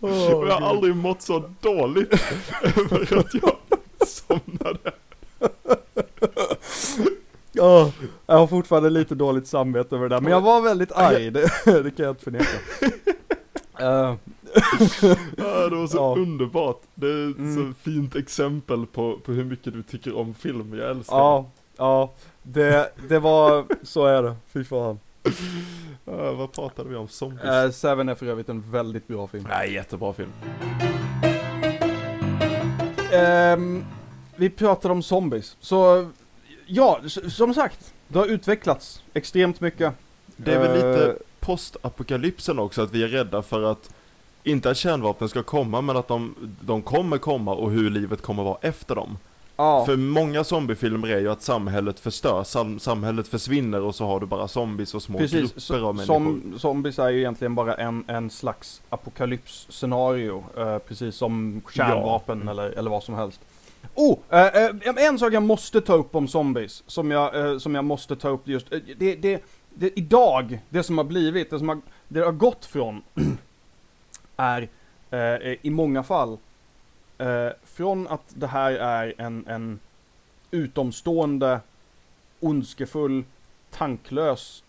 Åh, 0.00 0.32
Och 0.34 0.48
jag 0.48 0.60
har 0.60 0.68
aldrig 0.68 0.96
mått 0.96 1.22
så 1.22 1.50
dåligt 1.60 2.12
över 2.62 3.16
att 3.18 3.34
jag 3.34 3.56
somnade. 4.08 4.92
Ja, 7.52 7.92
jag 8.26 8.34
har 8.38 8.46
fortfarande 8.46 8.90
lite 8.90 9.14
dåligt 9.14 9.46
samvete 9.46 9.96
över 9.96 10.08
det 10.08 10.14
där, 10.14 10.20
men 10.20 10.32
jag 10.32 10.40
var 10.40 10.60
väldigt 10.60 10.92
arg, 10.92 11.30
det, 11.30 11.50
det 11.64 11.90
kan 11.96 12.04
jag 12.06 12.12
inte 12.12 12.24
förneka. 12.24 12.46
Eh, 13.80 14.14
Ja, 15.36 15.68
det 15.68 15.76
var 15.76 15.86
så 15.86 15.96
Ja. 15.96 16.14
underbart. 16.18 16.82
Det 16.94 17.06
är 17.06 17.30
ett 17.30 17.38
Mm. 17.38 17.54
så 17.74 17.90
fint 17.90 18.16
exempel 18.16 18.86
på, 18.86 19.18
på 19.24 19.32
hur 19.32 19.44
mycket 19.44 19.72
du 19.72 19.82
tycker 19.82 20.16
om 20.16 20.34
film. 20.34 20.74
Jag 20.78 20.90
älskar 20.90 21.16
ja, 21.16 21.50
ja, 21.76 22.12
det, 22.42 22.92
det 23.08 23.18
var, 23.18 23.64
så 23.82 24.06
är 24.06 24.22
det, 24.22 24.36
fy 24.52 24.64
fan. 24.64 24.98
Ja, 26.04 26.32
vad 26.32 26.52
pratade 26.52 26.88
vi 26.88 26.96
om? 26.96 27.08
Zombies? 27.08 27.44
Uh, 27.44 27.70
Seven 27.70 28.08
är 28.08 28.14
för 28.14 28.26
övrigt 28.26 28.48
en 28.48 28.70
väldigt 28.70 29.08
bra 29.08 29.26
film. 29.26 29.46
Nej, 29.48 29.72
jättebra 29.72 30.12
film. 30.12 30.32
Ehm, 33.12 33.84
vi 34.36 34.50
pratade 34.50 34.92
om 34.92 35.02
zombies, 35.02 35.56
så 35.60 36.10
ja, 36.66 37.00
som 37.28 37.54
sagt, 37.54 37.94
det 38.08 38.18
har 38.18 38.26
utvecklats 38.26 39.02
extremt 39.14 39.60
mycket. 39.60 39.92
Det 40.36 40.54
är 40.54 40.58
väl 40.58 40.70
Eh, 40.70 40.74
lite 40.74 41.18
postapokalypsen 41.40 42.58
också, 42.58 42.82
att 42.82 42.92
vi 42.92 43.02
är 43.02 43.08
rädda 43.08 43.42
för 43.42 43.62
att 43.62 43.90
inte 44.42 44.70
att 44.70 44.76
kärnvapen 44.76 45.28
ska 45.28 45.42
komma, 45.42 45.80
men 45.80 45.96
att 45.96 46.08
de, 46.08 46.34
de 46.60 46.82
kommer 46.82 47.18
komma 47.18 47.54
och 47.54 47.70
hur 47.70 47.90
livet 47.90 48.22
kommer 48.22 48.42
vara 48.42 48.58
efter 48.60 48.94
dem. 48.94 49.18
Ja, 49.56 49.84
För 49.86 49.96
många 49.96 50.44
zombiefilmer 50.44 51.08
är 51.08 51.18
ju 51.18 51.30
att 51.30 51.42
samhället 51.42 52.00
förstörs, 52.00 52.46
sam 52.46 52.78
samhället 52.78 53.28
försvinner 53.28 53.82
och 53.82 53.94
så 53.94 54.06
har 54.06 54.20
du 54.20 54.26
bara 54.26 54.48
zombies 54.48 54.94
och 54.94 55.02
små 55.02 55.18
precis. 55.18 55.52
grupper 55.68 55.84
av 55.86 55.94
människor. 55.94 56.14
som, 56.14 56.58
zombies 56.58 56.98
är 56.98 57.08
ju 57.08 57.18
egentligen 57.18 57.54
bara 57.54 57.74
en, 57.74 58.04
en 58.06 58.30
slags 58.30 58.82
apokalypsscenario, 58.88 60.44
eh, 60.56 60.78
precis 60.78 61.16
som 61.16 61.62
kärnvapen 61.74 62.42
Ja. 62.44 62.50
eller, 62.50 62.70
eller 62.70 62.90
vad 62.90 63.02
som 63.02 63.14
helst. 63.14 63.40
Oh! 63.94 64.18
eh, 64.30 64.46
eh, 64.46 64.70
en 64.96 65.18
sak 65.18 65.32
jag 65.32 65.42
måste 65.42 65.80
ta 65.80 65.94
upp 65.94 66.14
om 66.14 66.28
zombies, 66.28 66.82
som 66.86 67.10
jag, 67.10 67.50
eh, 67.50 67.58
som 67.58 67.74
jag 67.74 67.84
måste 67.84 68.16
ta 68.16 68.28
upp 68.28 68.48
just, 68.48 68.72
eh, 68.72 68.78
det, 68.98 69.14
det, 69.14 69.42
det, 69.74 69.98
idag, 69.98 70.60
det 70.68 70.82
som 70.82 70.98
har 70.98 71.04
blivit, 71.04 71.50
det 71.50 71.58
som 71.58 71.68
har, 71.68 71.80
det 72.08 72.20
har 72.20 72.32
gått 72.32 72.64
från, 72.64 73.02
är 74.36 74.68
eh, 75.10 75.52
i 75.62 75.70
många 75.70 76.02
fall, 76.02 76.38
från 77.76 78.08
att 78.08 78.22
det 78.34 78.46
här 78.46 78.72
är 78.72 79.14
en, 79.18 79.46
en 79.46 79.78
utomstående, 80.50 81.60
ondskefull, 82.40 83.24
tanklös 83.70 84.62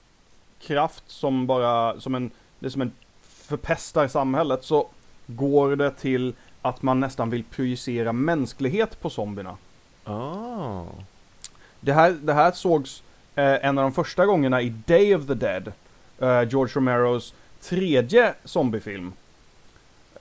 kraft 0.59 1.03
som 1.07 1.47
bara, 1.47 1.99
som 1.99 2.15
en, 2.15 2.31
det 2.59 2.65
är 2.65 2.69
som 2.69 2.81
en 2.81 2.91
förpestar 3.21 4.07
samhället, 4.07 4.63
så 4.63 4.87
går 5.27 5.75
det 5.75 5.91
till 5.91 6.33
att 6.61 6.81
man 6.81 6.99
nästan 6.99 7.29
vill 7.29 7.43
projicera 7.43 8.13
mänsklighet 8.13 9.01
på 9.01 9.09
zombierna. 9.09 9.57
Ah. 10.03 10.83
Det 11.79 11.93
här, 11.93 12.11
det 12.11 12.33
här 12.33 12.51
sågs 12.51 13.03
eh, 13.35 13.65
en 13.65 13.77
av 13.77 13.83
de 13.83 13.91
första 13.91 14.25
gångerna 14.25 14.61
i 14.61 14.69
Day 14.69 15.15
of 15.15 15.27
the 15.27 15.33
Dead, 15.33 15.73
eh, 16.19 16.49
George 16.49 16.73
Romeros 16.75 17.33
tredje 17.61 18.33
zombiefilm. 18.43 19.13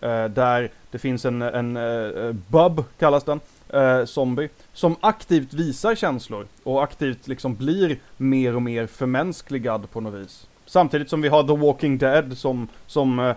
Eh, 0.01 0.24
där 0.24 0.70
det 0.90 0.99
finns 0.99 1.24
en, 1.24 1.42
en 1.42 1.76
eh, 1.76 2.32
bub, 2.32 2.84
kallas 2.99 3.24
den, 3.24 3.40
eh, 3.68 4.05
zombie, 4.05 4.49
som 4.72 4.97
aktivt 5.01 5.55
visar 5.55 5.94
känslor 5.94 6.47
och 6.62 6.84
aktivt 6.84 7.28
liksom 7.28 7.55
blir 7.55 7.99
mer 8.16 8.57
och 8.57 8.62
mer 8.62 8.86
förmänskligad 8.86 9.90
på 9.90 10.01
något 10.01 10.14
vis. 10.14 10.47
Samtidigt 10.66 11.11
som 11.11 11.22
vi 11.22 11.28
har 11.28 11.42
The 11.42 11.57
Walking 11.57 11.99
Dead 11.99 12.38
som, 12.38 12.68
som 12.86 13.34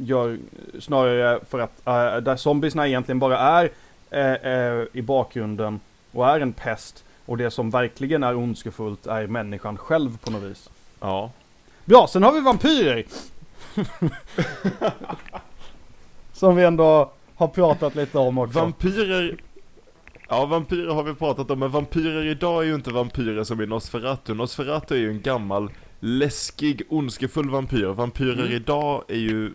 gör 0.00 0.38
snarare 0.78 1.40
för 1.50 1.58
att, 1.58 1.86
eh, 1.86 2.16
där 2.16 2.36
zombiesna 2.36 2.88
egentligen 2.88 3.18
bara 3.18 3.38
är 3.38 3.70
eh, 4.10 4.52
eh, 4.52 4.84
i 4.92 5.02
bakgrunden 5.02 5.80
och 6.12 6.28
är 6.28 6.40
en 6.40 6.52
pest 6.52 7.04
och 7.26 7.36
det 7.36 7.50
som 7.50 7.70
verkligen 7.70 8.22
är 8.22 8.36
ondskefullt 8.36 9.06
är 9.06 9.26
människan 9.26 9.78
själv 9.78 10.18
på 10.18 10.30
något 10.30 10.42
vis. 10.42 10.70
Ja. 11.00 11.30
Bra, 11.84 12.06
sen 12.06 12.22
har 12.22 12.32
vi 12.32 12.40
vampyrer! 12.40 13.04
som 16.40 16.56
vi 16.56 16.64
ändå 16.64 17.12
har 17.34 17.48
pratat 17.48 17.94
lite 17.94 18.18
om 18.18 18.38
också. 18.38 18.58
Vampyrer 18.58 19.36
Ja, 20.28 20.46
vampyrer 20.46 20.94
har 20.94 21.02
vi 21.02 21.14
pratat 21.14 21.50
om, 21.50 21.58
men 21.58 21.70
vampyrer 21.70 22.26
idag 22.26 22.62
är 22.62 22.66
ju 22.66 22.74
inte 22.74 22.90
vampyrer 22.90 23.44
som 23.44 23.60
i 23.60 23.66
Nosferatu. 23.66 24.34
Nosferatu 24.34 24.94
är 24.94 24.98
ju 24.98 25.10
en 25.10 25.20
gammal, 25.20 25.70
läskig, 26.00 26.82
ondskefull 26.88 27.50
vampyr. 27.50 27.86
Vampyrer 27.86 28.42
Mm. 28.44 28.52
idag 28.52 29.04
är 29.08 29.16
ju 29.18 29.52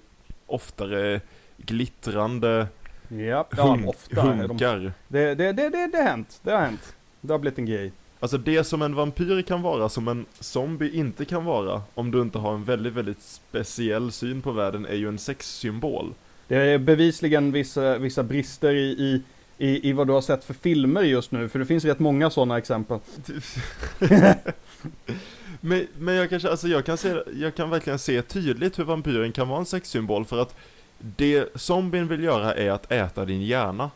oftare 0.48 1.22
glittrande 1.58 2.68
ja, 3.08 3.48
ja, 3.58 3.78
ofta. 3.88 4.24
De, 4.24 4.40
hunkar. 4.40 4.94
det, 5.08 5.36
det, 5.36 5.54
det, 5.54 5.70
det, 5.70 5.88
det 5.92 5.98
har 5.98 6.04
hänt. 6.10 6.40
Det 6.44 6.52
har 6.52 6.60
hänt. 6.62 6.96
Det 7.22 7.34
har 7.34 7.40
blivit 7.40 7.60
en 7.60 7.66
grej. 7.66 7.92
Alltså 8.20 8.38
det 8.38 8.64
som 8.64 8.82
en 8.82 8.96
vampyr 8.96 9.42
kan 9.42 9.62
vara, 9.62 9.90
som 9.90 10.08
en 10.08 10.26
zombie 10.40 10.98
inte 10.98 11.26
kan 11.26 11.46
vara, 11.46 11.82
om 11.94 12.12
du 12.12 12.22
inte 12.22 12.38
har 12.38 12.54
en 12.54 12.64
väldigt, 12.64 12.94
väldigt 12.94 13.22
speciell 13.22 14.12
syn 14.12 14.42
på 14.42 14.52
världen, 14.52 14.86
är 14.86 14.96
ju 14.96 15.08
en 15.08 15.18
sexsymbol. 15.18 16.14
Det 16.48 16.56
är 16.56 16.78
bevisligen 16.78 17.52
vissa, 17.52 17.98
vissa 17.98 18.24
brister 18.24 18.74
i, 18.74 18.90
i, 18.90 19.22
i, 19.58 19.90
i 19.90 19.94
vad 19.94 20.08
du 20.08 20.14
har 20.14 20.22
sett 20.22 20.44
för 20.44 20.54
filmer 20.54 21.02
just 21.02 21.32
nu, 21.32 21.50
för 21.50 21.60
det 21.60 21.66
finns 21.66 21.86
rätt 21.86 22.00
många 22.00 22.30
sådana 22.30 22.58
exempel. 22.58 23.00
men, 25.62 25.88
men 25.98 26.16
jag 26.16 26.30
kanske, 26.30 26.50
alltså 26.50 26.68
jag 26.68 26.86
kan 26.86 26.98
se, 26.98 27.24
jag 27.34 27.56
kan 27.56 27.70
verkligen 27.70 28.00
se 28.00 28.22
tydligt 28.22 28.80
hur 28.80 28.84
vampyren 28.84 29.32
kan 29.32 29.48
vara 29.48 29.60
en 29.60 29.66
sexsymbol 29.66 30.26
för 30.26 30.42
att 30.42 30.56
det 31.00 31.50
zombien 31.56 32.08
vill 32.08 32.24
göra 32.24 32.54
är 32.54 32.72
att 32.72 32.92
äta 32.92 33.26
din 33.26 33.42
hjärna. 33.42 33.92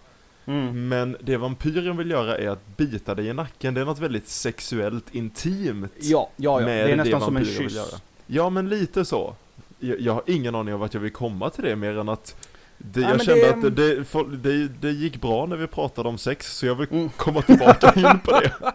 Mm. 0.46 0.88
Men 0.88 1.18
det 1.22 1.38
vampyren 1.38 1.98
vill 1.98 2.12
göra 2.12 2.38
är 2.38 2.50
att 2.50 2.78
bita 2.78 3.16
dig 3.16 3.28
i 3.28 3.34
nacken. 3.34 3.74
Det 3.74 3.82
är 3.82 3.86
något 3.86 4.00
väldigt 4.00 4.28
sexuellt 4.28 5.16
intimt. 5.16 5.94
Ja, 6.00 6.30
ja, 6.36 6.62
ja. 6.62 6.68
Det 6.68 6.74
är 6.74 6.96
nästan 6.96 7.20
det 7.20 7.26
som 7.26 7.38
en 7.38 7.46
kyss. 7.46 8.02
Ja, 8.28 8.50
men 8.50 8.70
lite 8.70 9.06
så. 9.06 9.36
Jag, 9.80 10.00
jag 10.00 10.14
har 10.14 10.24
ingen 10.28 10.56
aning 10.56 10.74
om 10.74 10.80
vart 10.80 10.94
jag 10.94 11.02
vill 11.02 11.12
komma 11.12 11.50
till 11.50 11.64
det 11.64 11.76
mer 11.76 11.98
än 11.98 12.10
att 12.10 12.48
det, 12.78 13.00
Nej, 13.00 13.10
jag 13.10 13.24
kände 13.24 13.42
det- 13.42 13.50
att 13.54 13.62
det, 13.62 13.70
det, 13.96 14.04
fol- 14.04 14.36
det, 14.38 14.68
det 14.68 14.92
gick 14.92 15.22
bra 15.22 15.46
när 15.46 15.58
vi 15.58 15.68
pratade 15.68 16.10
om 16.10 16.18
sex, 16.18 16.58
så 16.58 16.66
jag 16.66 16.76
vill 16.76 16.88
Mm. 16.92 17.10
komma 17.10 17.42
tillbaka 17.42 17.94
in 17.96 18.20
på 18.20 18.32
det. 18.32 18.54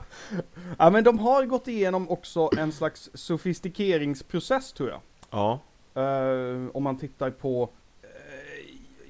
Ja, 0.79 0.91
men 0.91 1.05
de 1.05 1.19
har 1.19 1.45
gått 1.45 1.69
igenom 1.69 2.11
också 2.11 2.51
en 2.59 2.73
slags 2.73 3.11
sofistikeringsprocess 3.15 4.73
tror 4.73 4.89
jag. 4.91 5.01
Ja. 5.31 5.61
Eh, 6.03 6.67
om 6.73 6.83
man 6.83 6.99
tittar 6.99 7.31
på 7.31 7.71
eh, 8.03 8.09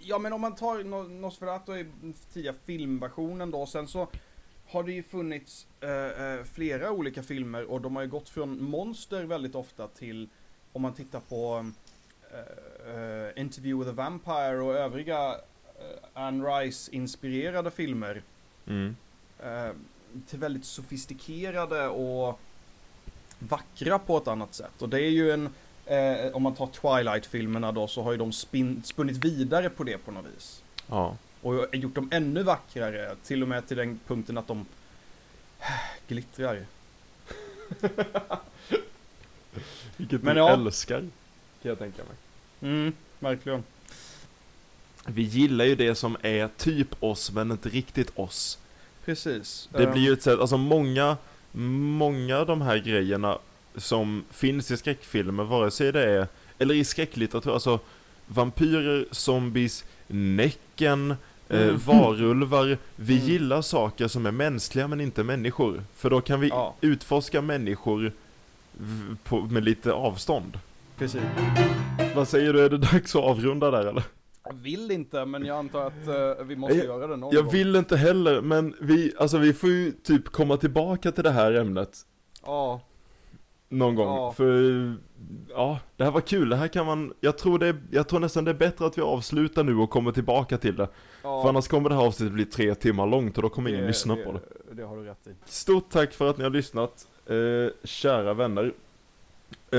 Ja 0.01 0.19
men 0.19 0.33
om 0.33 0.41
man 0.41 0.55
tar 0.55 0.77
No- 0.79 1.21
Nosferatu 1.21 1.73
i 1.77 1.87
tidiga 2.33 2.55
filmversionen 2.65 3.51
då 3.51 3.67
sen 3.67 3.87
så 3.89 4.09
har 4.69 4.83
det 4.83 4.93
ju 4.93 5.03
funnits 5.03 5.67
eh, 5.81 6.25
eh, 6.27 6.45
flera 6.55 6.91
olika 6.91 7.23
filmer 7.23 7.65
och 7.71 7.81
de 7.81 7.97
har 7.97 8.03
ju 8.03 8.09
gått 8.09 8.29
från 8.29 8.63
monster 8.65 9.25
väldigt 9.25 9.55
ofta 9.55 9.89
till, 9.89 10.29
om 10.73 10.83
man 10.83 10.93
tittar 10.95 11.21
på 11.21 11.71
eh, 12.35 13.41
Interview 13.43 13.85
with 13.85 13.91
a 13.91 13.93
Vampire 13.93 14.61
och 14.61 14.75
övriga 14.75 15.31
eh, 15.79 16.05
Anne 16.15 16.45
Rice-inspirerade 16.45 17.71
filmer. 17.71 18.23
Mm. 18.67 18.97
eh, 19.45 19.71
till 20.27 20.39
väldigt 20.39 20.65
sofistikerade 20.65 21.89
och 21.89 22.41
vackra 23.39 23.99
på 23.99 24.17
ett 24.17 24.29
annat 24.29 24.55
sätt. 24.55 24.83
Och 24.83 24.89
det 24.89 25.01
är 25.01 25.11
ju 25.11 25.31
en, 25.31 25.49
eh, 25.87 26.33
om 26.33 26.43
man 26.43 26.55
tar 26.55 26.67
Twilight-filmerna 26.67 27.73
då, 27.73 27.87
så 27.87 28.03
har 28.03 28.13
ju 28.13 28.19
de 28.19 28.33
spin, 28.33 28.83
spunnit 28.85 29.25
vidare 29.25 29.71
på 29.71 29.85
det 29.85 29.99
på 29.99 30.11
något 30.11 30.27
vis. 30.37 30.63
Ja. 30.89 31.17
Och 31.43 31.77
gjort 31.77 31.95
dem 31.95 32.09
ännu 32.13 32.43
vackrare, 32.43 33.17
till 33.23 33.43
och 33.43 33.49
med 33.49 33.69
till 33.69 33.77
den 33.77 34.01
punkten 34.07 34.39
att 34.39 34.47
de 34.47 34.67
glittrar. 36.09 36.67
Vilket 39.97 40.23
Men 40.23 40.35
du 40.35 40.41
ja. 40.41 40.51
älskar. 40.51 41.09
Kan 41.65 41.69
jag 41.69 41.79
tänka 41.79 42.03
mig. 42.05 42.17
Mm, 42.73 42.93
verkligen. 43.19 43.63
Vi 45.07 45.23
gillar 45.23 45.65
ju 45.65 45.75
det 45.75 45.95
som 45.95 46.17
är 46.23 46.49
typ 46.57 46.89
oss, 47.03 47.33
men 47.33 47.51
inte 47.51 47.69
riktigt 47.69 48.13
oss. 48.19 48.59
Precis. 49.05 49.69
Det 49.73 49.85
Ehm, 49.85 49.93
blir 49.93 50.03
ju 50.03 50.13
ett 50.13 50.23
sätt, 50.23 50.39
alltså 50.41 50.57
många, 50.57 51.17
många 51.53 52.39
av 52.39 52.47
de 52.47 52.61
här 52.63 52.77
grejerna 52.79 53.39
som 53.77 54.25
finns 54.31 54.71
i 54.71 54.77
skräckfilmer, 54.77 55.45
vare 55.45 55.71
sig 55.71 55.93
det 55.93 56.05
är, 56.11 56.27
eller 56.59 56.75
i 56.75 56.85
skräcklitteratur, 56.85 57.55
alltså 57.55 57.81
vampyrer, 58.27 59.07
zombies, 59.11 59.85
Näcken, 60.07 61.11
eh, 61.49 61.63
Mm. 61.63 61.79
varulvar. 61.79 62.79
Vi 62.97 63.15
Mm. 63.17 63.27
gillar 63.27 63.63
saker 63.63 64.09
som 64.09 64.27
är 64.27 64.31
mänskliga 64.31 64.89
men 64.89 65.01
inte 65.01 65.23
människor. 65.25 65.85
För 65.97 66.11
då 66.11 66.21
kan 66.21 66.41
vi 66.41 66.49
Ja. 66.49 66.75
utforska 66.81 67.43
människor 67.43 68.13
på, 69.25 69.41
med 69.41 69.65
lite 69.65 69.93
avstånd. 69.93 70.59
Precis. 70.99 71.23
Vad 72.15 72.29
säger 72.29 72.53
du, 72.53 72.65
är 72.65 72.71
det 72.71 72.79
dags 72.79 73.17
att 73.17 73.23
avrunda 73.23 73.71
där 73.71 73.87
eller? 73.87 74.03
Jag 74.45 74.55
vill 74.55 74.91
inte, 74.91 75.25
men 75.25 75.45
jag 75.47 75.57
antar 75.59 75.87
att 75.87 76.07
eh, 76.39 76.45
vi 76.45 76.57
måste 76.57 76.77
Jag- 76.77 76.87
göra 76.87 77.07
det 77.07 77.17
någon 77.17 77.35
Jag 77.35 77.45
gång. 77.45 77.53
vill 77.53 77.77
inte 77.77 77.97
heller, 77.97 78.41
men 78.41 78.75
vi, 78.81 79.13
alltså 79.19 79.39
vi 79.39 79.53
får 79.53 79.71
ju 79.71 79.91
typ 79.93 80.29
komma 80.29 80.57
tillbaka 80.57 81.13
till 81.13 81.25
det 81.25 81.31
här 81.31 81.53
ämnet 81.53 81.99
Ja, 82.47 82.81
någon 83.69 83.95
gång. 83.95 84.07
Ja. 84.07 84.33
För, 84.33 84.95
ja, 85.51 85.79
det 85.97 86.05
här 86.05 86.11
var 86.11 86.21
kul. 86.21 86.49
Det 86.49 86.57
här 86.57 86.69
kan 86.69 86.87
man, 86.87 87.13
jag 87.21 87.39
tror 87.39 87.59
det, 87.59 87.77
jag 87.91 88.09
tror 88.09 88.21
nästan 88.21 88.45
det 88.45 88.51
är 88.51 88.55
bättre 88.55 88.87
att 88.87 88.99
vi 88.99 89.03
avslutar 89.03 89.65
nu 89.65 89.77
och 89.77 89.91
kommer 89.91 90.13
tillbaka 90.13 90.59
till 90.59 90.77
det. 90.77 90.89
ja. 91.23 91.43
För 91.43 91.49
annars 91.49 91.69
kommer 91.69 91.89
det 91.89 91.95
här 91.95 92.07
avsnittet 92.07 92.33
bli 92.35 92.45
tre 92.45 92.75
timmar 92.75 93.07
långt 93.07 93.37
och 93.37 93.43
då 93.43 93.49
kommer 93.49 93.71
ingen 93.71 93.87
lyssna 93.87 94.17
på 94.17 94.33
det. 94.33 94.41
Det 94.75 94.83
har 94.83 94.97
du 94.97 95.05
rätt 95.05 95.27
i. 95.27 95.31
Stort 95.45 95.91
tack 95.91 96.13
för 96.13 96.31
att 96.31 96.39
ni 96.39 96.45
har 96.45 96.51
lyssnat, 96.51 97.07
eh, 97.27 97.35
kära 97.85 98.35
vänner. 98.35 98.73
Eh, 99.71 99.79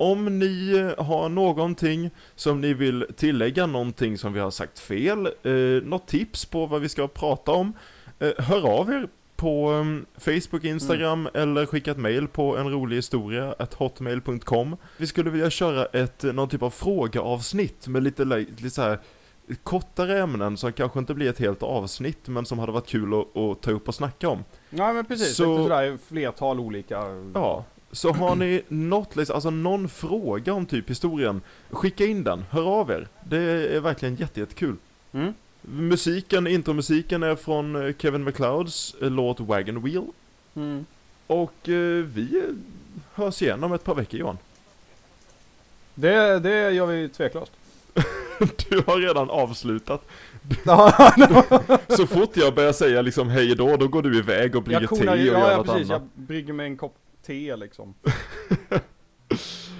om 0.00 0.38
ni 0.38 0.72
har 0.98 1.28
någonting 1.28 2.10
som 2.34 2.60
ni 2.60 2.74
vill 2.74 3.06
tillägga, 3.16 3.66
någonting 3.66 4.18
som 4.18 4.32
vi 4.32 4.40
har 4.40 4.50
sagt 4.50 4.78
fel, 4.78 5.26
eh, 5.42 5.52
något 5.88 6.06
tips 6.06 6.44
på 6.44 6.66
vad 6.66 6.80
vi 6.80 6.88
ska 6.88 7.08
prata 7.08 7.52
om, 7.52 7.72
eh, 8.18 8.30
hör 8.38 8.68
av 8.80 8.90
er 8.90 9.08
på 9.36 9.72
eh, 9.72 10.20
Facebook, 10.20 10.64
Instagram 10.64 11.28
eller 11.34 11.66
skicka 11.66 11.90
ett 11.90 11.96
mail 11.98 12.28
på 12.28 12.56
en 12.56 12.70
rolig 12.70 12.96
historia 12.96 13.54
hotmail.com. 13.76 14.76
Vi 14.96 15.06
skulle 15.06 15.30
vilja 15.30 15.50
köra 15.50 15.84
ett, 15.86 16.24
eh, 16.24 16.32
någon 16.32 16.48
typ 16.48 16.62
av 16.62 16.70
frågeavsnitt 16.70 17.88
med 17.88 18.02
lite, 18.02 18.24
li- 18.24 18.46
lite 18.56 18.70
så 18.70 18.82
här 18.82 18.98
kortare 19.62 20.18
ämnen 20.20 20.56
som 20.56 20.72
kanske 20.72 20.98
inte 20.98 21.14
blir 21.14 21.30
ett 21.30 21.38
helt 21.38 21.62
avsnitt 21.62 22.28
men 22.28 22.46
som 22.46 22.58
hade 22.58 22.72
varit 22.72 22.86
kul 22.86 23.14
att, 23.14 23.36
att 23.36 23.60
ta 23.62 23.70
upp 23.70 23.88
och 23.88 23.94
snacka 23.94 24.28
om. 24.28 24.44
Nej 24.70 24.94
men 24.94 25.04
precis, 25.04 25.36
Så- 25.36 25.44
så... 25.56 25.62
sådär 25.62 25.98
flertal 26.08 26.60
olika. 26.60 27.02
Ja, 27.34 27.64
så 27.92 28.12
har 28.12 28.36
ni 28.36 28.62
något, 28.68 29.16
liksom, 29.16 29.34
alltså 29.34 29.50
någon 29.50 29.88
fråga 29.88 30.52
om 30.52 30.66
typ 30.66 30.90
historien, 30.90 31.40
skicka 31.70 32.06
in 32.06 32.24
den, 32.24 32.44
hör 32.50 32.80
av 32.80 32.90
er. 32.90 33.08
Det 33.24 33.38
är 33.76 33.80
verkligen 33.80 34.16
jätte, 34.16 34.40
jättekul. 34.40 34.76
Mm. 35.12 35.34
Musiken, 35.62 36.46
intromusiken 36.46 37.22
är 37.22 37.36
från 37.36 37.86
eh, 37.86 37.94
Kevin 37.98 38.24
MacLeods 38.24 38.94
eh, 39.02 39.10
låt 39.10 39.40
Wagon 39.40 39.82
Wheel. 39.82 40.06
Mm. 40.54 40.86
Och 41.26 41.68
eh, 41.68 42.04
vi 42.04 42.36
eh, 42.36 42.54
hörs 43.14 43.42
igen 43.42 43.64
om 43.64 43.72
ett 43.72 43.84
par 43.84 43.94
veckor 43.94 44.20
Johan. 44.20 44.38
Det, 45.94 46.38
det 46.38 46.70
gör 46.70 46.86
vi 46.86 47.08
tveklöst. 47.08 47.52
Du 48.70 48.82
har 48.86 48.96
redan 48.96 49.30
avslutat. 49.30 50.08
Så 51.96 52.06
fort 52.06 52.36
jag 52.36 52.54
börjar 52.54 52.72
säga 52.72 53.02
liksom 53.02 53.28
hej 53.28 53.54
då, 53.54 53.76
då 53.76 53.88
går 53.88 54.02
du 54.02 54.18
iväg 54.18 54.56
och 54.56 54.62
brygger 54.62 54.86
te 54.86 55.08
och 55.08 55.18
gör 55.18 55.38
ja, 55.38 55.50
ja 55.50 55.56
något 55.56 55.66
precis, 55.66 55.90
annat. 55.90 56.02
jag 56.16 56.24
brygger 56.26 56.52
mig 56.52 56.66
en 56.66 56.76
kopp 56.76 56.94
te 57.28 57.56
liksom. 57.56 57.94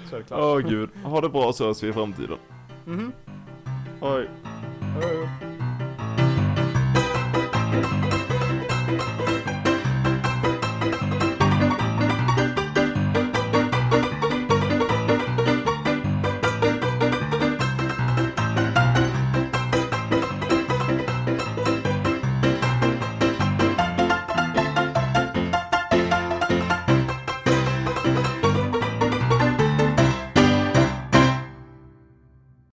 så. 0.09 0.21
Åh 0.31 0.59
gud, 0.59 0.89
ha 1.03 1.21
det 1.21 1.29
bra 1.29 1.53
så 1.53 1.65
hörs 1.65 1.83
vi 1.83 1.87
i 1.87 1.93
framtiden. 1.93 2.37
Mhm. 2.85 3.11
Oj. 4.01 4.29
Hej 4.81 5.17
då. 5.17 5.48